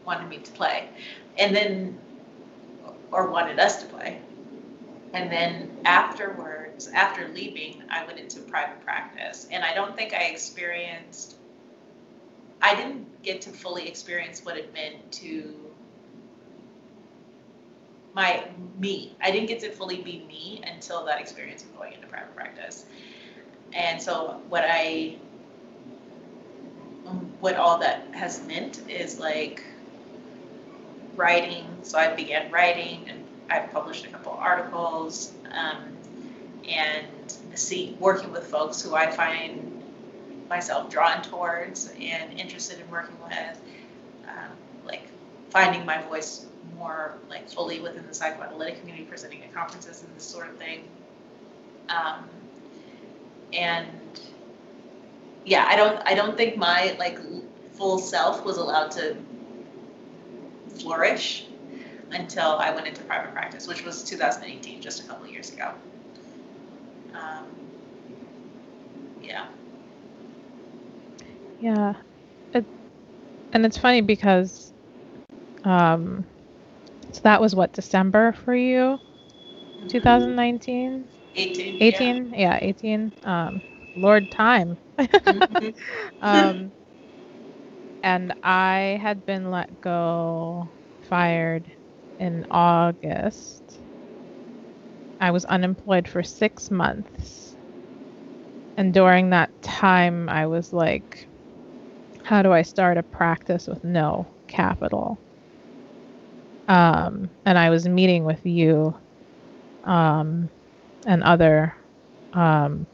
wanted 0.05 0.29
me 0.29 0.37
to 0.37 0.51
play, 0.51 0.89
and 1.37 1.55
then 1.55 1.97
or 3.11 3.29
wanted 3.29 3.59
us 3.59 3.81
to 3.81 3.87
play, 3.87 4.19
and 5.13 5.31
then 5.31 5.77
afterwards, 5.85 6.87
after 6.87 7.27
leaving, 7.29 7.83
I 7.89 8.05
went 8.05 8.19
into 8.19 8.41
private 8.41 8.83
practice, 8.83 9.47
and 9.51 9.63
I 9.63 9.73
don't 9.73 9.95
think 9.95 10.13
I 10.13 10.25
experienced. 10.25 11.37
I 12.61 12.75
didn't 12.75 13.21
get 13.23 13.41
to 13.41 13.49
fully 13.51 13.87
experience 13.87 14.43
what 14.43 14.57
it 14.57 14.73
meant 14.73 15.11
to 15.13 15.53
my 18.13 18.47
me. 18.79 19.15
I 19.21 19.29
didn't 19.29 19.47
get 19.47 19.59
to 19.59 19.71
fully 19.71 20.01
be 20.01 20.23
me 20.27 20.61
until 20.65 21.05
that 21.05 21.19
experience 21.19 21.63
of 21.63 21.75
going 21.75 21.93
into 21.93 22.07
private 22.07 22.35
practice. 22.35 22.85
And 23.73 24.01
so 24.01 24.41
what 24.47 24.63
I 24.65 25.17
what 27.39 27.55
all 27.55 27.77
that 27.79 28.07
has 28.13 28.45
meant 28.47 28.81
is 28.89 29.19
like 29.19 29.63
writing. 31.15 31.65
So 31.83 31.99
I 31.99 32.13
began 32.15 32.51
writing 32.51 33.05
and 33.09 33.23
I've 33.49 33.71
published 33.71 34.05
a 34.05 34.09
couple 34.09 34.31
articles 34.31 35.33
um, 35.51 35.95
and 36.67 37.05
see 37.53 37.95
working 37.99 38.31
with 38.31 38.47
folks 38.47 38.81
who 38.81 38.95
I 38.95 39.11
find 39.11 39.74
myself 40.49 40.89
drawn 40.89 41.21
towards 41.21 41.91
and 41.99 42.39
interested 42.39 42.79
in 42.79 42.89
working 42.89 43.15
with, 43.23 43.61
um, 44.27 44.51
like 44.85 45.07
finding 45.49 45.85
my 45.85 46.01
voice 46.03 46.45
more 46.75 47.13
like 47.29 47.49
fully 47.49 47.79
within 47.79 48.05
the 48.07 48.13
psychoanalytic 48.13 48.79
community, 48.79 49.05
presenting 49.05 49.43
at 49.43 49.53
conferences 49.53 50.03
and 50.03 50.15
this 50.15 50.23
sort 50.23 50.49
of 50.49 50.57
thing. 50.57 50.87
Um, 51.89 52.27
and 53.53 53.87
yeah, 55.45 55.65
I 55.67 55.75
don't 55.75 56.01
I 56.05 56.15
don't 56.15 56.35
think 56.35 56.57
my 56.57 56.95
like 56.99 57.19
full 57.73 57.99
self 57.99 58.43
was 58.43 58.57
allowed 58.57 58.91
to 58.91 59.15
flourish 60.79 61.45
until 62.11 62.57
I 62.57 62.71
went 62.71 62.87
into 62.87 63.03
private 63.03 63.33
practice, 63.33 63.67
which 63.67 63.83
was 63.83 64.03
2018, 64.03 64.81
just 64.81 65.03
a 65.03 65.07
couple 65.07 65.27
years 65.27 65.51
ago. 65.51 65.73
Um, 67.13 67.45
yeah. 69.21 69.47
Yeah. 71.59 71.93
It, 72.53 72.65
and 73.53 73.65
it's 73.65 73.77
funny 73.77 74.01
because 74.01 74.73
um, 75.63 76.25
so 77.11 77.21
that 77.23 77.41
was 77.41 77.55
what 77.55 77.73
December 77.73 78.33
for 78.33 78.55
you? 78.55 78.99
2019? 79.89 81.09
18. 81.35 81.77
18? 81.81 82.31
Yeah, 82.33 82.39
yeah 82.39 82.59
18. 82.61 83.13
Um, 83.23 83.61
Lord 83.95 84.29
time. 84.31 84.77
mm-hmm. 84.99 85.69
um, 86.21 86.71
and 88.03 88.33
I 88.43 88.99
had 89.01 89.25
been 89.25 89.51
let 89.51 89.81
go, 89.81 90.69
fired 91.01 91.71
in 92.19 92.45
August. 92.51 93.81
I 95.19 95.31
was 95.31 95.45
unemployed 95.45 96.07
for 96.07 96.23
six 96.23 96.69
months. 96.71 97.55
And 98.77 98.93
during 98.93 99.31
that 99.31 99.51
time, 99.61 100.29
I 100.29 100.47
was 100.47 100.71
like, 100.73 101.29
how 102.25 102.41
do 102.41 102.51
I 102.51 102.63
start 102.63 102.97
a 102.97 103.03
practice 103.03 103.67
with 103.67 103.83
no 103.83 104.35
capital? 104.47 105.21
um, 106.67 107.31
and 107.45 107.57
I 107.57 107.69
was 107.69 107.87
meeting 107.87 108.23
with 108.25 108.45
you 108.45 108.95
um, 109.83 110.49
and 111.07 111.23
other 111.23 111.75
um, 112.33 112.87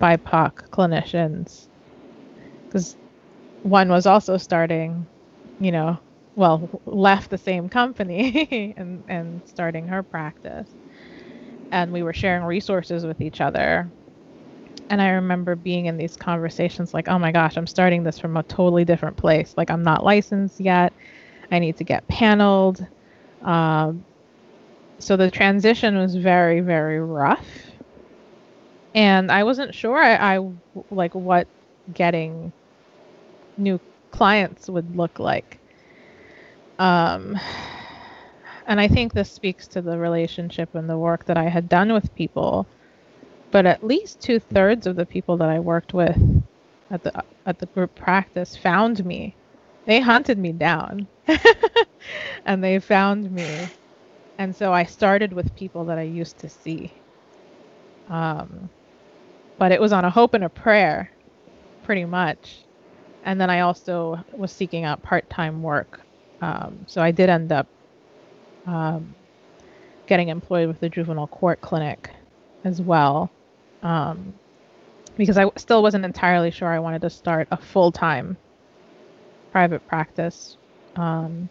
BIPOC 0.00 0.68
clinicians 0.72 1.68
because 2.68 2.96
one 3.62 3.88
was 3.90 4.06
also 4.06 4.36
starting, 4.36 5.08
you 5.60 5.72
know, 5.72 5.98
well, 6.36 6.82
left 6.86 7.30
the 7.30 7.38
same 7.38 7.68
company 7.68 8.74
and, 8.78 9.04
and 9.08 9.42
starting 9.46 9.88
her 9.88 10.02
practice. 10.02 10.74
And 11.72 11.92
we 11.92 12.02
were 12.02 12.12
sharing 12.12 12.44
resources 12.44 13.04
with 13.04 13.20
each 13.20 13.40
other. 13.40 13.92
And 14.90 15.00
I 15.00 15.10
remember 15.10 15.56
being 15.56 15.86
in 15.86 15.96
these 15.96 16.16
conversations 16.16 16.92
like, 16.92 17.08
oh 17.08 17.18
my 17.18 17.32
gosh, 17.32 17.56
I'm 17.56 17.66
starting 17.66 18.02
this 18.02 18.18
from 18.18 18.36
a 18.36 18.42
totally 18.42 18.84
different 18.84 19.16
place. 19.16 19.54
Like, 19.56 19.70
I'm 19.70 19.82
not 19.82 20.04
licensed 20.04 20.60
yet 20.60 20.92
I 21.50 21.58
need 21.58 21.76
to 21.78 21.84
get 21.84 22.06
paneled. 22.08 22.86
Um, 23.42 24.04
so 24.98 25.16
the 25.16 25.30
transition 25.30 25.96
was 25.96 26.14
very, 26.14 26.60
very 26.60 27.00
rough. 27.00 27.46
And 28.94 29.30
I 29.30 29.44
wasn't 29.44 29.74
sure 29.74 29.96
I, 29.96 30.36
I 30.36 30.50
like 30.90 31.14
what 31.14 31.46
getting 31.94 32.52
new 33.56 33.80
clients 34.10 34.68
would 34.68 34.96
look 34.96 35.18
like. 35.18 35.58
Um, 36.78 37.38
and 38.66 38.80
I 38.80 38.88
think 38.88 39.12
this 39.12 39.30
speaks 39.30 39.66
to 39.68 39.82
the 39.82 39.98
relationship 39.98 40.74
and 40.74 40.88
the 40.88 40.98
work 40.98 41.24
that 41.26 41.36
I 41.36 41.44
had 41.44 41.68
done 41.68 41.92
with 41.92 42.14
people. 42.14 42.66
But 43.50 43.66
at 43.66 43.84
least 43.84 44.20
two 44.20 44.38
thirds 44.38 44.86
of 44.86 44.96
the 44.96 45.06
people 45.06 45.36
that 45.38 45.48
I 45.48 45.58
worked 45.58 45.92
with 45.92 46.16
at 46.90 47.02
the 47.02 47.24
at 47.46 47.58
the 47.58 47.66
group 47.66 47.94
practice 47.94 48.56
found 48.56 49.04
me. 49.04 49.34
They 49.86 50.00
hunted 50.00 50.38
me 50.38 50.52
down. 50.52 51.06
and 52.46 52.62
they 52.62 52.78
found 52.78 53.30
me. 53.30 53.68
And 54.38 54.54
so 54.54 54.72
I 54.72 54.84
started 54.84 55.32
with 55.32 55.54
people 55.56 55.84
that 55.86 55.98
I 55.98 56.02
used 56.02 56.38
to 56.38 56.48
see. 56.48 56.92
Um, 58.08 58.70
but 59.58 59.72
it 59.72 59.80
was 59.80 59.92
on 59.92 60.04
a 60.04 60.10
hope 60.10 60.34
and 60.34 60.44
a 60.44 60.48
prayer, 60.48 61.10
pretty 61.84 62.04
much. 62.04 62.64
And 63.24 63.40
then 63.40 63.50
I 63.50 63.60
also 63.60 64.24
was 64.32 64.50
seeking 64.50 64.84
out 64.84 65.02
part 65.02 65.28
time 65.28 65.62
work. 65.62 66.00
Um, 66.40 66.84
so 66.86 67.02
I 67.02 67.10
did 67.10 67.28
end 67.28 67.52
up 67.52 67.66
um, 68.66 69.14
getting 70.06 70.28
employed 70.28 70.68
with 70.68 70.80
the 70.80 70.88
juvenile 70.88 71.26
court 71.26 71.60
clinic 71.60 72.10
as 72.64 72.80
well. 72.80 73.30
Um, 73.82 74.34
because 75.16 75.36
I 75.38 75.50
still 75.56 75.82
wasn't 75.82 76.04
entirely 76.04 76.50
sure 76.50 76.68
I 76.68 76.78
wanted 76.78 77.02
to 77.02 77.10
start 77.10 77.48
a 77.50 77.56
full 77.56 77.92
time 77.92 78.36
private 79.52 79.86
practice 79.86 80.56
um, 80.96 81.48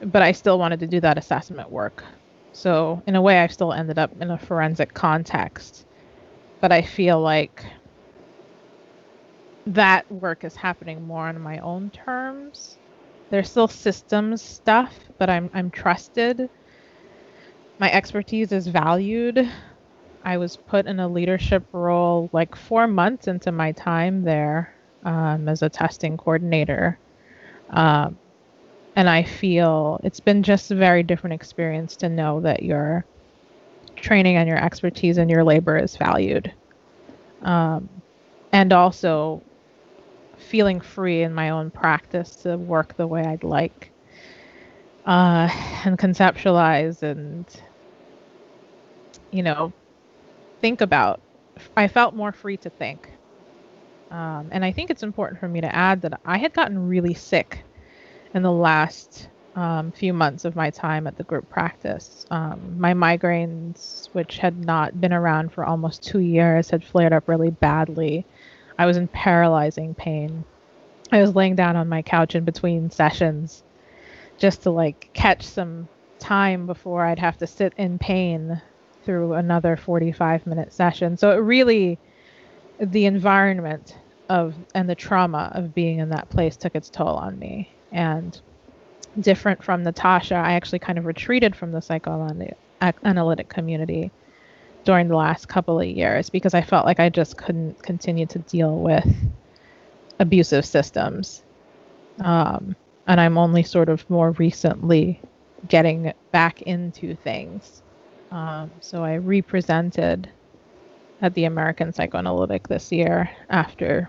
but 0.00 0.22
I 0.22 0.32
still 0.32 0.58
wanted 0.58 0.80
to 0.80 0.86
do 0.86 1.00
that 1.00 1.18
assessment 1.18 1.70
work. 1.70 2.04
So, 2.52 3.02
in 3.06 3.16
a 3.16 3.22
way, 3.22 3.38
I 3.40 3.46
still 3.46 3.72
ended 3.72 3.98
up 3.98 4.10
in 4.20 4.30
a 4.30 4.38
forensic 4.38 4.92
context. 4.94 5.86
But 6.60 6.72
I 6.72 6.82
feel 6.82 7.20
like 7.20 7.64
that 9.66 10.10
work 10.10 10.44
is 10.44 10.56
happening 10.56 11.06
more 11.06 11.26
on 11.26 11.40
my 11.40 11.58
own 11.58 11.90
terms. 11.90 12.78
There's 13.30 13.48
still 13.48 13.68
systems 13.68 14.42
stuff, 14.42 14.98
but 15.18 15.30
I'm 15.30 15.48
I'm 15.54 15.70
trusted. 15.70 16.50
My 17.78 17.90
expertise 17.90 18.52
is 18.52 18.66
valued. 18.66 19.48
I 20.22 20.36
was 20.36 20.56
put 20.56 20.86
in 20.86 21.00
a 21.00 21.08
leadership 21.08 21.64
role 21.72 22.28
like 22.32 22.54
four 22.54 22.86
months 22.86 23.28
into 23.28 23.52
my 23.52 23.72
time 23.72 24.22
there 24.22 24.74
um, 25.04 25.48
as 25.48 25.62
a 25.62 25.68
testing 25.68 26.16
coordinator. 26.16 26.98
Um, 27.70 28.18
and 28.96 29.08
I 29.08 29.22
feel 29.22 30.00
it's 30.04 30.20
been 30.20 30.42
just 30.42 30.70
a 30.70 30.74
very 30.74 31.02
different 31.02 31.34
experience 31.34 31.96
to 31.96 32.08
know 32.08 32.40
that 32.40 32.62
your 32.62 33.06
training 33.96 34.36
and 34.36 34.48
your 34.48 34.58
expertise 34.58 35.18
and 35.18 35.30
your 35.30 35.44
labor 35.44 35.78
is 35.78 35.96
valued. 35.96 36.52
Um, 37.42 37.88
and 38.52 38.72
also 38.72 39.42
feeling 40.36 40.80
free 40.80 41.22
in 41.22 41.32
my 41.32 41.50
own 41.50 41.70
practice 41.70 42.36
to 42.36 42.56
work 42.58 42.96
the 42.96 43.06
way 43.06 43.22
I'd 43.22 43.44
like 43.44 43.90
uh, 45.06 45.48
and 45.84 45.98
conceptualize 45.98 47.02
and, 47.02 47.48
you 49.30 49.42
know, 49.42 49.72
think 50.60 50.80
about. 50.80 51.20
I 51.76 51.88
felt 51.88 52.14
more 52.14 52.32
free 52.32 52.56
to 52.58 52.70
think. 52.70 53.10
Um, 54.10 54.48
and 54.50 54.64
I 54.64 54.72
think 54.72 54.90
it's 54.90 55.02
important 55.02 55.40
for 55.40 55.48
me 55.48 55.60
to 55.60 55.74
add 55.74 56.02
that 56.02 56.20
I 56.24 56.38
had 56.38 56.52
gotten 56.52 56.88
really 56.88 57.14
sick 57.14 57.62
in 58.34 58.42
the 58.42 58.52
last 58.52 59.28
um, 59.54 59.92
few 59.92 60.12
months 60.12 60.44
of 60.44 60.56
my 60.56 60.70
time 60.70 61.06
at 61.06 61.16
the 61.16 61.24
group 61.24 61.48
practice. 61.48 62.26
Um, 62.30 62.78
my 62.78 62.94
migraines, 62.94 64.08
which 64.12 64.38
had 64.38 64.64
not 64.64 65.00
been 65.00 65.12
around 65.12 65.52
for 65.52 65.64
almost 65.64 66.02
two 66.02 66.20
years, 66.20 66.70
had 66.70 66.84
flared 66.84 67.12
up 67.12 67.28
really 67.28 67.50
badly. 67.50 68.26
I 68.78 68.86
was 68.86 68.96
in 68.96 69.08
paralyzing 69.08 69.94
pain. 69.94 70.44
I 71.12 71.20
was 71.20 71.34
laying 71.34 71.56
down 71.56 71.76
on 71.76 71.88
my 71.88 72.02
couch 72.02 72.34
in 72.34 72.44
between 72.44 72.90
sessions 72.90 73.62
just 74.38 74.62
to 74.62 74.70
like 74.70 75.10
catch 75.12 75.42
some 75.42 75.88
time 76.18 76.66
before 76.66 77.04
I'd 77.04 77.18
have 77.18 77.38
to 77.38 77.46
sit 77.46 77.74
in 77.76 77.98
pain 77.98 78.60
through 79.04 79.34
another 79.34 79.76
45 79.76 80.46
minute 80.46 80.72
session. 80.72 81.16
So 81.16 81.30
it 81.32 81.36
really 81.36 81.98
the 82.78 83.06
environment 83.06 83.96
of 84.28 84.54
and 84.74 84.88
the 84.88 84.94
trauma 84.94 85.50
of 85.54 85.74
being 85.74 85.98
in 85.98 86.10
that 86.10 86.30
place 86.30 86.56
took 86.56 86.74
its 86.74 86.88
toll 86.88 87.16
on 87.16 87.38
me. 87.38 87.68
And 87.92 88.40
different 89.18 89.62
from 89.62 89.82
Natasha, 89.82 90.36
I 90.36 90.52
actually 90.52 90.78
kind 90.78 90.98
of 90.98 91.04
retreated 91.04 91.56
from 91.56 91.72
the 91.72 91.82
psychoanalytic 91.82 93.48
community 93.48 94.10
during 94.84 95.08
the 95.08 95.16
last 95.16 95.48
couple 95.48 95.80
of 95.80 95.86
years 95.86 96.30
because 96.30 96.54
I 96.54 96.62
felt 96.62 96.86
like 96.86 97.00
I 97.00 97.08
just 97.08 97.36
couldn't 97.36 97.82
continue 97.82 98.26
to 98.26 98.38
deal 98.38 98.76
with 98.76 99.06
abusive 100.18 100.64
systems. 100.64 101.42
Um, 102.20 102.76
and 103.06 103.20
I'm 103.20 103.36
only 103.36 103.62
sort 103.62 103.88
of 103.88 104.08
more 104.08 104.30
recently 104.32 105.20
getting 105.68 106.12
back 106.30 106.62
into 106.62 107.16
things. 107.16 107.82
Um, 108.30 108.70
so 108.80 109.02
I 109.04 109.16
represented 109.16 110.30
at 111.20 111.34
the 111.34 111.44
American 111.44 111.92
Psychoanalytic 111.92 112.68
this 112.68 112.92
year 112.92 113.30
after 113.48 114.08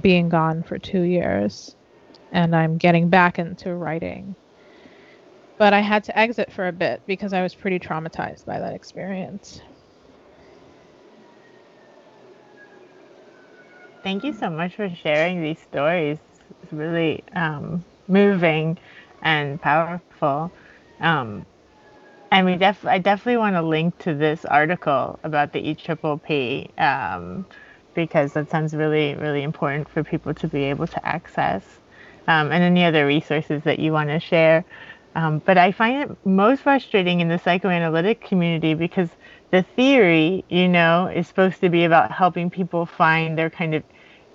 being 0.00 0.28
gone 0.28 0.62
for 0.62 0.78
two 0.78 1.02
years. 1.02 1.74
And 2.32 2.54
I'm 2.54 2.78
getting 2.78 3.08
back 3.08 3.38
into 3.38 3.74
writing. 3.74 4.34
But 5.58 5.72
I 5.72 5.80
had 5.80 6.04
to 6.04 6.18
exit 6.18 6.52
for 6.52 6.66
a 6.66 6.72
bit 6.72 7.02
because 7.06 7.32
I 7.32 7.42
was 7.42 7.54
pretty 7.54 7.78
traumatized 7.78 8.44
by 8.44 8.58
that 8.58 8.74
experience. 8.74 9.60
Thank 14.02 14.24
you 14.24 14.32
so 14.34 14.50
much 14.50 14.74
for 14.74 14.88
sharing 14.90 15.42
these 15.42 15.60
stories. 15.60 16.18
It's 16.62 16.72
really 16.72 17.22
um, 17.34 17.84
moving 18.08 18.78
and 19.22 19.60
powerful. 19.60 20.52
Um, 21.00 21.46
and 22.34 22.46
we 22.46 22.56
def 22.56 22.84
I 22.84 22.98
definitely 22.98 23.36
want 23.36 23.54
to 23.54 23.62
link 23.62 23.96
to 23.98 24.12
this 24.12 24.44
article 24.44 25.20
about 25.22 25.52
the 25.52 25.62
EPPP 25.62 26.80
um, 26.80 27.46
because 27.94 28.32
that 28.32 28.50
sounds 28.50 28.74
really, 28.74 29.14
really 29.14 29.44
important 29.44 29.88
for 29.88 30.02
people 30.02 30.34
to 30.34 30.48
be 30.48 30.64
able 30.64 30.88
to 30.88 31.06
access. 31.06 31.62
Um, 32.26 32.50
and 32.50 32.64
any 32.64 32.84
other 32.84 33.06
resources 33.06 33.62
that 33.64 33.78
you 33.78 33.92
want 33.92 34.08
to 34.08 34.18
share. 34.18 34.64
Um, 35.14 35.42
but 35.44 35.58
I 35.58 35.70
find 35.70 36.10
it 36.10 36.16
most 36.26 36.62
frustrating 36.62 37.20
in 37.20 37.28
the 37.28 37.38
psychoanalytic 37.38 38.22
community 38.22 38.74
because 38.74 39.10
the 39.52 39.62
theory, 39.76 40.44
you 40.48 40.66
know, 40.66 41.06
is 41.06 41.28
supposed 41.28 41.60
to 41.60 41.68
be 41.68 41.84
about 41.84 42.10
helping 42.10 42.50
people 42.50 42.86
find 42.86 43.38
their 43.38 43.50
kind 43.50 43.74
of 43.74 43.84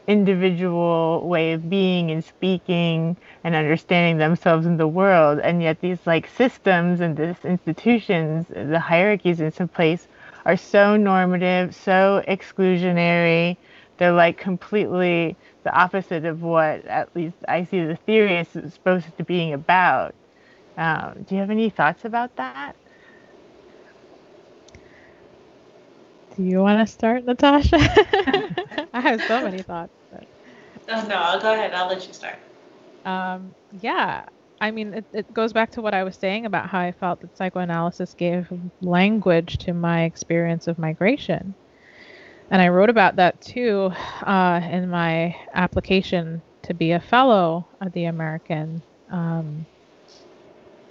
individual 0.10 1.28
way 1.28 1.54
of 1.54 1.70
being 1.70 2.12
and 2.12 2.24
speaking 2.26 3.18
and 3.44 3.56
understanding 3.56 4.18
themselves 4.18 4.66
in 4.66 4.78
the 4.78 4.88
world. 4.88 5.40
And 5.40 5.62
yet 5.64 5.82
these 5.82 6.06
like 6.08 6.28
systems 6.28 7.02
and 7.02 7.18
these 7.18 7.46
institutions 7.46 8.48
the 8.50 8.80
hierarchies 8.80 9.40
in 9.42 9.52
some 9.52 9.70
place 9.70 10.08
are 10.46 10.58
so 10.58 10.98
normative 10.98 11.76
so 11.76 12.24
exclusionary. 12.28 13.58
They're 13.98 14.12
like 14.14 14.38
completely 14.38 15.38
the 15.64 15.74
opposite 15.74 16.26
of 16.26 16.42
what 16.42 16.86
at 16.86 17.16
least 17.16 17.38
i 17.48 17.64
see 17.66 17.86
the 17.86 17.98
theory 17.98 18.38
is 18.38 18.50
supposed 18.74 19.16
to 19.18 19.24
being 19.26 19.54
about. 19.54 20.16
Um, 20.78 21.24
do 21.28 21.36
you 21.36 21.42
have 21.42 21.52
any 21.52 21.70
thoughts 21.70 22.06
about 22.06 22.36
that? 22.38 22.76
Do 26.36 26.44
you 26.44 26.60
want 26.60 26.86
to 26.88 26.92
start 26.92 27.26
natasha? 27.26 27.78
I 28.94 29.02
have 29.02 29.24
so 29.24 29.42
many 29.42 29.64
thoughts 29.64 29.94
No, 31.08 31.16
I'll 31.16 31.40
go 31.40 31.54
ahead. 31.54 31.74
I'll 31.74 31.88
let 31.88 32.08
you 32.08 32.14
start. 32.14 32.38
Um, 33.06 33.54
yeah. 33.80 34.26
I 34.62 34.72
mean, 34.72 34.94
it, 34.94 35.06
it 35.14 35.34
goes 35.34 35.54
back 35.54 35.72
to 35.72 35.82
what 35.82 35.94
I 35.94 36.04
was 36.04 36.16
saying 36.16 36.46
about 36.46 36.68
how 36.68 36.80
I 36.80 36.92
felt 36.92 37.22
that 37.22 37.38
psychoanalysis 37.38 38.14
gave 38.16 38.52
language 38.82 39.58
to 39.60 39.74
my 39.74 40.04
experience 40.04 40.68
of 40.68 40.78
migration. 40.80 41.54
And 42.52 42.62
I 42.62 42.70
wrote 42.70 42.90
about 42.90 43.16
that 43.18 43.40
too 43.40 43.92
uh, 44.24 44.62
in 44.70 44.90
my 44.90 45.36
application 45.54 46.42
to 46.64 46.74
be 46.74 46.92
a 46.92 47.00
fellow 47.00 47.68
at 47.80 47.94
the 47.94 48.06
American, 48.06 48.82
um, 49.12 49.66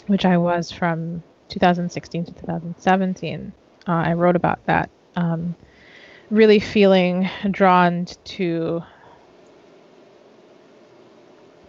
which 0.07 0.25
I 0.25 0.39
was 0.39 0.71
from 0.71 1.23
2016 1.49 2.27
to 2.27 2.33
2017. 2.33 3.53
Uh, 3.87 3.91
I 3.91 4.13
wrote 4.15 4.37
about 4.37 4.65
that, 4.67 4.89
um, 5.17 5.57
really 6.31 6.61
feeling 6.61 7.29
drawn 7.51 8.07
to 8.25 8.83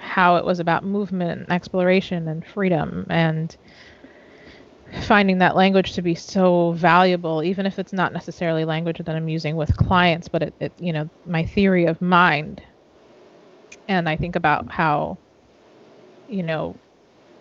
how 0.10 0.38
it 0.38 0.44
was 0.44 0.60
about 0.60 0.84
movement, 0.84 1.42
and 1.42 1.52
exploration, 1.52 2.28
and 2.28 2.44
freedom, 2.44 3.06
and 3.10 3.56
finding 5.04 5.38
that 5.38 5.56
language 5.56 5.94
to 5.94 6.02
be 6.02 6.16
so 6.16 6.72
valuable, 6.72 7.44
even 7.44 7.68
if 7.68 7.78
it's 7.78 7.94
not 7.94 8.12
necessarily 8.12 8.66
language 8.66 8.98
that 8.98 9.16
I'm 9.16 9.30
using 9.30 9.56
with 9.56 9.78
clients, 9.78 10.28
but 10.28 10.42
it, 10.42 10.54
it 10.60 10.74
you 10.80 10.92
know, 10.92 11.08
my 11.28 11.46
theory 11.46 11.86
of 11.86 12.02
mind. 12.02 12.64
And 13.88 14.10
I 14.10 14.16
think 14.16 14.36
about 14.36 14.72
how, 14.72 15.20
you 16.28 16.42
know, 16.42 16.76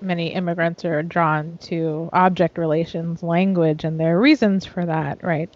many 0.02 0.34
immigrants 0.34 0.84
are 0.84 1.02
drawn 1.02 1.56
to 1.62 2.10
object 2.12 2.58
relations 2.58 3.22
language, 3.22 3.84
and 3.84 3.98
there 3.98 4.16
are 4.16 4.20
reasons 4.20 4.66
for 4.66 4.84
that, 4.84 5.24
right? 5.24 5.50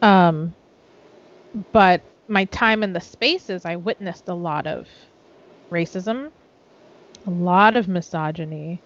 Um, 0.00 0.54
but 1.72 2.02
my 2.28 2.44
time 2.46 2.84
in 2.84 2.92
the 2.92 3.00
spaces, 3.00 3.64
I 3.64 3.76
witnessed 3.76 4.28
a 4.28 4.34
lot 4.34 4.68
of 4.68 4.86
racism, 5.74 6.30
a 7.26 7.30
lot 7.30 7.76
of 7.76 7.88
misogyny. 7.88 8.84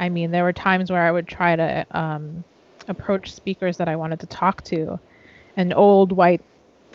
I 0.00 0.10
mean, 0.10 0.32
there 0.32 0.44
were 0.44 0.52
times 0.54 0.90
where 0.92 1.02
I 1.06 1.12
would 1.12 1.28
try 1.28 1.56
to 1.56 1.86
um, 1.92 2.44
approach 2.88 3.32
speakers 3.34 3.78
that 3.78 3.88
I 3.88 3.96
wanted 3.96 4.20
to 4.22 4.28
talk 4.28 4.62
to, 4.64 4.98
and 5.56 5.74
old 5.74 6.12
white, 6.12 6.42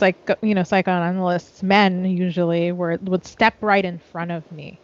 like 0.02 0.20
you 0.44 0.56
know, 0.56 0.64
psychoanalysts, 0.64 1.64
men 1.64 2.06
usually 2.06 2.72
were 2.74 3.00
would 3.04 3.26
step 3.26 3.56
right 3.62 3.86
in 3.86 4.00
front 4.00 4.32
of 4.32 4.50
me, 4.52 4.82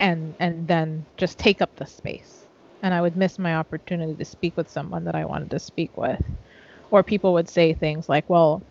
and 0.00 0.36
and 0.40 0.68
then 0.68 1.06
just 1.18 1.38
take 1.38 1.62
up 1.62 1.72
the 1.76 1.86
space, 1.86 2.48
and 2.82 2.94
I 2.94 3.02
would 3.02 3.16
miss 3.16 3.38
my 3.38 3.56
opportunity 3.56 4.16
to 4.16 4.24
speak 4.26 4.56
with 4.56 4.70
someone 4.70 5.04
that 5.04 5.16
I 5.16 5.26
wanted 5.26 5.50
to 5.52 5.60
speak 5.60 5.96
with, 5.96 6.22
or 6.90 7.04
people 7.04 7.34
would 7.34 7.48
say 7.50 7.74
things 7.74 8.08
like, 8.08 8.28
"Well, 8.30 8.66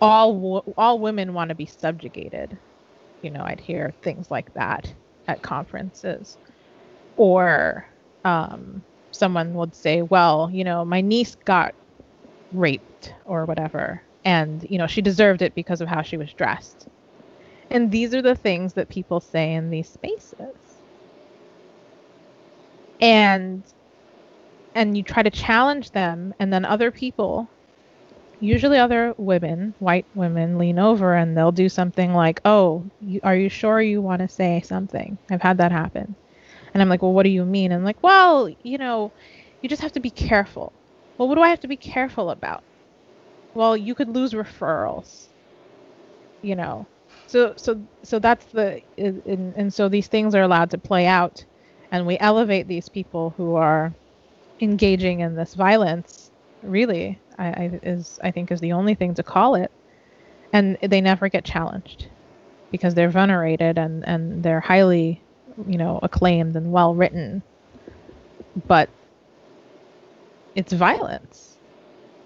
all 0.00 0.64
all 0.78 1.00
women 1.00 1.34
want 1.34 1.50
to 1.50 1.56
be 1.56 1.66
subjugated." 1.66 2.58
You 3.22 3.30
know, 3.30 3.42
I'd 3.44 3.60
hear 3.60 3.94
things 4.02 4.30
like 4.30 4.52
that 4.54 4.92
at 5.26 5.42
conferences. 5.42 6.38
Or 7.16 7.86
um, 8.24 8.84
someone 9.12 9.54
would 9.54 9.74
say, 9.74 10.02
well, 10.02 10.50
you 10.52 10.64
know, 10.64 10.84
my 10.84 11.00
niece 11.00 11.34
got 11.34 11.74
raped 12.52 13.14
or 13.24 13.46
whatever, 13.46 14.02
and, 14.24 14.64
you 14.68 14.78
know, 14.78 14.86
she 14.86 15.02
deserved 15.02 15.42
it 15.42 15.54
because 15.54 15.80
of 15.80 15.88
how 15.88 16.02
she 16.02 16.16
was 16.16 16.34
dressed. 16.34 16.88
And 17.70 17.90
these 17.90 18.14
are 18.14 18.22
the 18.22 18.36
things 18.36 18.74
that 18.74 18.88
people 18.90 19.20
say 19.20 19.54
in 19.54 19.70
these 19.70 19.90
spaces. 19.90 20.82
And 23.00 23.64
and 24.74 24.96
you 24.96 25.02
try 25.02 25.22
to 25.22 25.30
challenge 25.30 25.90
them 25.92 26.32
and 26.38 26.52
then 26.52 26.64
other 26.64 26.90
people 26.90 27.50
usually 28.40 28.78
other 28.78 29.14
women, 29.18 29.74
white 29.78 30.06
women, 30.14 30.58
lean 30.58 30.78
over 30.78 31.14
and 31.14 31.36
they'll 31.36 31.52
do 31.52 31.68
something 31.68 32.14
like, 32.14 32.40
"Oh, 32.44 32.84
you, 33.00 33.20
are 33.22 33.36
you 33.36 33.48
sure 33.48 33.80
you 33.82 34.02
want 34.02 34.20
to 34.22 34.28
say 34.28 34.60
something?" 34.62 35.18
I've 35.30 35.42
had 35.42 35.58
that 35.58 35.72
happen, 35.72 36.16
and 36.74 36.82
I'm 36.82 36.88
like, 36.88 37.02
"Well, 37.02 37.12
what 37.14 37.24
do 37.24 37.30
you 37.30 37.44
mean?" 37.44 37.72
And 37.72 37.80
I'm 37.80 37.84
like, 37.84 38.02
"Well, 38.02 38.48
you 38.62 38.78
know, 38.78 39.12
you 39.62 39.68
just 39.68 39.82
have 39.82 39.92
to 39.92 40.00
be 40.00 40.10
careful." 40.10 40.72
Well, 41.18 41.28
what 41.28 41.34
do 41.36 41.42
I 41.42 41.48
have 41.50 41.60
to 41.60 41.68
be 41.68 41.76
careful 41.76 42.30
about? 42.30 42.62
Well, 43.54 43.76
you 43.76 43.94
could 43.94 44.08
lose 44.08 44.32
referrals. 44.34 45.28
You 46.42 46.56
know, 46.56 46.86
so 47.26 47.54
so 47.56 47.84
so 48.04 48.18
that's 48.20 48.46
the 48.46 48.80
and, 48.96 49.54
and 49.56 49.74
so 49.74 49.88
these 49.88 50.08
things 50.08 50.34
are 50.34 50.42
allowed 50.42 50.70
to 50.70 50.78
play 50.78 51.06
out, 51.06 51.44
and 51.90 52.06
we 52.06 52.18
elevate 52.18 52.68
these 52.68 52.88
people 52.88 53.30
who 53.36 53.54
are 53.56 53.94
engaging 54.60 55.20
in 55.20 55.34
this 55.34 55.54
violence 55.54 56.30
really 56.62 57.20
I, 57.38 57.46
I, 57.46 57.80
is 57.82 58.18
I 58.22 58.30
think 58.30 58.50
is 58.50 58.60
the 58.60 58.72
only 58.72 58.94
thing 58.94 59.14
to 59.14 59.22
call 59.22 59.54
it, 59.54 59.70
and 60.52 60.76
they 60.82 61.00
never 61.00 61.28
get 61.28 61.44
challenged 61.44 62.08
because 62.70 62.94
they're 62.94 63.10
venerated 63.10 63.78
and 63.78 64.06
and 64.06 64.42
they're 64.42 64.60
highly, 64.60 65.22
you 65.66 65.78
know, 65.78 66.00
acclaimed 66.02 66.56
and 66.56 66.72
well 66.72 66.94
written. 66.94 67.42
But 68.66 68.90
it's 70.54 70.72
violence 70.72 71.56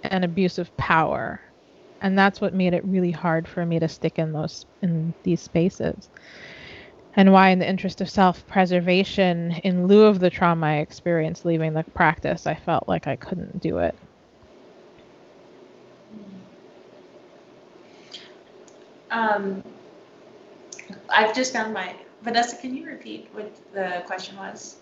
and 0.02 0.24
abuse 0.24 0.58
of 0.58 0.74
power, 0.76 1.40
and 2.00 2.18
that's 2.18 2.40
what 2.40 2.54
made 2.54 2.74
it 2.74 2.84
really 2.84 3.10
hard 3.10 3.46
for 3.46 3.64
me 3.66 3.78
to 3.78 3.88
stick 3.88 4.18
in 4.18 4.32
those 4.32 4.66
in 4.80 5.14
these 5.22 5.40
spaces. 5.40 6.08
And 7.14 7.30
why, 7.30 7.50
in 7.50 7.58
the 7.58 7.68
interest 7.68 8.00
of 8.00 8.08
self 8.08 8.46
preservation, 8.46 9.52
in 9.64 9.86
lieu 9.86 10.04
of 10.06 10.18
the 10.18 10.30
trauma 10.30 10.66
I 10.68 10.74
experienced 10.76 11.44
leaving 11.44 11.74
the 11.74 11.84
practice, 11.84 12.46
I 12.46 12.54
felt 12.54 12.88
like 12.88 13.06
I 13.06 13.16
couldn't 13.16 13.60
do 13.60 13.78
it. 13.78 13.94
Um, 19.12 19.62
I've 21.10 21.34
just 21.34 21.52
found 21.52 21.74
my 21.74 21.94
Vanessa. 22.22 22.56
Can 22.56 22.74
you 22.74 22.86
repeat 22.86 23.28
what 23.32 23.52
the 23.74 24.02
question 24.06 24.36
was? 24.36 24.76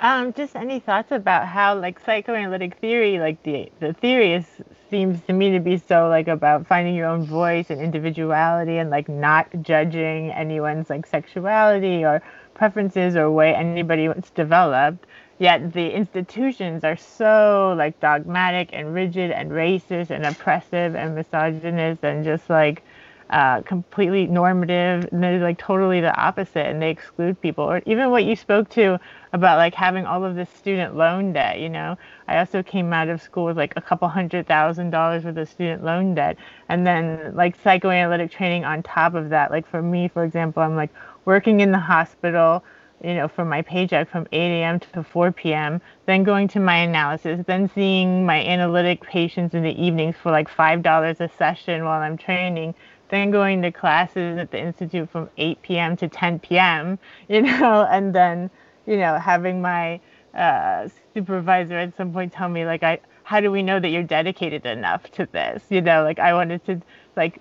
Um, 0.00 0.34
just 0.34 0.54
any 0.54 0.78
thoughts 0.80 1.10
about 1.10 1.48
how 1.48 1.78
like 1.78 1.98
psychoanalytic 1.98 2.76
theory, 2.78 3.18
like 3.18 3.42
the 3.44 3.72
the 3.80 3.94
theory 3.94 4.34
is 4.34 4.46
seems 4.90 5.22
to 5.22 5.32
me 5.32 5.50
to 5.52 5.60
be 5.60 5.78
so 5.78 6.08
like 6.08 6.28
about 6.28 6.66
finding 6.66 6.94
your 6.94 7.06
own 7.06 7.24
voice 7.24 7.70
and 7.70 7.80
individuality 7.80 8.76
and 8.76 8.90
like 8.90 9.08
not 9.08 9.48
judging 9.62 10.30
anyone's 10.32 10.90
like 10.90 11.06
sexuality 11.06 12.04
or 12.04 12.22
preferences 12.54 13.16
or 13.16 13.30
way 13.30 13.54
anybody 13.54 14.08
was 14.08 14.30
developed 14.34 15.06
yet 15.38 15.72
the 15.72 15.92
institutions 15.92 16.84
are 16.84 16.96
so 16.96 17.74
like 17.76 17.98
dogmatic 18.00 18.70
and 18.72 18.94
rigid 18.94 19.30
and 19.30 19.50
racist 19.50 20.10
and 20.10 20.24
oppressive 20.24 20.94
and 20.94 21.14
misogynist 21.14 22.04
and 22.04 22.24
just 22.24 22.48
like 22.48 22.82
uh, 23.30 23.60
completely 23.62 24.26
normative 24.26 25.08
and 25.10 25.22
they're 25.22 25.40
like 25.40 25.58
totally 25.58 26.00
the 26.00 26.14
opposite 26.14 26.66
and 26.66 26.80
they 26.80 26.90
exclude 26.90 27.40
people 27.40 27.64
or 27.64 27.82
even 27.84 28.10
what 28.10 28.24
you 28.24 28.36
spoke 28.36 28.68
to 28.68 28.98
about 29.32 29.56
like 29.56 29.74
having 29.74 30.06
all 30.06 30.24
of 30.24 30.36
this 30.36 30.48
student 30.50 30.94
loan 30.96 31.32
debt 31.32 31.58
you 31.58 31.68
know 31.68 31.98
i 32.28 32.38
also 32.38 32.62
came 32.62 32.92
out 32.92 33.08
of 33.08 33.20
school 33.20 33.44
with 33.46 33.56
like 33.56 33.72
a 33.76 33.80
couple 33.80 34.08
hundred 34.08 34.46
thousand 34.46 34.90
dollars 34.90 35.24
worth 35.24 35.36
of 35.36 35.48
student 35.48 35.82
loan 35.82 36.14
debt 36.14 36.36
and 36.68 36.86
then 36.86 37.34
like 37.34 37.56
psychoanalytic 37.62 38.30
training 38.30 38.64
on 38.64 38.80
top 38.84 39.14
of 39.14 39.28
that 39.28 39.50
like 39.50 39.66
for 39.68 39.82
me 39.82 40.06
for 40.06 40.22
example 40.22 40.62
i'm 40.62 40.76
like 40.76 40.90
working 41.24 41.60
in 41.60 41.72
the 41.72 41.78
hospital 41.78 42.62
you 43.04 43.14
know, 43.14 43.28
for 43.28 43.44
my 43.44 43.62
paycheck 43.62 44.08
from 44.08 44.26
8 44.32 44.62
a.m. 44.62 44.80
to 44.80 45.02
4 45.02 45.30
p.m., 45.32 45.80
then 46.06 46.24
going 46.24 46.48
to 46.48 46.60
my 46.60 46.76
analysis, 46.78 47.40
then 47.46 47.70
seeing 47.74 48.24
my 48.24 48.42
analytic 48.42 49.02
patients 49.02 49.54
in 49.54 49.62
the 49.62 49.80
evenings 49.80 50.16
for 50.22 50.32
like 50.32 50.48
$5 50.48 51.20
a 51.20 51.28
session 51.36 51.84
while 51.84 52.00
I'm 52.00 52.16
training, 52.16 52.74
then 53.08 53.30
going 53.30 53.62
to 53.62 53.72
classes 53.72 54.38
at 54.38 54.50
the 54.50 54.58
institute 54.58 55.10
from 55.10 55.30
8 55.36 55.62
p.m. 55.62 55.96
to 55.96 56.08
10 56.08 56.38
p.m., 56.40 56.98
you 57.28 57.42
know, 57.42 57.86
and 57.90 58.14
then, 58.14 58.50
you 58.86 58.96
know, 58.96 59.18
having 59.18 59.60
my 59.60 60.00
uh, 60.34 60.88
supervisor 61.14 61.78
at 61.78 61.96
some 61.96 62.12
point 62.12 62.32
tell 62.32 62.48
me 62.48 62.64
like, 62.66 62.82
I, 62.82 63.00
how 63.24 63.40
do 63.40 63.50
we 63.50 63.62
know 63.62 63.80
that 63.80 63.88
you're 63.88 64.02
dedicated 64.04 64.66
enough 64.66 65.10
to 65.12 65.26
this? 65.32 65.64
You 65.68 65.80
know, 65.80 66.04
like 66.04 66.18
I 66.18 66.34
wanted 66.34 66.64
to 66.66 66.80
like, 67.16 67.40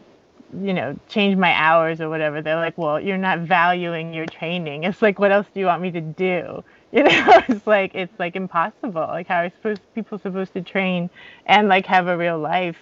you 0.64 0.74
know, 0.74 0.98
change 1.10 1.38
my 1.38 1.54
hours 1.54 2.02
or 2.02 2.10
whatever. 2.10 2.42
They're 2.42 2.56
like, 2.56 2.78
well, 2.78 3.00
you're 3.00 3.18
not 3.18 3.40
valuing 3.40 4.14
your 4.14 4.26
training. 4.26 4.84
It's 4.84 5.02
like, 5.02 5.20
what 5.20 5.32
else 5.32 5.48
do 5.54 5.60
you 5.60 5.68
want 5.68 5.82
me 5.82 5.92
to 5.92 6.02
do? 6.02 6.64
You 6.96 7.04
know, 7.04 7.42
it's 7.50 7.68
like 7.68 7.94
it's 7.94 8.18
like 8.20 8.38
impossible. 8.38 9.02
Like 9.02 9.28
how 9.28 9.42
are 9.42 9.50
supposed 9.50 9.82
people 9.94 10.18
supposed 10.18 10.54
to 10.54 10.62
train 10.62 11.10
and 11.46 11.68
like 11.68 11.86
have 11.88 12.08
a 12.08 12.16
real 12.16 12.40
life 12.40 12.78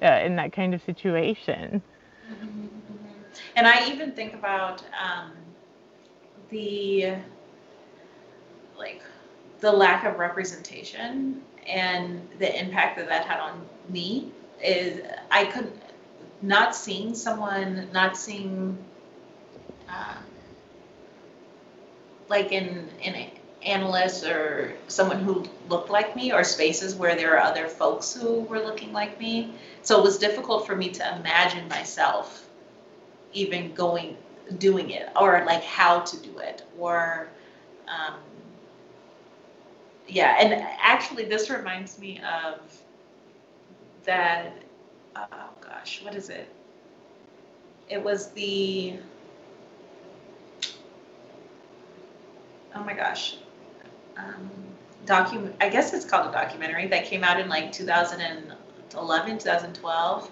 uh, 0.00 0.20
in 0.24 0.36
that 0.36 0.52
kind 0.52 0.72
of 0.72 0.80
situation? 0.84 1.82
And 3.56 3.66
I 3.66 3.88
even 3.90 4.12
think 4.12 4.34
about 4.34 4.82
um, 5.00 5.32
the 6.50 7.14
like 8.76 9.02
the 9.60 9.70
lack 9.70 10.04
of 10.04 10.18
representation 10.18 11.42
and 11.66 12.26
the 12.38 12.58
impact 12.58 12.96
that 12.96 13.08
that 13.08 13.26
had 13.26 13.40
on 13.40 13.66
me 13.88 14.32
is 14.62 15.02
I 15.30 15.44
could 15.44 15.70
not 16.42 16.74
seeing 16.74 17.14
someone 17.14 17.88
not 17.92 18.16
seeing 18.16 18.78
uh, 19.88 20.16
like 22.28 22.52
in 22.52 22.88
in 23.02 23.14
analysts 23.64 24.24
or 24.24 24.74
someone 24.88 25.20
who 25.20 25.44
looked 25.68 25.90
like 25.90 26.16
me 26.16 26.32
or 26.32 26.42
spaces 26.44 26.94
where 26.94 27.14
there 27.14 27.36
are 27.36 27.42
other 27.42 27.68
folks 27.68 28.12
who 28.14 28.40
were 28.42 28.58
looking 28.58 28.92
like 28.92 29.18
me. 29.20 29.52
So 29.82 29.98
it 29.98 30.02
was 30.02 30.18
difficult 30.18 30.66
for 30.66 30.76
me 30.76 30.88
to 30.90 31.16
imagine 31.16 31.68
myself 31.68 32.48
even 33.32 33.72
going 33.74 34.16
doing 34.58 34.90
it 34.90 35.08
or 35.20 35.44
like 35.46 35.62
how 35.62 36.00
to 36.00 36.16
do 36.18 36.38
it 36.38 36.64
or 36.78 37.28
um, 37.86 38.14
yeah 40.08 40.36
and 40.40 40.52
actually 40.80 41.24
this 41.24 41.48
reminds 41.50 41.98
me 41.98 42.20
of 42.20 42.60
that 44.04 44.52
oh 45.14 45.50
gosh 45.60 46.02
what 46.02 46.14
is 46.14 46.30
it? 46.30 46.48
It 47.88 48.02
was 48.02 48.30
the 48.30 48.96
oh 52.74 52.84
my 52.84 52.94
gosh 52.94 53.36
um, 54.16 54.50
document 55.06 55.54
i 55.60 55.68
guess 55.68 55.92
it's 55.92 56.04
called 56.04 56.28
a 56.28 56.32
documentary 56.32 56.86
that 56.86 57.04
came 57.04 57.24
out 57.24 57.40
in 57.40 57.48
like 57.48 57.72
2000 57.72 58.20
and 58.20 58.52
2011, 58.90 59.38
2012, 59.38 60.30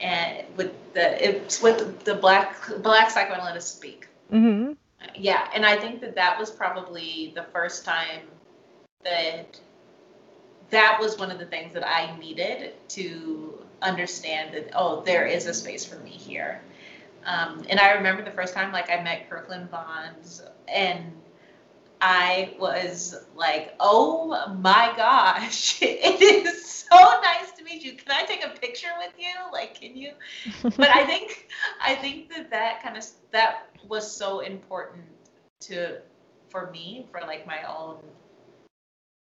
and 0.00 0.44
with 0.56 0.72
the 0.94 1.26
it's 1.26 1.62
with 1.62 2.04
the 2.04 2.14
black 2.14 2.56
black 2.82 3.10
psychoanalysts 3.10 3.74
speak. 3.74 4.08
Mm-hmm. 4.32 4.72
Yeah, 5.14 5.48
and 5.54 5.64
I 5.64 5.76
think 5.76 6.00
that 6.00 6.14
that 6.14 6.38
was 6.38 6.50
probably 6.50 7.32
the 7.34 7.44
first 7.44 7.84
time 7.84 8.22
that 9.04 9.58
that 10.70 10.98
was 11.00 11.18
one 11.18 11.30
of 11.30 11.38
the 11.38 11.46
things 11.46 11.72
that 11.72 11.88
I 11.88 12.16
needed 12.18 12.74
to 12.90 13.64
understand 13.80 14.54
that 14.54 14.70
oh 14.74 15.02
there 15.02 15.24
is 15.24 15.46
a 15.46 15.54
space 15.54 15.84
for 15.84 15.98
me 16.00 16.10
here. 16.10 16.60
Um, 17.24 17.64
and 17.68 17.80
I 17.80 17.92
remember 17.92 18.22
the 18.22 18.30
first 18.30 18.54
time 18.54 18.72
like 18.72 18.90
I 18.90 19.02
met 19.02 19.28
Kirkland 19.28 19.70
Vaughans 19.70 20.42
and 20.68 21.12
I 22.00 22.54
was 22.58 23.16
like, 23.34 23.74
oh 23.80 24.54
my 24.60 24.92
gosh, 24.96 25.78
it 25.82 26.22
is 26.22 26.86
so 26.90 26.96
nice 26.96 27.50
to 27.56 27.64
meet 27.64 27.82
you. 27.82 27.92
Can 27.94 28.12
I 28.12 28.24
take 28.24 28.44
a 28.44 28.50
picture 28.50 28.88
with 28.98 29.12
you? 29.18 29.34
Like, 29.52 29.80
can 29.80 29.96
you? 29.96 30.12
But 30.62 30.88
I 30.88 31.04
think, 31.04 31.48
I 31.84 31.94
think 31.94 32.30
that 32.30 32.50
that 32.50 32.82
kind 32.82 32.96
of, 32.96 33.04
that 33.32 33.68
was 33.88 34.10
so 34.10 34.40
important 34.40 35.04
to, 35.60 35.98
for 36.50 36.70
me, 36.70 37.06
for 37.10 37.20
like 37.20 37.46
my 37.46 37.62
own, 37.64 37.96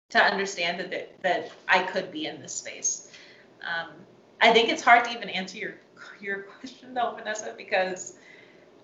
to 0.09 0.23
understand 0.23 0.79
that, 0.79 0.91
that, 0.91 1.21
that 1.23 1.51
I 1.67 1.83
could 1.83 2.11
be 2.11 2.27
in 2.27 2.41
this 2.41 2.53
space. 2.53 3.11
Um, 3.61 3.89
I 4.41 4.53
think 4.53 4.69
it's 4.69 4.81
hard 4.81 5.05
to 5.05 5.11
even 5.11 5.29
answer 5.29 5.57
your, 5.57 5.75
your 6.19 6.43
question 6.43 6.93
though, 6.93 7.13
Vanessa, 7.15 7.53
because 7.57 8.15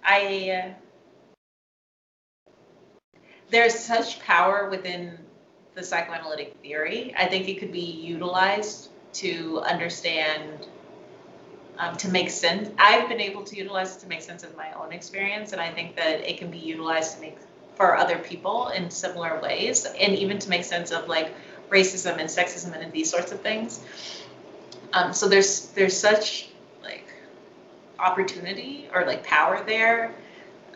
I, 0.03 0.75
there's 3.49 3.77
such 3.77 4.19
power 4.19 4.69
within 4.69 5.17
the 5.75 5.83
psychoanalytic 5.83 6.55
theory. 6.61 7.13
I 7.17 7.27
think 7.27 7.47
it 7.47 7.59
could 7.59 7.71
be 7.71 7.79
utilized 7.79 8.89
to 9.13 9.61
understand, 9.61 10.67
um, 11.77 11.95
to 11.97 12.09
make 12.09 12.29
sense. 12.29 12.69
I've 12.77 13.07
been 13.07 13.21
able 13.21 13.43
to 13.43 13.55
utilize 13.55 13.95
it 13.95 13.99
to 14.01 14.07
make 14.07 14.21
sense 14.21 14.43
of 14.43 14.55
my 14.57 14.71
own 14.73 14.91
experience, 14.91 15.53
and 15.53 15.61
I 15.61 15.71
think 15.71 15.95
that 15.95 16.29
it 16.29 16.37
can 16.37 16.51
be 16.51 16.57
utilized 16.57 17.15
to 17.15 17.21
make 17.21 17.37
for 17.75 17.95
other 17.95 18.17
people 18.17 18.69
in 18.69 18.89
similar 18.89 19.39
ways, 19.39 19.85
and 19.85 20.15
even 20.15 20.39
to 20.39 20.49
make 20.49 20.63
sense 20.63 20.91
of 20.91 21.07
like 21.07 21.31
racism 21.69 22.17
and 22.17 22.27
sexism 22.27 22.73
and 22.73 22.91
these 22.91 23.09
sorts 23.09 23.31
of 23.31 23.41
things. 23.41 23.81
Um, 24.93 25.13
so 25.13 25.27
there's 25.27 25.67
there's 25.69 25.95
such 25.95 26.49
like 26.81 27.07
opportunity 27.99 28.89
or 28.93 29.05
like 29.05 29.23
power 29.23 29.63
there 29.65 30.15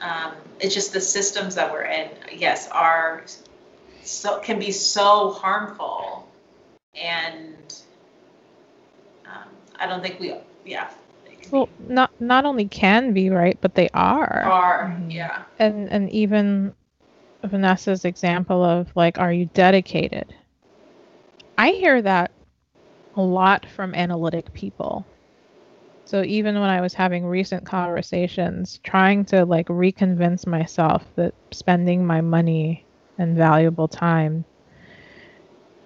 um, 0.01 0.33
it's 0.59 0.73
just 0.73 0.93
the 0.93 1.01
systems 1.01 1.55
that 1.55 1.71
we're 1.71 1.83
in, 1.83 2.09
yes, 2.33 2.67
are 2.69 3.23
so 4.03 4.39
can 4.39 4.59
be 4.59 4.71
so 4.71 5.31
harmful, 5.31 6.27
and 6.95 7.81
um, 9.25 9.49
I 9.79 9.87
don't 9.87 10.01
think 10.01 10.19
we, 10.19 10.35
yeah. 10.65 10.89
Well, 11.51 11.67
be. 11.67 11.93
not 11.93 12.19
not 12.19 12.45
only 12.45 12.65
can 12.67 13.13
be 13.13 13.29
right, 13.29 13.57
but 13.61 13.75
they 13.75 13.89
are. 13.93 14.41
Are 14.43 14.87
mm-hmm. 14.87 15.11
yeah. 15.11 15.43
And 15.59 15.89
and 15.89 16.09
even 16.09 16.73
Vanessa's 17.43 18.05
example 18.05 18.63
of 18.63 18.91
like, 18.95 19.19
are 19.19 19.31
you 19.31 19.45
dedicated? 19.53 20.33
I 21.57 21.71
hear 21.71 22.01
that 22.01 22.31
a 23.15 23.21
lot 23.21 23.65
from 23.67 23.93
analytic 23.93 24.51
people 24.53 25.05
so 26.12 26.24
even 26.24 26.59
when 26.59 26.70
I 26.70 26.82
was 26.82 26.93
having 26.93 27.26
recent 27.26 27.66
conversations, 27.66 28.82
trying 28.84 29.24
to 29.26 29.45
like 29.45 29.68
reconvince 29.68 30.45
myself 30.45 31.05
that 31.16 31.34
spending 31.51 32.05
my 32.05 32.20
money 32.20 32.86
and 33.18 33.38
valuable 33.38 33.88
time 33.88 34.43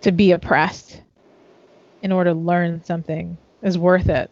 to 0.02 0.12
be 0.12 0.32
oppressed 0.32 1.04
in 2.02 2.12
order 2.12 2.32
to 2.32 2.40
learn 2.40 2.84
something 2.84 3.38
is 3.62 3.78
worth 3.78 4.10
it. 4.10 4.32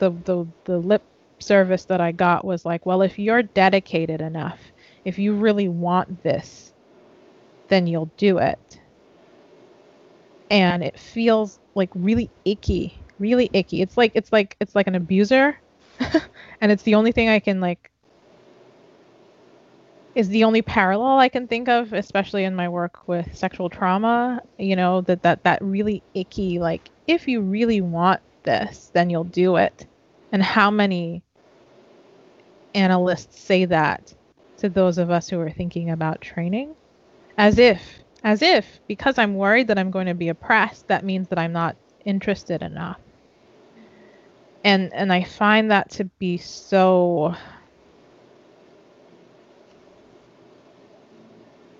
The 0.00 0.10
the 0.10 0.46
the 0.64 0.76
lip 0.76 1.02
service 1.38 1.86
that 1.86 2.02
I 2.02 2.12
got 2.12 2.44
was 2.44 2.66
like, 2.66 2.84
well, 2.84 3.00
if 3.00 3.18
you're 3.18 3.42
dedicated 3.42 4.20
enough, 4.20 4.60
if 5.06 5.18
you 5.18 5.32
really 5.32 5.68
want 5.68 6.22
this, 6.22 6.74
then 7.68 7.86
you'll 7.86 8.10
do 8.18 8.36
it. 8.36 8.80
And 10.50 10.84
it 10.84 10.98
feels 10.98 11.58
like 11.74 11.88
really 11.94 12.28
icky 12.44 12.98
really 13.18 13.50
icky. 13.52 13.82
It's 13.82 13.96
like 13.96 14.12
it's 14.14 14.32
like 14.32 14.56
it's 14.60 14.74
like 14.74 14.86
an 14.86 14.94
abuser, 14.94 15.58
and 16.60 16.72
it's 16.72 16.82
the 16.82 16.94
only 16.94 17.12
thing 17.12 17.28
I 17.28 17.38
can 17.38 17.60
like 17.60 17.90
is 20.14 20.28
the 20.28 20.44
only 20.44 20.62
parallel 20.62 21.18
I 21.18 21.28
can 21.28 21.48
think 21.48 21.68
of, 21.68 21.92
especially 21.92 22.44
in 22.44 22.54
my 22.54 22.68
work 22.68 23.08
with 23.08 23.36
sexual 23.36 23.68
trauma. 23.68 24.42
You 24.58 24.76
know 24.76 25.00
that 25.02 25.22
that 25.22 25.44
that 25.44 25.62
really 25.62 26.02
icky 26.14 26.58
like 26.58 26.90
if 27.06 27.28
you 27.28 27.40
really 27.40 27.80
want 27.80 28.20
this, 28.44 28.90
then 28.92 29.10
you'll 29.10 29.24
do 29.24 29.56
it. 29.56 29.86
And 30.32 30.42
how 30.42 30.70
many 30.70 31.22
analysts 32.74 33.40
say 33.40 33.64
that 33.66 34.12
to 34.58 34.68
those 34.68 34.98
of 34.98 35.10
us 35.10 35.28
who 35.28 35.40
are 35.40 35.50
thinking 35.50 35.90
about 35.90 36.20
training? 36.20 36.74
As 37.36 37.58
if, 37.58 37.80
as 38.22 38.42
if, 38.42 38.80
because 38.86 39.18
I'm 39.18 39.34
worried 39.34 39.68
that 39.68 39.78
I'm 39.78 39.90
going 39.90 40.06
to 40.06 40.14
be 40.14 40.28
oppressed, 40.28 40.88
that 40.88 41.04
means 41.04 41.28
that 41.28 41.38
I'm 41.38 41.52
not 41.52 41.76
interested 42.04 42.62
enough 42.62 42.98
and 44.64 44.92
and 44.94 45.12
I 45.12 45.22
find 45.22 45.70
that 45.70 45.90
to 45.90 46.04
be 46.04 46.38
so 46.38 47.36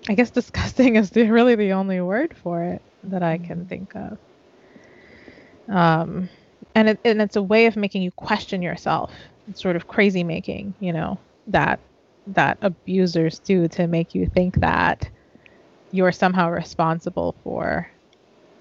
I 0.07 0.13
guess 0.13 0.29
disgusting 0.29 0.95
is 0.97 1.09
the, 1.09 1.29
really 1.29 1.55
the 1.55 1.73
only 1.73 1.99
word 1.99 2.35
for 2.37 2.63
it 2.63 2.81
that 3.05 3.23
I 3.23 3.37
can 3.37 3.59
mm-hmm. 3.59 3.67
think 3.67 3.95
of. 3.95 4.17
Um, 5.67 6.29
and 6.75 6.89
it, 6.89 6.99
and 7.03 7.21
it's 7.21 7.35
a 7.35 7.41
way 7.41 7.65
of 7.65 7.75
making 7.75 8.03
you 8.03 8.11
question 8.11 8.61
yourself. 8.61 9.11
It's 9.47 9.61
sort 9.61 9.75
of 9.75 9.87
crazy 9.87 10.23
making, 10.23 10.75
you 10.79 10.93
know, 10.93 11.17
that 11.47 11.79
that 12.27 12.57
abusers 12.61 13.39
do 13.39 13.67
to 13.67 13.87
make 13.87 14.15
you 14.15 14.27
think 14.27 14.59
that 14.59 15.09
you're 15.91 16.11
somehow 16.11 16.49
responsible 16.49 17.35
for, 17.43 17.89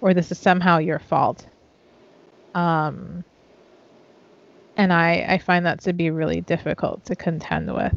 or 0.00 0.14
this 0.14 0.30
is 0.30 0.38
somehow 0.38 0.78
your 0.78 0.98
fault. 0.98 1.46
Um, 2.54 3.24
and 4.76 4.92
I 4.92 5.24
I 5.28 5.38
find 5.38 5.66
that 5.66 5.80
to 5.82 5.92
be 5.92 6.10
really 6.10 6.40
difficult 6.40 7.04
to 7.06 7.16
contend 7.16 7.72
with. 7.74 7.94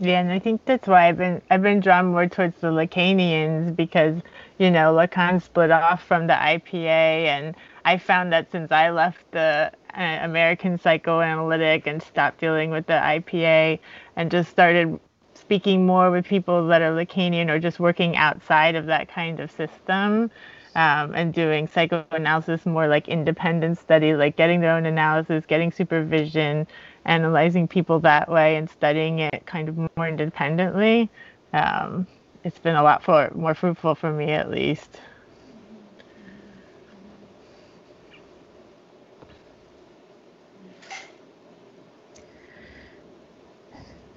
Yeah, 0.00 0.20
and 0.20 0.30
I 0.30 0.38
think 0.38 0.64
that's 0.64 0.86
why 0.86 1.08
I've 1.08 1.18
been 1.18 1.42
I've 1.50 1.62
been 1.62 1.80
drawn 1.80 2.06
more 2.12 2.26
towards 2.28 2.60
the 2.60 2.68
Lacanians 2.68 3.74
because 3.74 4.22
you 4.58 4.70
know 4.70 4.94
Lacan 4.94 5.42
split 5.42 5.72
off 5.72 6.04
from 6.04 6.28
the 6.28 6.34
IPA, 6.34 7.26
and 7.26 7.56
I 7.84 7.98
found 7.98 8.32
that 8.32 8.50
since 8.52 8.70
I 8.70 8.90
left 8.90 9.30
the 9.32 9.72
uh, 9.96 10.18
American 10.22 10.78
psychoanalytic 10.78 11.86
and 11.88 12.00
stopped 12.02 12.40
dealing 12.40 12.70
with 12.70 12.86
the 12.86 12.92
IPA 12.94 13.80
and 14.16 14.30
just 14.30 14.50
started 14.50 15.00
speaking 15.34 15.84
more 15.86 16.10
with 16.12 16.26
people 16.26 16.66
that 16.68 16.80
are 16.82 16.92
Lacanian 16.92 17.50
or 17.50 17.58
just 17.58 17.80
working 17.80 18.16
outside 18.16 18.76
of 18.76 18.86
that 18.86 19.08
kind 19.08 19.40
of 19.40 19.50
system. 19.50 20.30
Um, 20.74 21.14
and 21.14 21.34
doing 21.34 21.66
psychoanalysis 21.66 22.64
more 22.66 22.86
like 22.86 23.08
independent 23.08 23.78
study, 23.78 24.14
like 24.14 24.36
getting 24.36 24.60
their 24.60 24.72
own 24.76 24.86
analysis, 24.86 25.44
getting 25.46 25.72
supervision, 25.72 26.68
analyzing 27.04 27.66
people 27.66 27.98
that 28.00 28.30
way 28.30 28.56
and 28.56 28.70
studying 28.70 29.18
it 29.18 29.44
kind 29.46 29.68
of 29.68 29.76
more 29.96 30.06
independently, 30.06 31.10
um, 31.52 32.06
it's 32.44 32.58
been 32.58 32.76
a 32.76 32.82
lot 32.82 33.02
for, 33.02 33.30
more 33.34 33.54
fruitful 33.54 33.94
for 33.94 34.12
me 34.12 34.30
at 34.30 34.50
least. 34.50 35.00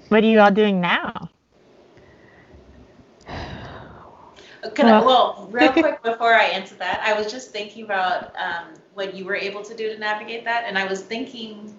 What 0.09 0.23
are 0.23 0.27
you 0.27 0.41
all 0.41 0.51
doing 0.51 0.81
now? 0.81 1.29
Can 4.75 4.87
I, 4.87 5.03
well, 5.03 5.47
real 5.51 5.71
quick 5.71 6.03
before 6.03 6.33
I 6.33 6.43
answer 6.43 6.75
that, 6.75 7.01
I 7.03 7.13
was 7.13 7.31
just 7.31 7.51
thinking 7.51 7.83
about 7.83 8.35
um, 8.35 8.73
what 8.93 9.15
you 9.15 9.25
were 9.25 9.35
able 9.35 9.63
to 9.63 9.75
do 9.75 9.91
to 9.91 9.97
navigate 9.97 10.43
that, 10.45 10.65
and 10.67 10.77
I 10.77 10.85
was 10.85 11.01
thinking 11.01 11.75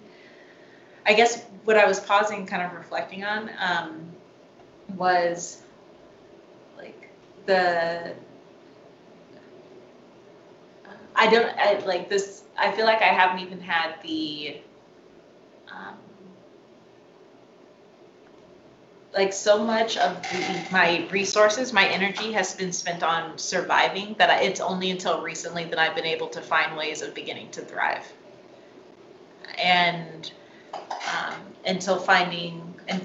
I 1.05 1.13
guess 1.13 1.43
what 1.65 1.77
I 1.77 1.85
was 1.85 1.99
pausing, 1.99 2.45
kind 2.45 2.61
of 2.63 2.73
reflecting 2.73 3.23
on, 3.23 3.49
um, 3.59 4.11
was 4.95 5.61
like 6.77 7.09
the. 7.45 8.13
I 11.15 11.29
don't 11.29 11.55
I, 11.57 11.77
like 11.85 12.09
this. 12.09 12.43
I 12.57 12.71
feel 12.71 12.85
like 12.85 13.01
I 13.01 13.13
haven't 13.13 13.39
even 13.39 13.59
had 13.59 13.95
the. 14.01 14.61
Um, 15.71 15.97
like 19.13 19.31
so 19.31 19.63
much 19.63 19.97
of 19.97 20.17
my 20.71 21.07
resources, 21.11 21.71
my 21.71 21.87
energy 21.87 22.31
has 22.31 22.55
been 22.55 22.71
spent 22.71 23.03
on 23.03 23.37
surviving 23.37 24.15
that 24.17 24.29
I, 24.29 24.41
it's 24.41 24.59
only 24.59 24.89
until 24.89 25.21
recently 25.21 25.65
that 25.65 25.77
I've 25.77 25.95
been 25.95 26.05
able 26.05 26.27
to 26.29 26.41
find 26.41 26.75
ways 26.75 27.01
of 27.01 27.13
beginning 27.13 27.51
to 27.51 27.61
thrive. 27.61 28.11
And 29.57 30.31
um, 31.11 31.79
so 31.79 31.97
finding 31.97 32.73
and 32.87 33.01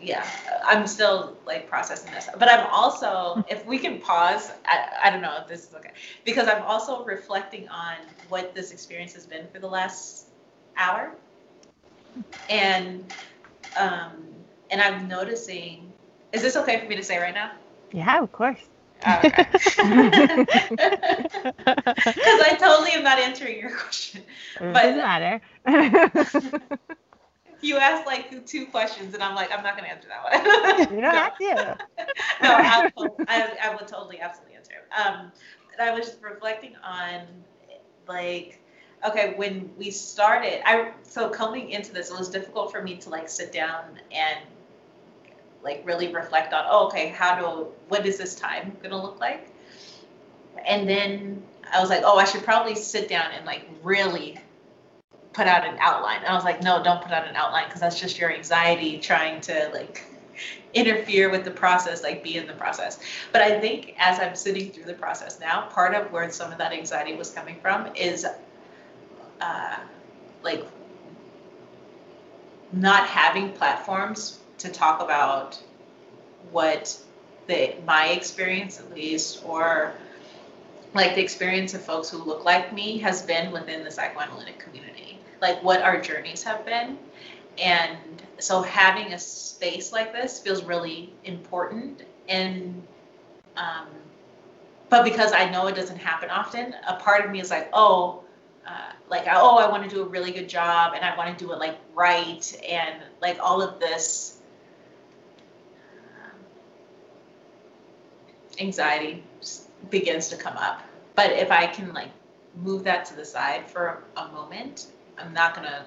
yeah 0.00 0.24
i'm 0.64 0.86
still 0.86 1.36
like 1.46 1.68
processing 1.68 2.12
this 2.12 2.28
but 2.38 2.48
i'm 2.48 2.66
also 2.70 3.44
if 3.48 3.64
we 3.66 3.78
can 3.78 4.00
pause 4.00 4.52
I, 4.64 4.88
I 5.04 5.10
don't 5.10 5.22
know 5.22 5.38
if 5.40 5.48
this 5.48 5.68
is 5.68 5.74
okay 5.74 5.90
because 6.24 6.46
i'm 6.46 6.62
also 6.62 7.04
reflecting 7.04 7.68
on 7.68 7.96
what 8.28 8.54
this 8.54 8.70
experience 8.70 9.14
has 9.14 9.26
been 9.26 9.46
for 9.52 9.58
the 9.58 9.66
last 9.66 10.26
hour 10.76 11.12
and 12.48 13.04
um 13.76 14.24
and 14.70 14.80
i'm 14.80 15.08
noticing 15.08 15.92
is 16.32 16.42
this 16.42 16.56
okay 16.56 16.80
for 16.80 16.86
me 16.86 16.96
to 16.96 17.02
say 17.02 17.18
right 17.18 17.34
now 17.34 17.52
yeah 17.92 18.20
of 18.22 18.32
course 18.32 18.58
Oh, 19.06 19.22
okay. 19.24 19.46
Because 22.14 22.40
I 22.40 22.56
totally 22.58 22.92
am 22.92 23.02
not 23.04 23.18
answering 23.18 23.60
your 23.60 23.70
question. 23.70 24.22
It 24.56 24.72
but 24.72 24.82
doesn't 24.82 24.98
matter. 24.98 25.40
you 27.60 27.76
asked 27.76 28.06
like 28.06 28.46
two 28.46 28.66
questions, 28.66 29.14
and 29.14 29.22
I'm 29.22 29.34
like, 29.34 29.52
I'm 29.52 29.62
not 29.62 29.76
going 29.76 29.88
to 29.88 29.94
answer 29.94 30.08
that 30.08 30.88
one. 30.88 30.94
you 30.96 31.00
don't 31.00 31.14
have 31.14 31.38
to. 31.38 31.78
no, 32.42 32.54
I, 32.56 32.90
will, 32.96 33.16
I, 33.28 33.56
I 33.62 33.70
would 33.74 33.86
totally, 33.86 34.20
absolutely 34.20 34.56
answer 34.56 34.72
it. 34.72 35.00
Um, 35.00 35.32
I 35.80 35.92
was 35.92 36.06
just 36.06 36.22
reflecting 36.22 36.74
on 36.84 37.22
like 38.08 38.60
okay 39.06 39.34
when 39.36 39.70
we 39.78 39.90
started 39.90 40.60
i 40.68 40.92
so 41.02 41.28
coming 41.28 41.70
into 41.70 41.92
this 41.92 42.10
it 42.10 42.18
was 42.18 42.28
difficult 42.28 42.72
for 42.72 42.82
me 42.82 42.96
to 42.96 43.10
like 43.10 43.28
sit 43.28 43.52
down 43.52 43.84
and 44.10 44.38
like 45.62 45.82
really 45.84 46.12
reflect 46.12 46.52
on, 46.52 46.64
oh, 46.68 46.86
okay, 46.86 47.08
how 47.08 47.38
do, 47.38 47.66
what 47.88 48.06
is 48.06 48.16
this 48.16 48.34
time 48.34 48.76
gonna 48.82 49.00
look 49.00 49.20
like? 49.20 49.50
And 50.66 50.88
then 50.88 51.42
I 51.72 51.80
was 51.80 51.90
like, 51.90 52.02
oh, 52.04 52.18
I 52.18 52.24
should 52.24 52.42
probably 52.42 52.74
sit 52.74 53.08
down 53.08 53.30
and 53.32 53.44
like 53.44 53.68
really 53.82 54.38
put 55.32 55.46
out 55.46 55.66
an 55.66 55.76
outline. 55.80 56.18
And 56.18 56.26
I 56.26 56.34
was 56.34 56.44
like, 56.44 56.62
no, 56.62 56.82
don't 56.82 57.02
put 57.02 57.12
out 57.12 57.26
an 57.28 57.36
outline 57.36 57.66
because 57.66 57.80
that's 57.80 58.00
just 58.00 58.18
your 58.18 58.32
anxiety 58.32 58.98
trying 58.98 59.40
to 59.42 59.70
like 59.72 60.04
interfere 60.74 61.30
with 61.30 61.44
the 61.44 61.50
process, 61.50 62.02
like 62.02 62.22
be 62.22 62.36
in 62.36 62.46
the 62.46 62.54
process. 62.54 62.98
But 63.32 63.42
I 63.42 63.60
think 63.60 63.94
as 63.98 64.18
I'm 64.18 64.34
sitting 64.34 64.70
through 64.70 64.84
the 64.84 64.94
process 64.94 65.38
now, 65.40 65.68
part 65.68 65.94
of 65.94 66.10
where 66.12 66.30
some 66.30 66.50
of 66.50 66.58
that 66.58 66.72
anxiety 66.72 67.14
was 67.14 67.30
coming 67.30 67.58
from 67.60 67.94
is 67.94 68.26
uh, 69.40 69.76
like 70.42 70.64
not 72.72 73.06
having 73.06 73.52
platforms 73.52 74.40
to 74.58 74.68
talk 74.68 75.00
about 75.00 75.60
what 76.50 76.98
the 77.46 77.74
my 77.86 78.08
experience 78.08 78.78
at 78.78 78.92
least 78.94 79.42
or 79.44 79.94
like 80.94 81.14
the 81.14 81.22
experience 81.22 81.74
of 81.74 81.82
folks 81.82 82.10
who 82.10 82.18
look 82.18 82.44
like 82.44 82.72
me 82.72 82.98
has 82.98 83.22
been 83.22 83.52
within 83.52 83.84
the 83.84 83.90
psychoanalytic 83.90 84.58
community. 84.58 85.18
Like 85.40 85.62
what 85.62 85.82
our 85.82 86.00
journeys 86.00 86.42
have 86.42 86.64
been. 86.64 86.98
And 87.58 87.96
so 88.38 88.62
having 88.62 89.12
a 89.12 89.18
space 89.18 89.92
like 89.92 90.12
this 90.12 90.38
feels 90.38 90.64
really 90.64 91.12
important 91.24 92.04
and 92.28 92.82
um, 93.56 93.88
but 94.88 95.04
because 95.04 95.32
i 95.32 95.48
know 95.50 95.66
it 95.66 95.74
doesn't 95.74 95.98
happen 95.98 96.30
often 96.30 96.74
a 96.86 96.94
part 96.96 97.24
of 97.24 97.30
me 97.30 97.40
is 97.40 97.50
like 97.50 97.68
oh 97.72 98.22
uh, 98.68 98.92
like 99.08 99.24
oh 99.30 99.56
i 99.58 99.68
want 99.68 99.82
to 99.82 99.88
do 99.88 100.02
a 100.02 100.06
really 100.06 100.30
good 100.30 100.48
job 100.48 100.92
and 100.94 101.04
i 101.04 101.16
want 101.16 101.36
to 101.36 101.44
do 101.44 101.52
it 101.52 101.58
like 101.58 101.78
right 101.94 102.60
and 102.68 103.02
like 103.22 103.38
all 103.40 103.62
of 103.62 103.80
this 103.80 104.38
anxiety 108.60 109.22
begins 109.90 110.28
to 110.28 110.36
come 110.36 110.56
up. 110.56 110.82
But 111.14 111.32
if 111.32 111.50
I 111.50 111.66
can 111.66 111.92
like 111.92 112.10
move 112.56 112.84
that 112.84 113.04
to 113.06 113.16
the 113.16 113.24
side 113.24 113.68
for 113.68 114.02
a 114.16 114.28
moment, 114.28 114.88
I'm 115.16 115.32
not 115.32 115.54
gonna 115.54 115.86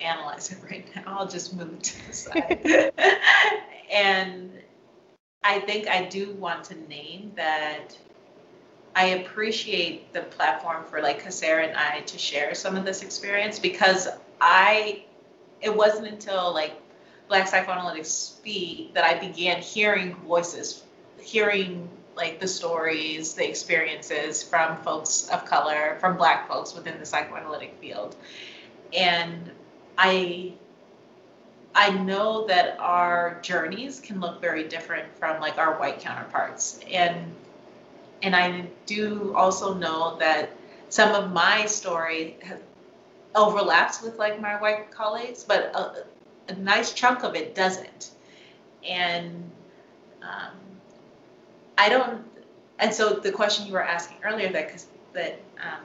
analyze 0.00 0.50
it 0.52 0.58
right 0.70 0.86
now. 0.94 1.18
I'll 1.18 1.28
just 1.28 1.54
move 1.54 1.72
it 1.72 1.82
to 1.84 2.06
the 2.06 2.12
side. 2.12 2.92
and 3.92 4.50
I 5.42 5.60
think 5.60 5.88
I 5.88 6.04
do 6.04 6.34
want 6.34 6.64
to 6.64 6.88
name 6.88 7.32
that 7.36 7.96
I 8.94 9.06
appreciate 9.06 10.12
the 10.12 10.22
platform 10.22 10.84
for 10.84 11.00
like 11.00 11.22
Kasera 11.22 11.66
and 11.66 11.76
I 11.76 12.00
to 12.00 12.18
share 12.18 12.54
some 12.54 12.76
of 12.76 12.84
this 12.84 13.02
experience 13.02 13.58
because 13.58 14.08
I 14.40 15.04
it 15.60 15.74
wasn't 15.74 16.08
until 16.08 16.52
like 16.52 16.74
Black 17.28 17.48
Psychoanalysts 17.48 18.36
Speak 18.36 18.92
that 18.94 19.04
I 19.04 19.18
began 19.18 19.62
hearing 19.62 20.14
voices 20.16 20.82
hearing 21.20 21.88
like 22.16 22.40
the 22.40 22.48
stories, 22.48 23.34
the 23.34 23.48
experiences 23.48 24.42
from 24.42 24.76
folks 24.82 25.28
of 25.30 25.44
color, 25.44 25.96
from 26.00 26.16
black 26.16 26.46
folks 26.48 26.74
within 26.74 26.98
the 26.98 27.06
psychoanalytic 27.06 27.74
field. 27.80 28.16
And 28.92 29.50
I 29.96 30.52
I 31.74 31.90
know 31.90 32.46
that 32.48 32.76
our 32.78 33.38
journeys 33.40 33.98
can 33.98 34.20
look 34.20 34.42
very 34.42 34.68
different 34.68 35.16
from 35.16 35.40
like 35.40 35.56
our 35.56 35.78
white 35.78 36.00
counterparts. 36.00 36.80
And 36.90 37.34
and 38.22 38.34
I 38.36 38.66
do 38.86 39.34
also 39.34 39.74
know 39.74 40.16
that 40.18 40.50
some 40.88 41.14
of 41.14 41.32
my 41.32 41.66
story 41.66 42.36
overlaps 43.34 44.02
with 44.02 44.18
like 44.18 44.40
my 44.40 44.60
white 44.60 44.90
colleagues, 44.90 45.44
but 45.44 45.74
a, 45.74 46.04
a 46.48 46.54
nice 46.56 46.92
chunk 46.92 47.24
of 47.24 47.34
it 47.34 47.54
doesn't. 47.54 48.10
And 48.86 49.50
um, 50.22 50.52
I 51.78 51.88
don't, 51.88 52.24
and 52.78 52.92
so 52.92 53.14
the 53.14 53.32
question 53.32 53.66
you 53.66 53.72
were 53.72 53.82
asking 53.82 54.18
earlier 54.24 54.50
that, 54.52 54.84
that, 55.14 55.40
um, 55.58 55.80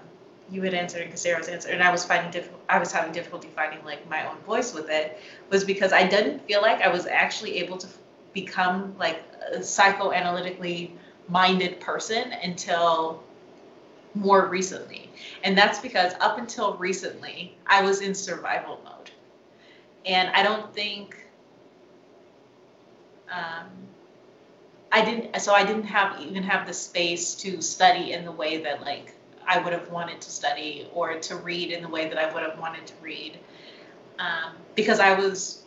you 0.49 0.61
had 0.61 0.73
answered 0.73 1.01
and 1.01 1.19
Sarah's 1.19 1.49
answered, 1.49 1.73
and 1.73 1.83
I 1.83 1.91
was 1.91 2.05
finding 2.05 2.31
diff- 2.31 2.49
I 2.69 2.79
was 2.79 2.89
having 2.89 3.11
difficulty 3.11 3.49
finding 3.53 3.83
like 3.83 4.09
my 4.09 4.25
own 4.29 4.37
voice 4.45 4.73
with 4.73 4.89
it, 4.89 5.19
was 5.49 5.65
because 5.65 5.91
I 5.91 6.07
didn't 6.07 6.39
feel 6.47 6.61
like 6.61 6.81
I 6.81 6.87
was 6.87 7.05
actually 7.05 7.57
able 7.57 7.77
to 7.77 7.87
become 8.33 8.95
like 8.97 9.21
psychoanalytically 9.55 10.91
minded 11.27 11.79
person 11.79 12.31
until 12.43 13.23
more 14.15 14.47
recently. 14.47 15.09
And 15.43 15.57
that's 15.57 15.79
because 15.79 16.13
up 16.19 16.37
until 16.37 16.75
recently, 16.77 17.55
I 17.65 17.81
was 17.81 18.01
in 18.01 18.13
survival 18.13 18.81
mode. 18.83 19.11
And 20.05 20.29
I 20.29 20.43
don't 20.43 20.73
think 20.73 21.25
um, 23.31 23.67
I 24.91 25.03
didn't 25.03 25.39
so 25.41 25.53
I 25.53 25.65
didn't 25.65 25.83
have 25.83 26.21
even 26.21 26.43
have 26.43 26.65
the 26.65 26.73
space 26.73 27.35
to 27.35 27.61
study 27.61 28.13
in 28.13 28.23
the 28.23 28.31
way 28.31 28.63
that 28.63 28.81
like 28.81 29.13
I 29.45 29.59
would 29.59 29.73
have 29.73 29.89
wanted 29.91 30.21
to 30.21 30.31
study 30.31 30.89
or 30.93 31.19
to 31.19 31.35
read 31.35 31.71
in 31.71 31.81
the 31.81 31.89
way 31.89 32.07
that 32.07 32.17
I 32.17 32.33
would 32.33 32.43
have 32.43 32.57
wanted 32.59 32.87
to 32.87 32.93
read. 33.01 33.37
Um, 34.19 34.53
because 34.75 34.99
I 34.99 35.13
was 35.13 35.63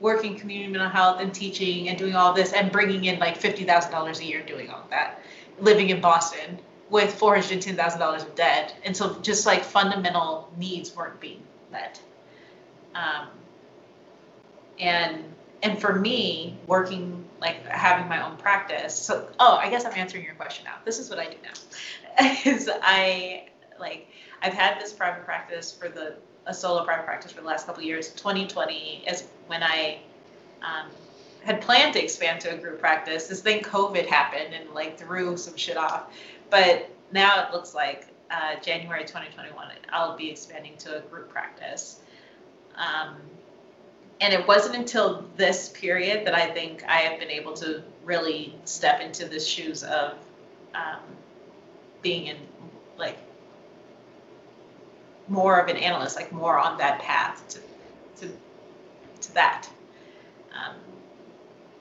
working 0.00 0.38
community 0.38 0.70
mental 0.70 0.90
health 0.90 1.20
and 1.20 1.32
teaching 1.32 1.88
and 1.88 1.98
doing 1.98 2.14
all 2.14 2.32
this 2.32 2.52
and 2.52 2.70
bringing 2.70 3.04
in 3.04 3.18
like 3.18 3.40
$50,000 3.40 4.20
a 4.20 4.24
year 4.24 4.42
doing 4.42 4.70
all 4.70 4.86
that, 4.90 5.20
living 5.58 5.90
in 5.90 6.00
Boston 6.00 6.58
with 6.90 7.18
$410,000 7.18 8.22
of 8.22 8.34
debt. 8.34 8.76
And 8.84 8.96
so 8.96 9.18
just 9.20 9.46
like 9.46 9.64
fundamental 9.64 10.52
needs 10.56 10.94
weren't 10.94 11.18
being 11.20 11.42
met. 11.72 12.00
Um, 12.94 13.28
and 14.78 15.24
and 15.62 15.80
for 15.80 15.94
me, 15.94 16.56
working 16.66 17.24
like 17.40 17.66
having 17.66 18.08
my 18.08 18.24
own 18.24 18.36
practice. 18.36 18.94
So 18.94 19.28
oh, 19.40 19.56
I 19.56 19.70
guess 19.70 19.84
I'm 19.84 19.94
answering 19.94 20.24
your 20.24 20.34
question 20.34 20.64
now. 20.64 20.76
This 20.84 20.98
is 20.98 21.10
what 21.10 21.18
I 21.18 21.26
do 21.26 21.36
now. 21.42 22.34
is 22.44 22.70
I 22.82 23.48
like 23.78 24.08
I've 24.42 24.52
had 24.52 24.80
this 24.80 24.92
private 24.92 25.24
practice 25.24 25.72
for 25.72 25.88
the 25.88 26.16
a 26.46 26.54
solo 26.54 26.84
private 26.84 27.04
practice 27.04 27.32
for 27.32 27.40
the 27.40 27.46
last 27.46 27.66
couple 27.66 27.82
years. 27.82 28.10
2020 28.12 29.04
is 29.06 29.24
when 29.46 29.62
I 29.62 29.98
um, 30.62 30.90
had 31.44 31.60
planned 31.60 31.92
to 31.94 32.02
expand 32.02 32.40
to 32.42 32.54
a 32.54 32.56
group 32.56 32.80
practice. 32.80 33.26
This 33.26 33.40
thing 33.40 33.62
COVID 33.62 34.06
happened 34.06 34.54
and 34.54 34.70
like 34.70 34.98
threw 34.98 35.36
some 35.36 35.56
shit 35.56 35.76
off. 35.76 36.12
But 36.50 36.90
now 37.12 37.46
it 37.46 37.52
looks 37.52 37.74
like 37.74 38.06
uh, 38.30 38.56
January 38.60 39.02
2021, 39.04 39.68
I'll 39.92 40.16
be 40.16 40.30
expanding 40.30 40.76
to 40.78 40.98
a 40.98 41.00
group 41.00 41.28
practice. 41.28 42.00
Um, 42.76 43.16
and 44.20 44.32
it 44.32 44.46
wasn't 44.46 44.76
until 44.76 45.24
this 45.36 45.68
period 45.68 46.26
that 46.26 46.34
I 46.34 46.50
think 46.52 46.84
I 46.88 46.98
have 46.98 47.20
been 47.20 47.30
able 47.30 47.52
to 47.54 47.82
really 48.04 48.54
step 48.64 49.00
into 49.00 49.28
the 49.28 49.38
shoes 49.38 49.82
of 49.82 50.14
um, 50.74 51.00
being 52.02 52.26
in 52.26 52.36
like 52.98 53.18
more 55.28 55.58
of 55.58 55.68
an 55.68 55.76
analyst, 55.76 56.16
like 56.16 56.32
more 56.32 56.58
on 56.58 56.78
that 56.78 57.00
path 57.00 57.46
to 57.48 57.58
to 58.20 58.32
to 59.22 59.34
that. 59.34 59.68
Um, 60.52 60.76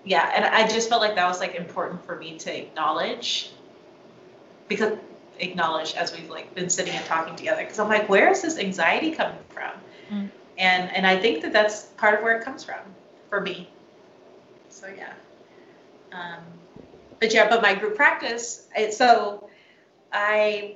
yeah, 0.04 0.32
and 0.36 0.46
I 0.46 0.68
just 0.68 0.90
felt 0.90 1.02
like 1.02 1.16
that 1.16 1.28
was 1.28 1.40
like 1.40 1.56
important 1.56 2.06
for 2.06 2.16
me 2.16 2.38
to 2.40 2.58
acknowledge 2.58 3.52
because 4.68 4.98
acknowledge 5.40 5.96
as 5.96 6.16
we've 6.16 6.30
like 6.30 6.54
been 6.56 6.70
sitting 6.70 6.94
and 6.94 7.06
talking 7.06 7.36
together 7.36 7.64
because 7.64 7.80
I'm 7.80 7.90
like, 7.90 8.08
where 8.10 8.32
is 8.32 8.42
this 8.42 8.58
anxiety 8.58 9.12
coming 9.12 9.38
from? 9.50 9.72
Mm. 10.12 10.30
And 10.58 10.96
and 10.96 11.08
I 11.08 11.20
think 11.20 11.42
that 11.42 11.54
that's 11.54 11.84
part 11.98 12.16
of 12.16 12.24
where 12.24 12.38
it 12.38 12.44
comes 12.44 12.64
from 12.64 12.80
for 13.30 13.42
me. 13.42 13.70
So 14.70 14.88
yeah. 14.96 15.14
Um, 16.12 16.44
but 17.20 17.34
yeah, 17.34 17.50
but 17.50 17.62
my 17.62 17.74
group 17.76 17.96
practice. 17.96 18.68
It, 18.76 18.94
so 18.94 19.50
I 20.14 20.76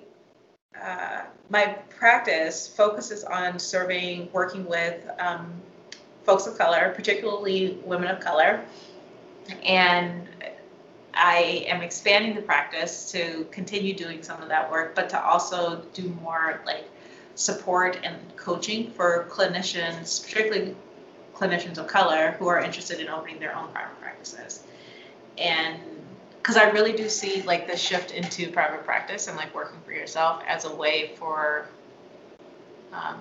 uh, 0.84 1.22
my 1.50 1.66
practice 1.98 2.68
focuses 2.68 3.24
on 3.24 3.60
serving, 3.60 4.30
working 4.32 4.66
with 4.66 5.10
um, 5.20 5.52
folks 6.24 6.48
of 6.48 6.58
color, 6.58 6.94
particularly 6.96 7.80
women 7.84 8.08
of 8.08 8.20
color, 8.20 8.64
and 9.64 10.28
I 11.14 11.66
am 11.68 11.82
expanding 11.82 12.36
the 12.36 12.42
practice 12.42 13.12
to 13.12 13.48
continue 13.52 13.94
doing 13.94 14.24
some 14.24 14.42
of 14.42 14.48
that 14.50 14.70
work, 14.70 14.96
but 14.96 15.10
to 15.10 15.22
also 15.22 15.84
do 15.94 16.10
more 16.22 16.62
like 16.66 16.86
support 17.36 18.00
and 18.04 18.16
coaching 18.36 18.92
for 18.92 19.28
clinicians, 19.30 20.24
particularly 20.24 20.76
clinicians 21.34 21.78
of 21.78 21.88
color 21.88 22.36
who 22.38 22.48
are 22.48 22.60
interested 22.60 23.00
in 23.00 23.10
opening 23.10 23.40
their 23.40 23.56
own 23.56 23.72
private 23.72 24.00
practices. 24.02 24.64
And 25.38 25.80
because 26.50 26.64
I 26.64 26.72
really 26.72 26.93
do 26.93 27.08
see 27.10 27.43
like 27.43 27.68
the 27.68 27.78
shift 27.78 28.10
into 28.10 28.50
private 28.50 28.84
practice 28.84 29.28
and 29.28 29.38
like 29.38 29.54
working 29.54 29.80
for 29.86 29.91
yourself 29.91 30.41
as 30.47 30.66
a 30.66 30.76
way 30.76 31.12
for, 31.16 31.68
um, 32.91 33.20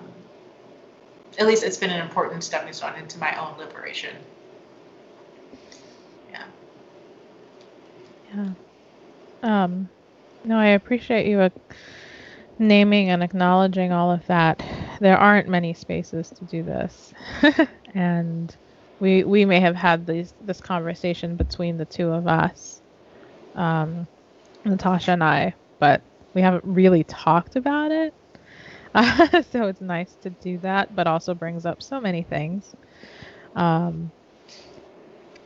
at 1.37 1.45
least 1.45 1.63
it's 1.63 1.77
been 1.77 1.91
an 1.91 2.01
important 2.01 2.43
stepping 2.43 2.73
stone 2.73 2.95
into 2.95 3.19
my 3.19 3.39
own 3.39 3.55
liberation. 3.59 4.15
Yeah. 6.31 6.43
Yeah. 8.33 8.53
Um, 9.43 9.91
no, 10.43 10.57
I 10.57 10.69
appreciate 10.69 11.27
you 11.27 11.41
uh, 11.41 11.49
naming 12.57 13.11
and 13.11 13.21
acknowledging 13.21 13.91
all 13.91 14.09
of 14.09 14.25
that. 14.25 14.59
There 15.01 15.17
aren't 15.17 15.47
many 15.47 15.75
spaces 15.75 16.31
to 16.31 16.45
do 16.45 16.63
this, 16.63 17.13
and 17.93 18.57
we 18.99 19.23
we 19.23 19.45
may 19.45 19.59
have 19.59 19.75
had 19.75 20.07
these 20.07 20.33
this 20.41 20.59
conversation 20.59 21.35
between 21.35 21.77
the 21.77 21.85
two 21.85 22.09
of 22.09 22.25
us 22.25 22.81
um, 23.59 24.07
Natasha 24.65 25.11
and 25.11 25.23
I, 25.23 25.53
but 25.79 26.01
we 26.33 26.41
haven't 26.41 26.63
really 26.65 27.03
talked 27.03 27.57
about 27.57 27.91
it. 27.91 28.13
Uh, 28.95 29.41
so 29.51 29.67
it's 29.67 29.81
nice 29.81 30.15
to 30.21 30.31
do 30.31 30.57
that, 30.59 30.95
but 30.95 31.07
also 31.07 31.35
brings 31.35 31.65
up 31.65 31.83
so 31.83 32.01
many 32.01 32.23
things. 32.23 32.73
Um, 33.55 34.11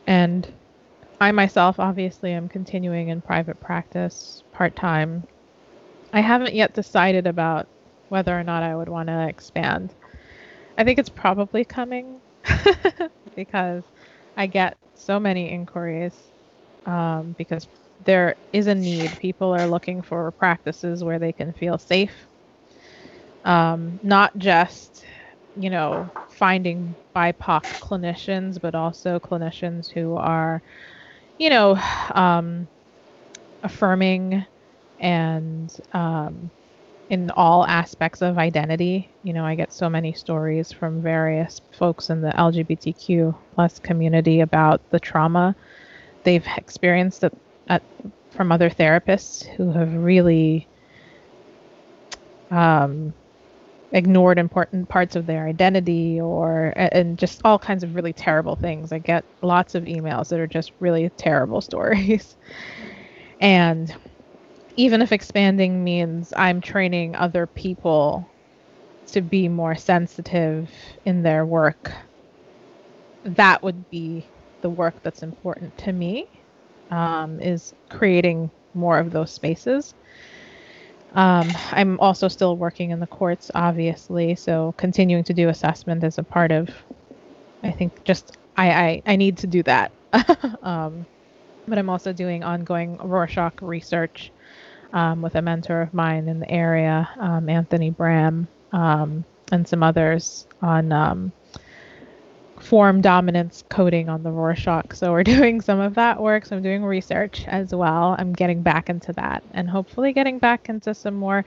and 0.06 0.52
I 1.20 1.32
myself, 1.32 1.80
obviously, 1.80 2.32
am 2.32 2.48
continuing 2.48 3.08
in 3.08 3.22
private 3.22 3.60
practice 3.60 4.42
part 4.52 4.76
time. 4.76 5.24
I 6.12 6.20
haven't 6.20 6.54
yet 6.54 6.74
decided 6.74 7.26
about 7.26 7.68
whether 8.08 8.38
or 8.38 8.44
not 8.44 8.62
I 8.62 8.76
would 8.76 8.88
want 8.88 9.08
to 9.08 9.28
expand. 9.28 9.94
I 10.78 10.84
think 10.84 10.98
it's 10.98 11.10
probably 11.10 11.64
coming 11.64 12.20
because 13.36 13.84
I 14.36 14.46
get 14.46 14.78
so 14.94 15.18
many 15.20 15.50
inquiries 15.50 16.14
um, 16.86 17.34
because 17.38 17.66
there 18.04 18.36
is 18.52 18.66
a 18.66 18.74
need. 18.74 19.18
People 19.18 19.54
are 19.54 19.66
looking 19.66 20.02
for 20.02 20.30
practices 20.32 21.02
where 21.04 21.18
they 21.18 21.32
can 21.32 21.52
feel 21.52 21.78
safe. 21.78 22.12
Um, 23.44 24.00
not 24.02 24.36
just, 24.38 25.04
you 25.60 25.70
know, 25.70 26.10
finding 26.30 26.94
BIPOC 27.14 27.62
clinicians, 27.80 28.60
but 28.60 28.74
also 28.74 29.18
clinicians 29.18 29.90
who 29.90 30.16
are, 30.16 30.62
you 31.38 31.50
know, 31.50 31.76
um, 32.14 32.66
affirming 33.62 34.44
and 35.00 35.74
um, 35.92 36.50
in 37.10 37.30
all 37.30 37.66
aspects 37.66 38.22
of 38.22 38.38
identity. 38.38 39.10
You 39.22 39.32
know, 39.34 39.44
I 39.44 39.54
get 39.54 39.72
so 39.72 39.88
many 39.90 40.12
stories 40.12 40.72
from 40.72 41.02
various 41.02 41.60
folks 41.72 42.10
in 42.10 42.22
the 42.22 42.30
LGBTQ 42.30 43.34
plus 43.54 43.78
community 43.78 44.40
about 44.40 44.80
the 44.90 45.00
trauma 45.00 45.54
they've 46.24 46.46
experienced 46.56 47.22
at 47.24 47.32
at, 47.68 47.82
from 48.30 48.52
other 48.52 48.70
therapists 48.70 49.46
who 49.56 49.72
have 49.72 49.94
really 49.94 50.66
um, 52.50 53.12
ignored 53.92 54.38
important 54.38 54.88
parts 54.88 55.16
of 55.16 55.26
their 55.26 55.46
identity 55.46 56.20
or 56.20 56.72
and 56.76 57.16
just 57.18 57.40
all 57.44 57.58
kinds 57.58 57.84
of 57.84 57.94
really 57.94 58.12
terrible 58.12 58.56
things. 58.56 58.92
I 58.92 58.98
get 58.98 59.24
lots 59.42 59.74
of 59.74 59.84
emails 59.84 60.28
that 60.28 60.40
are 60.40 60.46
just 60.46 60.72
really 60.80 61.08
terrible 61.16 61.60
stories. 61.70 62.36
and 63.40 63.94
even 64.76 65.00
if 65.00 65.12
expanding 65.12 65.84
means 65.84 66.32
I'm 66.36 66.60
training 66.60 67.14
other 67.14 67.46
people 67.46 68.28
to 69.06 69.20
be 69.20 69.48
more 69.48 69.76
sensitive 69.76 70.68
in 71.04 71.22
their 71.22 71.46
work, 71.46 71.92
that 73.24 73.62
would 73.62 73.88
be 73.90 74.26
the 74.62 74.70
work 74.70 74.94
that's 75.04 75.22
important 75.22 75.76
to 75.78 75.92
me 75.92 76.28
um, 76.94 77.40
is 77.40 77.74
creating 77.90 78.50
more 78.74 78.98
of 78.98 79.10
those 79.10 79.32
spaces. 79.32 79.94
Um, 81.12 81.48
I'm 81.70 82.00
also 82.00 82.28
still 82.28 82.56
working 82.56 82.90
in 82.90 83.00
the 83.00 83.06
courts, 83.06 83.50
obviously, 83.54 84.34
so 84.34 84.74
continuing 84.78 85.24
to 85.24 85.34
do 85.34 85.48
assessment 85.48 86.02
as 86.04 86.18
a 86.18 86.24
part 86.24 86.52
of. 86.52 86.68
I 87.62 87.70
think 87.72 88.04
just 88.04 88.36
I 88.56 88.70
I, 88.70 89.02
I 89.06 89.16
need 89.16 89.38
to 89.38 89.46
do 89.46 89.62
that, 89.64 89.92
um, 90.62 91.06
but 91.66 91.78
I'm 91.78 91.90
also 91.90 92.12
doing 92.12 92.42
ongoing 92.44 92.98
Rorschach 92.98 93.62
research 93.62 94.32
um, 94.92 95.22
with 95.22 95.36
a 95.36 95.42
mentor 95.42 95.82
of 95.82 95.94
mine 95.94 96.28
in 96.28 96.40
the 96.40 96.50
area, 96.50 97.08
um, 97.20 97.48
Anthony 97.48 97.90
Bram, 97.90 98.48
um, 98.72 99.24
and 99.52 99.66
some 99.66 99.82
others 99.82 100.46
on 100.62 100.92
um, 100.92 101.32
form 102.64 103.00
dominance 103.00 103.62
coding 103.68 104.08
on 104.08 104.22
the 104.22 104.30
Rorschach. 104.30 104.94
So 104.94 105.12
we're 105.12 105.22
doing 105.36 105.60
some 105.60 105.80
of 105.80 105.94
that 105.94 106.20
work. 106.20 106.46
So 106.46 106.56
I'm 106.56 106.62
doing 106.62 106.84
research 106.84 107.44
as 107.46 107.74
well. 107.74 108.16
I'm 108.18 108.32
getting 108.32 108.62
back 108.62 108.88
into 108.88 109.12
that 109.14 109.42
and 109.52 109.68
hopefully 109.68 110.12
getting 110.12 110.38
back 110.38 110.68
into 110.68 110.94
some 110.94 111.14
more 111.14 111.44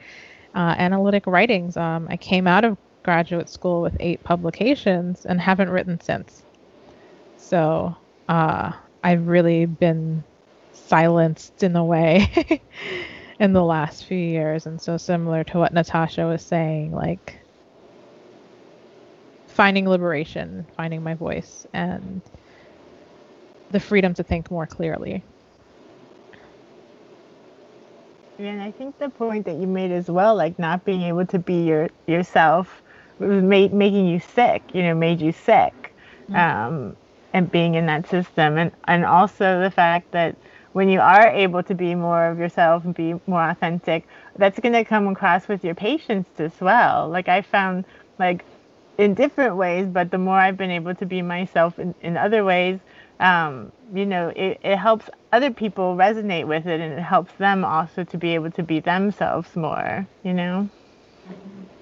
uh, 0.55 0.75
analytic 0.77 1.27
writings. 1.27 1.75
Um, 1.75 2.07
I 2.09 2.17
came 2.17 2.47
out 2.47 2.63
of 2.63 2.77
graduate 3.03 3.49
school 3.49 3.81
with 3.81 3.95
eight 3.99 4.23
publications 4.23 5.25
and 5.25 5.39
haven't 5.41 5.69
written 5.69 5.99
since. 6.01 6.43
So 7.37 7.95
uh, 8.27 8.73
I've 9.03 9.27
really 9.27 9.65
been 9.65 10.23
silenced 10.73 11.63
in 11.63 11.75
a 11.75 11.83
way 11.83 12.61
in 13.39 13.53
the 13.53 13.63
last 13.63 14.05
few 14.05 14.17
years. 14.17 14.65
And 14.65 14.81
so, 14.81 14.97
similar 14.97 15.43
to 15.45 15.57
what 15.57 15.73
Natasha 15.73 16.25
was 16.25 16.41
saying, 16.41 16.91
like 16.91 17.39
finding 19.57 19.89
liberation, 19.89 20.63
finding 20.77 21.01
my 21.01 21.15
voice, 21.15 21.65
and 21.73 22.21
the 23.71 23.79
freedom 23.79 24.13
to 24.13 24.21
think 24.23 24.51
more 24.51 24.67
clearly. 24.67 25.23
Yeah, 28.37 28.49
and 28.49 28.61
I 28.61 28.69
think 28.69 28.99
the 28.99 29.09
point 29.09 29.45
that 29.45 29.55
you 29.55 29.65
made 29.65 29.91
as 29.91 30.11
well, 30.11 30.35
like 30.35 30.59
not 30.59 30.85
being 30.85 31.01
able 31.01 31.25
to 31.25 31.39
be 31.39 31.63
your 31.63 31.89
yourself, 32.05 32.83
was 33.17 33.41
made, 33.41 33.73
making 33.73 34.05
you 34.05 34.19
sick. 34.19 34.61
You 34.73 34.83
know, 34.83 34.93
made 34.93 35.19
you 35.19 35.31
sick, 35.31 35.91
mm-hmm. 36.29 36.35
um, 36.35 36.95
and 37.33 37.51
being 37.51 37.73
in 37.73 37.87
that 37.87 38.07
system, 38.07 38.59
and 38.59 38.71
and 38.87 39.05
also 39.05 39.59
the 39.59 39.71
fact 39.71 40.11
that 40.11 40.35
when 40.73 40.87
you 40.87 40.99
are 40.99 41.29
able 41.29 41.63
to 41.63 41.73
be 41.73 41.95
more 41.95 42.27
of 42.27 42.37
yourself 42.37 42.85
and 42.85 42.93
be 42.93 43.19
more 43.25 43.49
authentic, 43.49 44.07
that's 44.35 44.59
going 44.59 44.73
to 44.73 44.85
come 44.85 45.07
across 45.07 45.47
with 45.47 45.63
your 45.63 45.73
patients 45.73 46.39
as 46.39 46.61
well. 46.61 47.09
Like 47.09 47.27
I 47.27 47.41
found, 47.41 47.85
like 48.19 48.45
in 48.97 49.13
different 49.13 49.55
ways, 49.57 49.87
but 49.87 50.11
the 50.11 50.17
more 50.17 50.37
I've 50.39 50.57
been 50.57 50.71
able 50.71 50.95
to 50.95 51.05
be 51.05 51.21
myself 51.21 51.79
in, 51.79 51.95
in 52.01 52.17
other 52.17 52.43
ways, 52.43 52.79
um, 53.19 53.71
you 53.93 54.05
know, 54.05 54.29
it, 54.35 54.59
it 54.63 54.77
helps 54.77 55.09
other 55.31 55.51
people 55.51 55.95
resonate 55.95 56.47
with 56.47 56.65
it 56.67 56.79
and 56.81 56.93
it 56.93 57.01
helps 57.01 57.33
them 57.35 57.63
also 57.65 58.03
to 58.05 58.17
be 58.17 58.35
able 58.35 58.51
to 58.51 58.63
be 58.63 58.79
themselves 58.79 59.55
more, 59.55 60.07
you 60.23 60.33
know? 60.33 60.69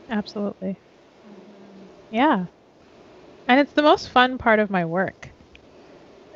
Absolutely. 0.10 0.82
Yeah. 2.10 2.48
And 3.48 3.60
it's 3.60 3.74
the 3.74 3.82
most 3.82 4.10
fun 4.10 4.38
part 4.38 4.60
of 4.60 4.70
my 4.70 4.86
work 4.86 5.34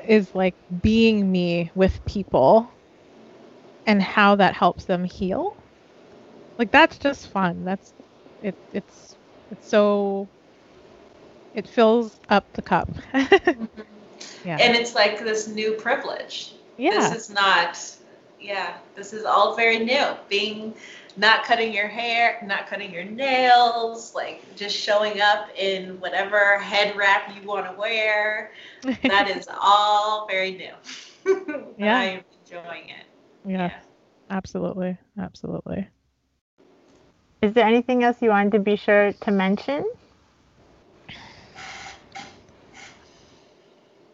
is 0.08 0.34
like 0.34 0.56
being 0.82 1.32
me 1.32 1.72
with 1.76 2.04
people 2.06 2.72
and 3.86 4.02
how 4.02 4.36
that 4.36 4.54
helps 4.56 4.86
them 4.86 5.04
heal. 5.04 5.58
Like 6.58 6.72
that's 6.72 6.98
just 7.00 7.28
fun. 7.30 7.64
That's 7.64 7.94
it 8.42 8.58
it's 8.72 9.18
it's 9.52 9.68
so 9.70 10.30
it 11.54 11.68
fills 11.68 12.20
up 12.30 12.52
the 12.54 12.62
cup. 12.62 12.90
Mm-hmm. 14.20 14.48
yeah. 14.48 14.58
And 14.60 14.76
it's 14.76 14.96
like 14.96 15.20
this 15.20 15.48
new 15.48 15.74
privilege. 15.74 16.54
Yeah. 16.78 17.10
This 17.10 17.28
is 17.28 17.30
not 17.30 17.78
yeah, 18.40 18.78
this 18.96 19.14
is 19.14 19.26
all 19.26 19.56
very 19.56 19.80
new. 19.80 20.06
Being 20.30 20.74
not 21.18 21.44
cutting 21.44 21.74
your 21.74 21.88
hair, 21.88 22.40
not 22.46 22.68
cutting 22.68 22.94
your 22.94 23.04
nails, 23.04 24.16
like 24.16 24.44
just 24.56 24.76
showing 24.76 25.22
up 25.22 25.50
in 25.58 26.00
whatever 26.00 26.58
head 26.60 26.96
wrap 26.96 27.36
you 27.36 27.48
want 27.48 27.70
to 27.70 27.78
wear. 27.78 28.52
that 29.04 29.30
is 29.30 29.48
all 29.62 30.28
very 30.28 30.52
new. 30.52 31.74
yeah. 31.78 31.98
I'm 31.98 32.24
enjoying 32.46 32.90
it. 32.90 33.06
Yes, 33.46 33.72
yeah. 33.74 33.80
Absolutely. 34.30 34.98
Absolutely. 35.20 35.88
Is 37.42 37.54
there 37.54 37.66
anything 37.66 38.04
else 38.04 38.18
you 38.22 38.30
wanted 38.30 38.52
to 38.54 38.60
be 38.60 38.76
sure 38.76 39.14
to 39.14 39.32
mention? 39.32 39.90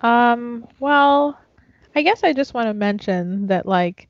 Um, 0.05 0.67
well, 0.79 1.35
I 1.95 2.03
guess 2.03 2.23
I 2.23 2.31
just 2.31 2.53
want 2.53 2.67
to 2.67 2.75
mention 2.75 3.47
that, 3.47 3.65
like, 3.65 4.07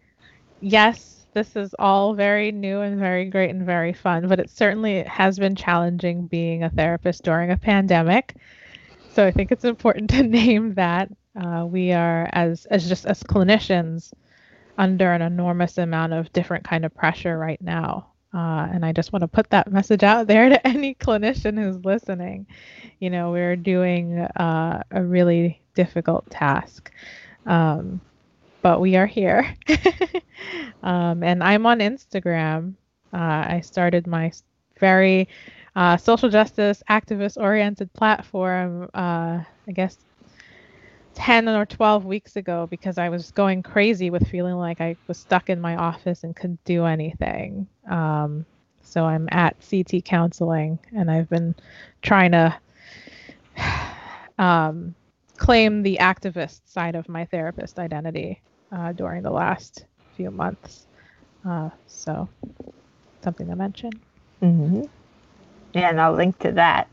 yes, 0.60 1.26
this 1.34 1.56
is 1.56 1.74
all 1.80 2.14
very 2.14 2.52
new 2.52 2.82
and 2.82 3.00
very 3.00 3.30
great 3.30 3.52
and 3.52 3.66
very 3.66 3.94
fun, 3.94 4.28
but 4.28 4.38
it 4.42 4.50
certainly 4.50 5.04
has 5.04 5.40
been 5.40 5.56
challenging 5.56 6.28
being 6.28 6.64
a 6.64 6.70
therapist 6.70 7.24
during 7.24 7.50
a 7.50 7.58
pandemic. 7.58 8.36
So 9.14 9.26
I 9.26 9.32
think 9.32 9.54
it's 9.54 9.64
important 9.64 10.10
to 10.12 10.24
name 10.24 10.74
that. 10.74 11.10
Uh, 11.34 11.66
we 11.66 11.94
are, 11.94 12.30
as 12.34 12.66
as 12.66 12.90
just 12.90 13.06
as 13.06 13.24
clinicians, 13.24 14.12
under 14.78 15.14
an 15.14 15.22
enormous 15.22 15.78
amount 15.78 16.12
of 16.12 16.32
different 16.34 16.66
kind 16.66 16.84
of 16.84 16.94
pressure 16.94 17.38
right 17.38 17.62
now. 17.62 18.08
Uh, 18.34 18.68
and 18.70 18.86
I 18.86 18.92
just 18.92 19.14
want 19.14 19.22
to 19.22 19.30
put 19.30 19.50
that 19.52 19.72
message 19.72 20.04
out 20.04 20.28
there 20.28 20.50
to 20.50 20.68
any 20.68 20.94
clinician 20.96 21.58
who's 21.58 21.86
listening. 21.86 22.48
You 23.00 23.12
know, 23.12 23.32
we're 23.32 23.56
doing 23.56 24.20
uh, 24.20 24.84
a 24.92 25.02
really 25.02 25.62
difficult 25.76 26.30
task. 26.30 26.92
Um, 27.46 28.02
but 28.62 28.82
we 28.82 28.96
are 28.96 29.06
here. 29.06 29.56
um, 30.84 31.22
and 31.22 31.44
I'm 31.44 31.66
on 31.68 31.80
Instagram. 31.80 32.74
Uh, 33.14 33.46
I 33.48 33.62
started 33.62 34.08
my 34.08 34.32
very 34.80 35.30
uh, 35.76 35.98
social 35.98 36.30
justice 36.30 36.82
activist 36.90 37.38
oriented 37.40 37.94
platform, 37.94 38.90
uh, 38.94 39.44
I 39.68 39.72
guess 39.72 39.98
10 41.16 41.48
or 41.48 41.66
12 41.66 42.06
weeks 42.06 42.36
ago 42.36 42.68
because 42.70 42.98
I 42.98 43.10
was 43.10 43.32
going 43.32 43.64
crazy 43.64 44.10
with 44.10 44.28
feeling 44.28 44.56
like 44.56 44.82
I 44.82 44.96
was 45.08 45.18
stuck 45.18 45.50
in 45.50 45.62
my 45.62 45.76
office 45.76 46.24
and 46.24 46.36
couldn't 46.36 46.64
do 46.66 46.86
anything. 46.86 47.68
Um, 47.90 48.46
so 48.82 49.06
I'm 49.06 49.28
at 49.32 49.56
CT 49.68 50.04
Counseling 50.06 50.78
and 50.94 51.10
I've 51.10 51.30
been 51.30 51.56
trying 52.02 52.32
to 52.32 52.56
um, 54.38 54.96
claim 55.38 55.84
the 55.84 55.98
activist 56.02 56.62
side 56.66 56.96
of 56.96 57.10
my 57.10 57.26
therapist 57.26 57.80
identity 57.80 58.42
uh, 58.72 58.92
during 58.94 59.24
the 59.24 59.32
last 59.32 59.86
few 60.16 60.32
months. 60.32 60.88
Uh, 61.48 61.70
so, 61.88 62.28
something 63.24 63.48
to 63.48 63.56
mention. 63.56 63.92
Mm-hmm. 64.42 64.82
Yeah, 65.74 65.90
and 65.90 66.02
I'll 66.02 66.14
link 66.14 66.40
to 66.40 66.52
that. 66.54 66.88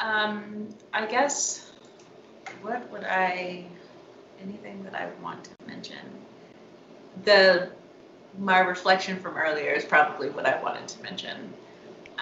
Um, 0.00 0.68
I 0.92 1.06
guess 1.06 1.72
what 2.62 2.90
would 2.90 3.04
I 3.04 3.66
anything 4.40 4.82
that 4.84 4.94
I 4.94 5.08
want 5.22 5.44
to 5.44 5.50
mention? 5.66 5.98
The 7.24 7.70
my 8.38 8.60
reflection 8.60 9.18
from 9.18 9.36
earlier 9.36 9.72
is 9.72 9.84
probably 9.84 10.30
what 10.30 10.46
I 10.46 10.62
wanted 10.62 10.86
to 10.88 11.02
mention. 11.02 11.52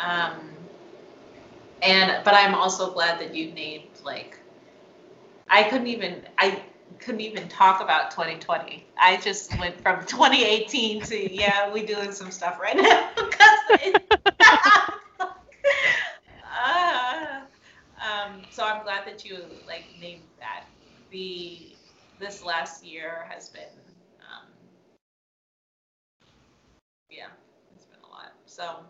Um, 0.03 0.56
and 1.83 2.25
but 2.25 2.35
I'm 2.35 2.55
also 2.55 2.93
glad 2.93 3.21
that 3.21 3.35
you 3.35 3.53
named 3.53 4.01
like 4.05 4.39
I 5.49 5.65
couldn't 5.65 5.87
even 5.89 6.23
I 6.39 6.63
couldn't 6.99 7.21
even 7.21 7.49
talk 7.49 7.81
about 7.81 8.11
2020. 8.11 8.87
I 8.99 9.17
just 9.19 9.57
went 9.59 9.81
from 9.81 10.05
2018 10.07 11.03
to 11.05 11.35
yeah, 11.35 11.73
we 11.73 11.85
doing 11.85 12.13
some 12.13 12.31
stuff 12.31 12.59
right 12.61 12.77
now. 12.77 13.11
uh, 16.65 17.41
um, 18.01 18.43
so 18.51 18.65
I'm 18.65 18.83
glad 18.83 19.07
that 19.07 19.25
you 19.25 19.45
like 19.67 19.85
named 20.01 20.23
that. 20.39 20.65
The 21.11 21.77
this 22.19 22.43
last 22.45 22.85
year 22.85 23.27
has 23.29 23.49
been 23.49 23.63
um, 24.21 24.47
yeah, 27.11 27.27
it's 27.75 27.85
been 27.85 28.01
a 28.05 28.09
lot. 28.09 28.33
So 28.47 28.81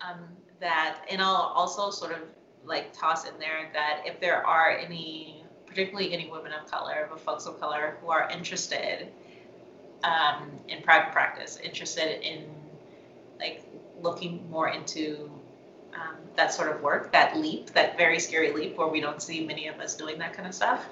um, 0.00 0.18
that, 0.62 1.04
and 1.10 1.20
I'll 1.20 1.52
also 1.54 1.90
sort 1.90 2.12
of 2.12 2.20
like 2.64 2.96
toss 2.96 3.28
in 3.28 3.38
there 3.38 3.70
that 3.74 4.02
if 4.06 4.18
there 4.20 4.46
are 4.46 4.70
any 4.70 5.44
particularly 5.66 6.12
any 6.12 6.30
women 6.30 6.52
of 6.52 6.70
color, 6.70 7.06
but 7.10 7.20
folks 7.20 7.46
of 7.46 7.60
color 7.60 7.96
who 8.00 8.10
are 8.10 8.30
interested 8.30 9.08
um, 10.04 10.50
in 10.68 10.82
private 10.82 11.12
practice, 11.12 11.58
interested 11.62 12.26
in 12.26 12.44
like 13.38 13.64
looking 14.00 14.48
more 14.50 14.68
into 14.68 15.30
um, 15.94 16.16
that 16.36 16.52
sort 16.52 16.74
of 16.74 16.82
work, 16.82 17.12
that 17.12 17.36
leap, 17.36 17.70
that 17.70 17.96
very 17.96 18.18
scary 18.18 18.52
leap 18.52 18.76
where 18.76 18.88
we 18.88 19.00
don't 19.00 19.22
see 19.22 19.44
many 19.46 19.66
of 19.68 19.78
us 19.80 19.94
doing 19.94 20.18
that 20.18 20.34
kind 20.34 20.46
of 20.46 20.54
stuff, 20.54 20.86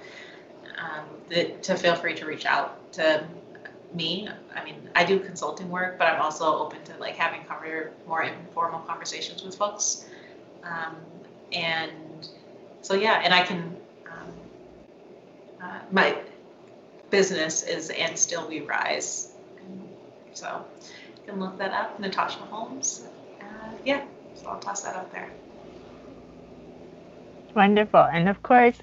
um, 0.79 1.05
to 1.63 1.77
feel 1.77 1.95
free 1.95 2.15
to 2.15 2.27
reach 2.27 2.47
out 2.47 2.93
to 2.93 3.25
me. 3.95 4.29
I 4.55 4.65
mean, 4.65 4.89
I 4.95 5.05
do 5.05 5.19
consulting 5.19 5.69
work, 5.69 5.99
but 5.99 6.07
I'm 6.09 6.21
also 6.21 6.59
open 6.59 6.83
to 6.85 6.97
like 6.99 7.17
having 7.17 7.41
more 8.07 8.23
informal 8.23 8.81
conversations 8.81 9.43
with 9.43 9.57
folks. 9.57 10.07
Um, 10.63 10.97
and 11.53 12.29
so 12.83 12.95
yeah, 12.95 13.21
and 13.25 13.35
I 13.35 13.45
can 13.45 13.77
uh, 15.63 15.81
my 15.91 16.17
business 17.11 17.63
is 17.63 17.91
and 17.91 18.19
still 18.19 18.49
we 18.49 18.61
rise 18.61 19.35
so 20.33 20.65
you 21.17 21.33
can 21.33 21.41
look 21.41 21.59
that 21.59 21.73
up 21.73 21.99
natasha 21.99 22.39
holmes 22.39 23.05
uh, 23.41 23.45
yeah 23.85 24.05
so 24.35 24.49
i'll 24.49 24.61
toss 24.61 24.83
that 24.83 24.95
up 24.95 25.11
there 25.13 25.29
wonderful 27.55 28.01
and 28.01 28.29
of 28.29 28.43
course 28.43 28.81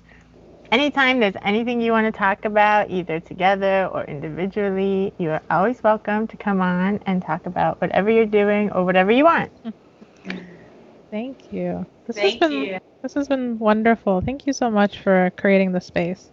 anytime 0.71 1.19
there's 1.19 1.35
anything 1.43 1.81
you 1.81 1.91
want 1.91 2.05
to 2.05 2.17
talk 2.17 2.45
about 2.45 2.89
either 2.89 3.19
together 3.19 3.89
or 3.93 4.03
individually 4.05 5.13
you're 5.17 5.41
always 5.49 5.81
welcome 5.83 6.27
to 6.27 6.37
come 6.37 6.61
on 6.61 6.99
and 7.05 7.21
talk 7.21 7.45
about 7.45 7.79
whatever 7.81 8.09
you're 8.09 8.25
doing 8.25 8.71
or 8.71 8.85
whatever 8.85 9.11
you 9.11 9.23
want 9.23 9.51
thank 11.11 11.51
you 11.51 11.85
this 12.05 12.15
thank 12.15 12.41
has 12.41 12.49
been 12.49 12.63
you. 12.65 12.77
this 13.01 13.13
has 13.13 13.27
been 13.27 13.57
wonderful 13.59 14.21
thank 14.21 14.45
you 14.45 14.53
so 14.53 14.69
much 14.69 14.99
for 14.99 15.31
creating 15.37 15.71
the 15.71 15.81
space 15.81 16.31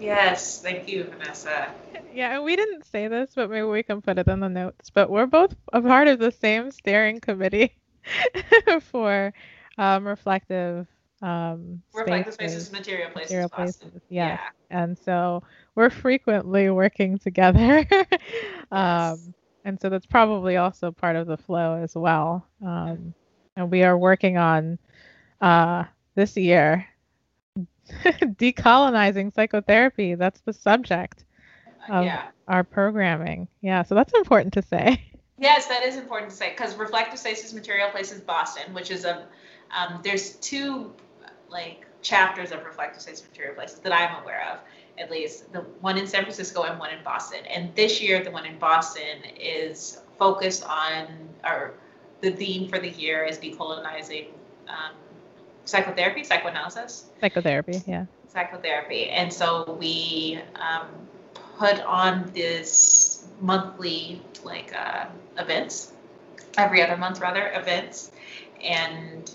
Yes, 0.00 0.60
thank 0.60 0.88
you, 0.88 1.04
Vanessa. 1.04 1.72
Yeah, 2.12 2.34
and 2.34 2.44
we 2.44 2.56
didn't 2.56 2.86
say 2.86 3.06
this, 3.06 3.30
but 3.36 3.50
maybe 3.50 3.66
we 3.66 3.84
can 3.84 4.02
put 4.02 4.18
it 4.18 4.26
in 4.26 4.40
the 4.40 4.48
notes. 4.48 4.90
But 4.90 5.10
we're 5.10 5.26
both 5.26 5.54
a 5.72 5.80
part 5.80 6.08
of 6.08 6.18
the 6.18 6.32
same 6.32 6.72
steering 6.72 7.20
committee 7.20 7.76
for 8.80 9.32
um, 9.78 10.06
reflective 10.06 10.88
um, 11.22 11.82
reflective 11.92 12.34
spaces, 12.34 12.66
spaces 12.66 12.72
material 12.72 13.10
places, 13.10 13.30
material 13.30 13.48
places. 13.48 14.02
Yeah. 14.08 14.28
yeah. 14.28 14.38
and 14.70 14.98
so 14.98 15.42
we're 15.74 15.90
frequently 15.90 16.70
working 16.70 17.18
together. 17.18 17.86
um, 18.72 19.18
yes. 19.18 19.28
and 19.64 19.80
so 19.80 19.88
that's 19.88 20.06
probably 20.06 20.56
also 20.56 20.90
part 20.90 21.16
of 21.16 21.26
the 21.26 21.36
flow 21.36 21.80
as 21.82 21.94
well. 21.94 22.46
Um, 22.64 23.14
and 23.56 23.70
we 23.70 23.82
are 23.82 23.98
working 23.98 24.38
on 24.38 24.78
uh, 25.40 25.84
this 26.14 26.36
year 26.36 26.86
decolonizing 28.04 29.34
psychotherapy. 29.34 30.14
That's 30.14 30.40
the 30.40 30.52
subject 30.52 31.24
of 31.88 32.04
yeah. 32.04 32.28
our 32.48 32.64
programming. 32.64 33.48
Yeah, 33.60 33.82
so 33.82 33.94
that's 33.94 34.14
important 34.14 34.54
to 34.54 34.62
say. 34.62 35.04
Yes, 35.42 35.68
that 35.68 35.82
is 35.82 35.96
important 35.96 36.30
to 36.32 36.36
say 36.36 36.50
because 36.50 36.76
Reflective 36.76 37.18
Spaces 37.18 37.54
Material 37.54 37.88
Places 37.88 38.20
Boston, 38.20 38.74
which 38.74 38.90
is 38.90 39.06
a 39.06 39.26
um, 39.74 40.00
there's 40.04 40.32
two 40.36 40.92
like 41.50 41.86
chapters 42.02 42.52
of 42.52 42.64
Reflective 42.64 43.02
Spaces 43.02 43.24
Material 43.28 43.54
Places 43.54 43.80
that 43.80 43.92
I'm 43.92 44.22
aware 44.22 44.42
of, 44.52 44.58
at 44.98 45.10
least 45.10 45.52
the 45.52 45.60
one 45.80 45.98
in 45.98 46.06
San 46.06 46.22
Francisco 46.22 46.62
and 46.62 46.78
one 46.78 46.90
in 46.90 47.02
Boston. 47.04 47.40
And 47.46 47.74
this 47.74 48.00
year, 48.00 48.22
the 48.22 48.30
one 48.30 48.46
in 48.46 48.58
Boston 48.58 49.24
is 49.38 50.00
focused 50.18 50.64
on 50.64 51.06
or 51.44 51.74
the 52.20 52.30
theme 52.30 52.68
for 52.68 52.78
the 52.78 52.90
year 52.90 53.24
is 53.24 53.38
decolonizing 53.38 54.26
um, 54.68 54.94
psychotherapy, 55.64 56.22
psychoanalysis. 56.24 57.06
Psychotherapy, 57.20 57.82
yeah. 57.86 58.06
Psychotherapy, 58.28 59.08
and 59.08 59.32
so 59.32 59.76
we 59.80 60.38
um, 60.54 60.86
put 61.58 61.80
on 61.80 62.30
this 62.34 63.26
monthly 63.40 64.22
like 64.44 64.72
uh, 64.74 65.06
events, 65.38 65.92
every 66.56 66.82
other 66.82 66.96
month 66.96 67.20
rather 67.20 67.50
events, 67.54 68.12
and 68.62 69.32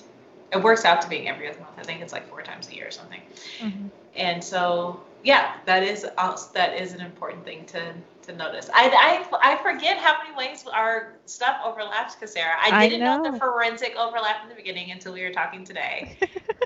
it 0.56 0.64
works 0.64 0.86
out 0.86 1.02
to 1.02 1.10
being 1.10 1.28
every 1.28 1.50
other 1.50 1.60
month. 1.60 1.78
I 1.78 1.84
think 1.84 2.02
it's 2.02 2.14
like 2.14 2.28
four 2.30 2.42
times 2.42 2.70
a 2.70 2.76
year 2.76 2.88
or 2.88 2.92
something. 2.92 3.22
Mm-hmm. 3.60 3.88
And 4.16 4.44
so 4.44 5.02
yeah, 5.24 5.56
that 5.66 5.84
is 5.84 6.06
also, 6.18 6.52
that 6.54 6.80
is 6.80 6.94
an 6.94 7.02
important 7.02 7.44
thing 7.44 7.66
to 7.68 7.94
to 8.24 8.36
notice. 8.36 8.70
I, 8.74 9.26
I, 9.32 9.54
I 9.54 9.58
forget 9.64 9.98
how 9.98 10.18
many 10.24 10.36
ways 10.36 10.66
our 10.72 11.14
stuff 11.26 11.58
overlaps, 11.64 12.16
Sarah. 12.26 12.56
I 12.62 12.88
didn't 12.88 13.04
I 13.04 13.18
know. 13.18 13.24
know. 13.24 13.32
the 13.32 13.40
forensic 13.40 13.96
overlap 13.96 14.44
in 14.44 14.50
the 14.50 14.56
beginning 14.56 14.92
until 14.92 15.14
we 15.14 15.24
were 15.24 15.32
talking 15.32 15.64
today. 15.64 16.18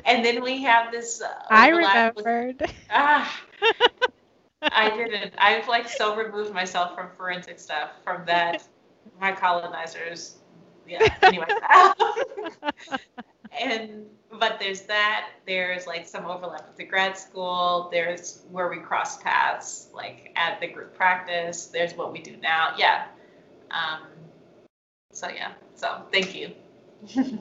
and 0.06 0.24
then 0.24 0.42
we 0.42 0.62
have 0.64 0.92
this. 0.92 1.22
Uh, 1.22 1.28
I 1.50 1.70
remembered. 1.70 2.60
With, 2.60 2.74
ah, 2.92 3.42
I 4.62 4.90
didn't. 4.90 5.34
I've 5.38 5.68
like 5.68 5.88
so 5.90 6.16
removed 6.16 6.54
myself 6.54 6.96
from 6.96 7.10
forensic 7.16 7.60
stuff 7.60 7.92
from 8.04 8.26
that. 8.26 8.68
My 9.20 9.32
colonizers. 9.32 10.38
Yeah. 10.88 11.08
Anyway. 11.22 11.46
and 13.52 14.06
but 14.40 14.60
there's 14.60 14.82
that. 14.84 15.30
There's 15.46 15.88
like 15.88 16.08
some 16.08 16.26
overlap 16.26 16.68
with 16.68 16.78
the 16.78 16.86
grad 16.86 17.18
school. 17.18 17.90
There's 17.92 18.44
where 18.52 18.70
we 18.70 18.78
cross 18.78 19.22
paths, 19.22 19.88
like 19.94 20.32
at 20.36 20.60
the 20.60 20.68
group 20.68 20.94
practice. 20.96 21.68
There's 21.68 21.94
what 21.96 22.12
we 22.12 22.20
do 22.20 22.38
now. 22.38 22.76
Yeah. 22.78 23.06
Um, 23.72 24.08
so 25.12 25.30
yeah. 25.30 25.54
So 25.76 26.04
thank 26.12 26.36
you. 26.36 26.52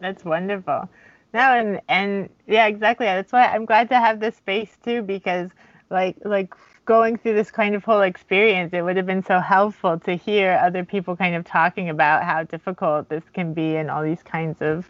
That's 0.00 0.24
wonderful. 0.24 0.88
No, 1.34 1.40
and 1.40 1.80
and 1.88 2.30
yeah, 2.46 2.66
exactly. 2.66 3.06
That's 3.06 3.32
why 3.32 3.46
I'm 3.46 3.66
glad 3.66 3.88
to 3.90 3.96
have 3.96 4.20
this 4.20 4.36
space 4.36 4.76
too, 4.84 5.02
because 5.02 5.50
like 5.90 6.16
like 6.24 6.54
going 6.86 7.18
through 7.18 7.34
this 7.34 7.50
kind 7.50 7.74
of 7.74 7.84
whole 7.84 8.02
experience, 8.02 8.72
it 8.72 8.80
would 8.80 8.96
have 8.96 9.06
been 9.06 9.24
so 9.24 9.40
helpful 9.40 9.98
to 9.98 10.14
hear 10.16 10.58
other 10.62 10.84
people 10.84 11.16
kind 11.16 11.34
of 11.34 11.44
talking 11.44 11.90
about 11.90 12.24
how 12.24 12.44
difficult 12.44 13.08
this 13.08 13.24
can 13.34 13.52
be 13.52 13.76
and 13.76 13.90
all 13.90 14.02
these 14.02 14.22
kinds 14.22 14.62
of 14.62 14.88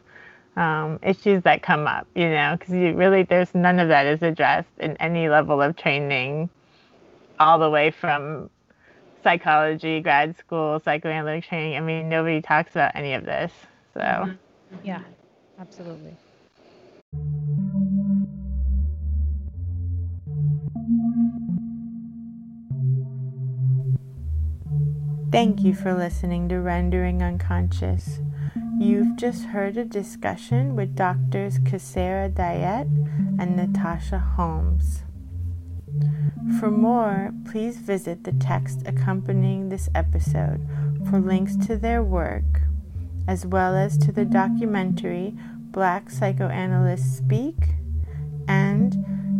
um, 0.56 0.98
issues 1.02 1.42
that 1.42 1.62
come 1.62 1.86
up, 1.86 2.06
you 2.14 2.28
know, 2.28 2.56
because 2.58 2.74
you 2.74 2.94
really, 2.94 3.22
there's 3.22 3.54
none 3.54 3.78
of 3.78 3.88
that 3.88 4.06
is 4.06 4.22
addressed 4.22 4.68
in 4.78 4.96
any 4.98 5.28
level 5.28 5.60
of 5.60 5.76
training, 5.76 6.48
all 7.40 7.58
the 7.58 7.68
way 7.68 7.90
from 7.90 8.48
psychology, 9.22 10.00
grad 10.00 10.36
school, 10.36 10.80
psychoanalytic 10.84 11.44
training. 11.44 11.76
I 11.76 11.80
mean, 11.80 12.08
nobody 12.08 12.40
talks 12.40 12.72
about 12.72 12.92
any 12.94 13.14
of 13.14 13.24
this. 13.24 13.52
So, 13.94 14.00
mm-hmm. 14.00 14.76
yeah, 14.84 15.00
absolutely. 15.58 16.16
Thank 25.36 25.60
you 25.60 25.74
for 25.74 25.92
listening 25.92 26.48
to 26.48 26.60
Rendering 26.60 27.22
Unconscious. 27.22 28.20
You've 28.78 29.16
just 29.16 29.44
heard 29.44 29.76
a 29.76 29.84
discussion 29.84 30.74
with 30.74 30.96
doctors 30.96 31.58
Kassera 31.58 32.32
Dayet 32.32 32.88
and 33.38 33.54
Natasha 33.54 34.18
Holmes. 34.18 35.02
For 36.58 36.70
more, 36.70 37.34
please 37.44 37.76
visit 37.76 38.24
the 38.24 38.32
text 38.32 38.80
accompanying 38.86 39.68
this 39.68 39.90
episode 39.94 40.66
for 41.10 41.18
links 41.18 41.54
to 41.66 41.76
their 41.76 42.02
work, 42.02 42.62
as 43.28 43.44
well 43.44 43.76
as 43.76 43.98
to 43.98 44.12
the 44.12 44.24
documentary 44.24 45.34
Black 45.70 46.08
Psychoanalysts 46.08 47.18
Speak 47.18 47.74
and 48.48 48.96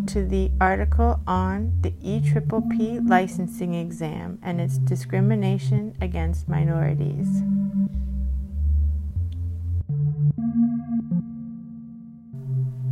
to 0.07 0.25
the 0.25 0.51
article 0.61 1.21
on 1.27 1.73
the 1.81 1.91
EPPP 1.91 3.09
licensing 3.09 3.75
exam 3.75 4.39
and 4.43 4.61
its 4.61 4.79
discrimination 4.79 5.97
against 6.01 6.49
minorities. 6.49 7.43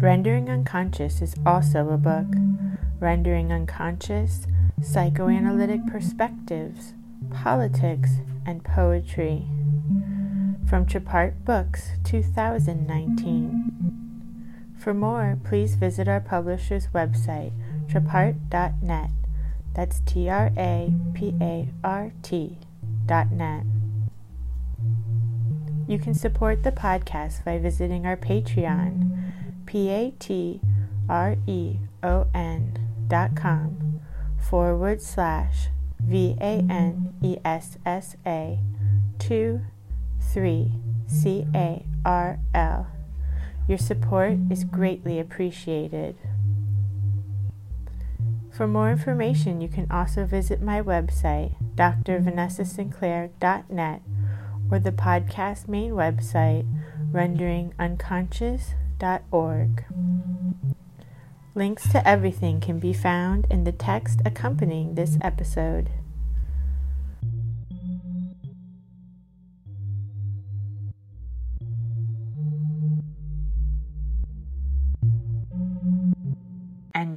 Rendering 0.00 0.50
Unconscious 0.50 1.22
is 1.22 1.34
also 1.46 1.88
a 1.88 1.96
book. 1.96 2.26
Rendering 3.00 3.52
Unconscious 3.52 4.46
Psychoanalytic 4.82 5.86
Perspectives, 5.86 6.94
Politics, 7.30 8.10
and 8.44 8.64
Poetry. 8.64 9.46
From 10.68 10.84
Trapart 10.84 11.44
Books 11.44 11.90
2019. 12.04 13.93
For 14.84 14.92
more, 14.92 15.38
please 15.42 15.76
visit 15.76 16.08
our 16.08 16.20
publisher's 16.20 16.88
website, 16.88 17.52
trapart.net. 17.86 19.08
That's 19.72 20.00
T 20.00 20.28
R 20.28 20.52
A 20.58 20.92
P 21.14 21.34
A 21.40 21.70
R 21.82 22.12
T 22.22 22.58
dot 23.06 23.32
net. 23.32 23.64
You 25.88 25.98
can 25.98 26.12
support 26.12 26.64
the 26.64 26.70
podcast 26.70 27.46
by 27.46 27.56
visiting 27.56 28.04
our 28.04 28.18
Patreon, 28.18 29.32
P 29.64 29.88
A 29.88 30.10
T 30.18 30.60
R 31.08 31.36
E 31.46 31.78
O 32.02 32.26
N 32.34 32.78
dot 33.08 33.34
com 33.34 34.02
forward 34.38 35.00
slash 35.00 35.68
V 35.98 36.36
A 36.42 36.62
N 36.68 37.14
E 37.22 37.38
S 37.42 37.78
S 37.86 38.16
A 38.26 38.58
2 39.18 39.62
3 40.20 40.72
C 41.06 41.46
A 41.54 41.86
R 42.04 42.38
L. 42.52 42.88
Your 43.66 43.78
support 43.78 44.36
is 44.50 44.64
greatly 44.64 45.18
appreciated. 45.18 46.16
For 48.50 48.66
more 48.68 48.90
information, 48.90 49.60
you 49.60 49.68
can 49.68 49.86
also 49.90 50.24
visit 50.26 50.62
my 50.62 50.82
website, 50.82 51.54
drvanessasinclair.net, 51.76 54.02
or 54.70 54.78
the 54.78 54.92
podcast 54.92 55.66
main 55.66 55.90
website, 55.92 56.66
renderingunconscious.org. 57.10 59.84
Links 61.56 61.88
to 61.90 62.06
everything 62.06 62.60
can 62.60 62.78
be 62.78 62.92
found 62.92 63.46
in 63.50 63.64
the 63.64 63.72
text 63.72 64.20
accompanying 64.24 64.94
this 64.94 65.18
episode. 65.22 65.90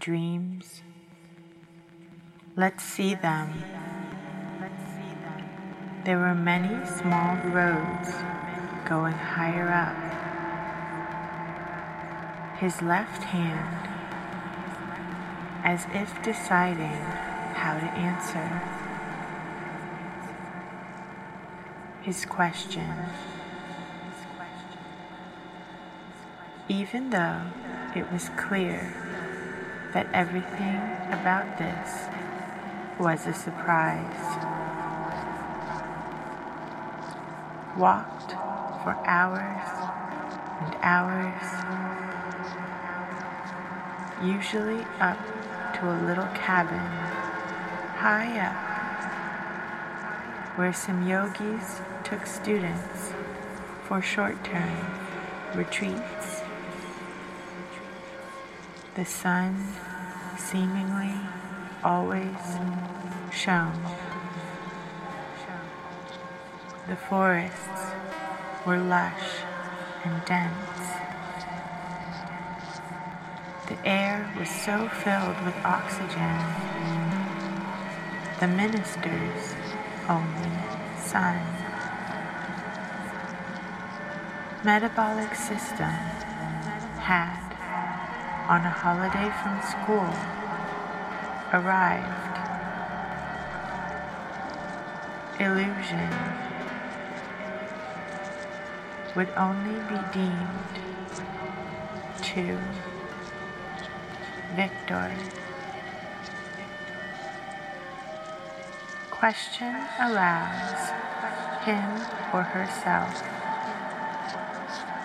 Dreams. 0.08 0.84
Let's 2.56 2.82
see 2.82 3.16
them. 3.16 3.62
There 6.06 6.18
were 6.18 6.34
many 6.34 6.86
small 6.86 7.36
roads 7.48 8.14
going 8.88 9.12
higher 9.12 9.68
up. 9.68 9.98
His 12.58 12.82
left 12.82 13.22
hand, 13.22 13.90
as 15.66 15.86
if 15.94 16.24
deciding 16.24 17.02
how 17.62 17.74
to 17.78 17.90
answer. 18.00 18.62
His 22.02 22.24
question. 22.24 22.96
Even 26.70 27.10
though 27.10 27.42
it 27.94 28.10
was 28.10 28.30
clear 28.38 29.07
that 29.94 30.08
everything 30.14 30.82
about 31.12 31.58
this 31.58 32.08
was 33.00 33.26
a 33.28 33.34
surprise. 33.34 34.26
Walked 37.78 38.32
for 38.84 38.98
hours 39.06 39.68
and 40.62 40.76
hours, 40.82 41.44
usually 44.24 44.84
up 45.00 45.20
to 45.76 45.90
a 45.90 45.98
little 46.06 46.28
cabin 46.34 46.80
high 47.98 48.40
up 48.40 48.68
where 50.58 50.74
some 50.74 51.08
yogis 51.08 51.82
took 52.04 52.26
students 52.26 53.14
for 53.84 54.02
short 54.02 54.44
term 54.44 54.88
retreats. 55.56 56.37
The 58.98 59.06
sun 59.06 59.56
seemingly 60.40 61.14
always 61.84 62.58
shone. 63.32 63.80
The 66.90 66.96
forests 66.96 67.92
were 68.66 68.80
lush 68.80 69.44
and 70.04 70.26
dense. 70.26 70.82
The 73.68 73.78
air 73.88 74.34
was 74.40 74.50
so 74.50 74.90
filled 74.90 75.46
with 75.46 75.56
oxygen. 75.64 76.40
The 78.40 78.48
minister's 78.48 79.54
only 80.10 80.58
son. 80.98 81.38
Metabolic 84.64 85.36
system 85.36 85.94
had, 86.98 87.47
on 88.48 88.62
a 88.62 88.70
holiday 88.70 89.30
from 89.44 89.60
school, 89.62 90.08
arrived. 91.52 92.36
Illusion 95.40 96.10
would 99.16 99.30
only 99.36 99.80
be 99.90 100.00
deemed 100.14 100.78
to 102.24 102.58
Victor. 104.56 105.12
Question 109.12 109.76
allows 110.00 110.90
him 111.66 111.90
or 112.34 112.44
herself. 112.44 113.22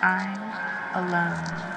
I'm 0.01 0.39
alone. 0.95 1.72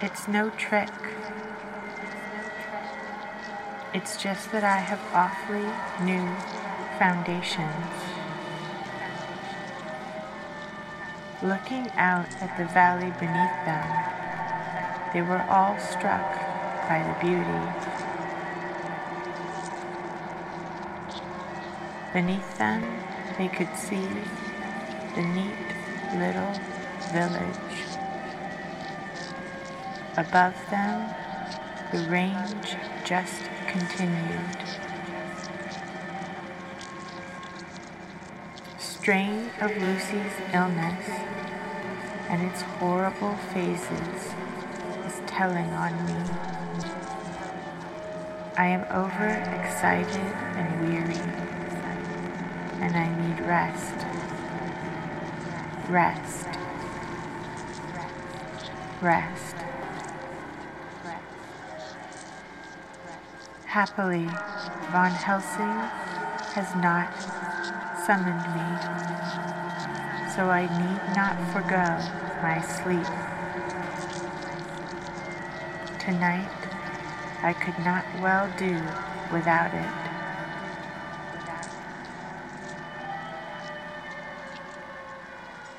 It's 0.00 0.28
no 0.28 0.50
trick. 0.50 0.90
It's 3.92 4.16
just 4.16 4.52
that 4.52 4.62
I 4.62 4.76
have 4.76 5.00
awfully 5.12 5.66
new 6.04 6.24
foundations. 7.00 7.68
Looking 11.42 11.90
out 11.96 12.28
at 12.40 12.56
the 12.56 12.66
valley 12.66 13.10
beneath 13.18 13.58
them, 13.66 13.88
they 15.12 15.22
were 15.22 15.44
all 15.50 15.76
struck 15.80 16.30
by 16.86 17.02
the 17.02 17.16
beauty. 17.18 17.64
Beneath 22.12 22.56
them, 22.56 22.84
they 23.36 23.48
could 23.48 23.76
see 23.76 24.06
the 25.16 25.22
neat 25.22 25.58
little 26.14 26.54
village. 27.12 27.87
Above 30.18 30.56
them, 30.68 31.14
the 31.92 32.10
range 32.10 32.74
just 33.04 33.44
continued. 33.68 34.58
Strain 38.80 39.48
of 39.60 39.70
Lucy's 39.76 40.32
illness 40.52 41.08
and 42.28 42.42
its 42.50 42.62
horrible 42.62 43.36
phases 43.54 44.34
is 45.06 45.20
telling 45.28 45.70
on 45.70 45.94
me. 46.04 46.30
I 48.56 48.66
am 48.66 48.82
overexcited 48.90 50.16
and 50.16 50.80
weary, 50.80 51.14
and 52.82 52.96
I 52.96 53.06
need 53.22 53.38
rest. 53.46 53.94
Rest. 55.88 56.48
Rest. 59.00 59.47
Happily, 63.78 64.26
Van 64.90 65.12
Helsing 65.12 65.78
has 66.56 66.74
not 66.82 67.14
summoned 68.04 68.42
me, 68.58 68.66
so 70.34 70.50
I 70.50 70.62
need 70.66 71.14
not 71.14 71.38
forego 71.52 71.86
my 72.42 72.60
sleep. 72.60 73.06
Tonight, 76.00 76.50
I 77.44 77.52
could 77.52 77.78
not 77.84 78.04
well 78.20 78.52
do 78.58 78.82
without 79.32 79.72
it. 79.72 79.94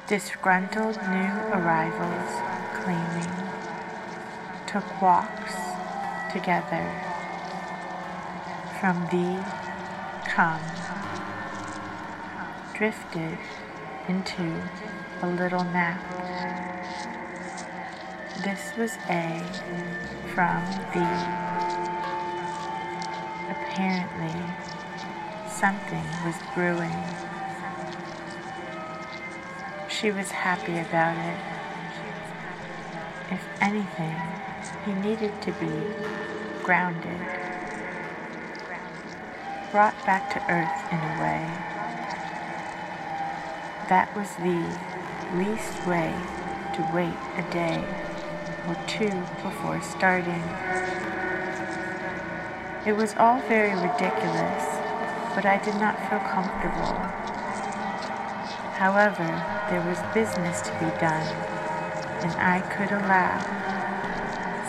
Disgruntled 0.07 0.95
new 0.95 1.33
arrivals 1.51 2.31
claiming 2.81 3.27
took 4.67 5.01
walks 5.01 5.55
together 6.31 7.08
from 8.79 9.05
thee 9.11 9.37
come 10.25 10.61
drifted 12.73 13.37
into 14.07 14.61
a 15.21 15.27
little 15.27 15.65
nap. 15.65 15.99
This 18.41 18.71
was 18.77 18.95
A 19.09 19.43
from 20.33 20.63
thee. 20.93 21.19
Apparently, 23.51 24.33
something 25.49 26.05
was 26.23 26.35
brewing. 26.55 26.95
She 29.89 30.09
was 30.11 30.31
happy 30.31 30.79
about 30.79 31.17
it. 31.17 31.39
If 33.29 33.45
anything, 33.59 34.15
he 34.85 34.93
needed 34.93 35.41
to 35.41 35.51
be 35.51 36.63
grounded, 36.63 37.38
brought 39.71 39.93
back 40.05 40.33
to 40.33 40.39
earth 40.51 40.91
in 40.91 40.97
a 40.97 41.13
way. 41.21 41.45
That 43.89 44.09
was 44.15 44.33
the 44.41 44.65
least 45.37 45.85
way 45.85 46.13
to 46.73 46.81
wait 46.93 47.17
a 47.37 47.45
day 47.51 47.85
or 48.67 48.75
two 48.87 49.13
before 49.43 49.81
starting. 49.81 50.43
It 52.85 52.97
was 52.97 53.13
all 53.17 53.41
very 53.41 53.75
ridiculous, 53.75 54.65
but 55.35 55.45
I 55.45 55.61
did 55.63 55.75
not 55.75 55.99
feel 56.09 56.19
comfortable. 56.19 56.97
However, 58.79 59.27
there 59.69 59.81
was 59.81 59.99
business 60.13 60.61
to 60.61 60.71
be 60.79 60.89
done, 60.97 61.27
and 62.25 62.33
I 62.41 62.61
could 62.73 62.91
allow 62.91 63.37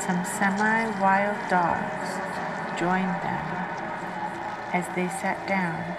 some 0.04 0.24
semi-wild 0.24 1.38
dogs 1.48 2.20
join 2.78 3.19
as 4.72 4.86
they 4.94 5.08
sat 5.08 5.46
down 5.48 5.96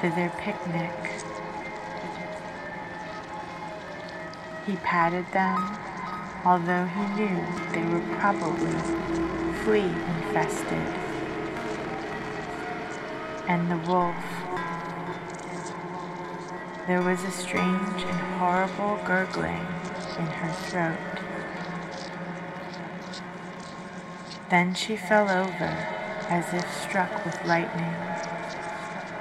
to 0.00 0.08
their 0.16 0.30
picnic. 0.38 0.90
He 4.66 4.76
patted 4.76 5.26
them, 5.32 5.58
although 6.44 6.86
he 6.86 7.04
knew 7.14 7.44
they 7.72 7.84
were 7.84 8.16
probably 8.16 8.72
flea 9.62 9.92
infested. 10.16 10.88
And 13.48 13.70
the 13.70 13.78
wolf. 13.90 14.16
There 16.86 17.02
was 17.02 17.22
a 17.24 17.30
strange 17.30 18.02
and 18.02 18.20
horrible 18.38 18.98
gurgling 19.04 19.66
in 20.18 20.26
her 20.26 20.52
throat. 20.52 20.98
Then 24.48 24.74
she 24.74 24.96
fell 24.96 25.30
over 25.30 26.01
as 26.32 26.54
if 26.54 26.66
struck 26.80 27.26
with 27.26 27.44
lightning, 27.44 27.94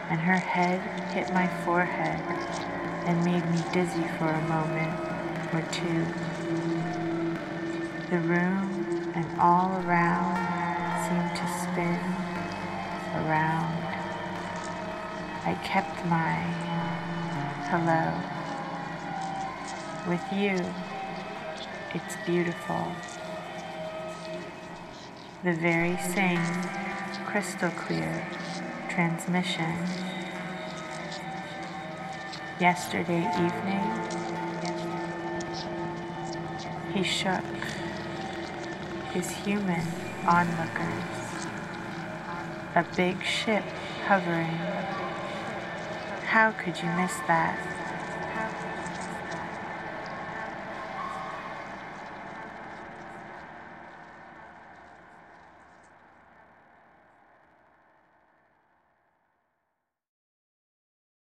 and 0.09 0.17
her 0.21 0.37
head 0.37 0.79
hit 1.11 1.29
my 1.33 1.45
forehead 1.65 2.21
and 3.05 3.25
made 3.25 3.45
me 3.51 3.61
dizzy 3.73 4.07
for 4.17 4.29
a 4.29 4.41
moment 4.47 4.97
or 5.51 5.61
two. 5.73 6.05
The 8.09 8.19
room 8.21 9.11
and 9.13 9.27
all 9.41 9.75
around 9.83 10.39
seemed 11.03 11.35
to 11.35 11.47
spin 11.59 11.99
around. 13.19 13.75
I 15.43 15.59
kept 15.65 16.05
my 16.05 16.35
hello. 17.67 18.07
With 20.07 20.23
you, 20.31 20.55
it's 21.93 22.15
beautiful. 22.25 22.95
the 25.43 25.53
very 25.53 25.97
same 25.97 26.80
crystal 27.31 27.69
clear 27.69 28.27
transmission. 28.89 29.73
Yesterday 32.59 33.25
evening, 33.39 33.87
he 36.93 37.03
shook 37.03 37.45
his 39.13 39.29
human 39.29 39.87
onlookers. 40.27 41.47
A 42.75 42.85
big 42.97 43.23
ship 43.23 43.63
hovering. 44.07 44.59
How 46.25 46.51
could 46.51 46.81
you 46.83 46.89
miss 46.97 47.15
that? 47.27 47.80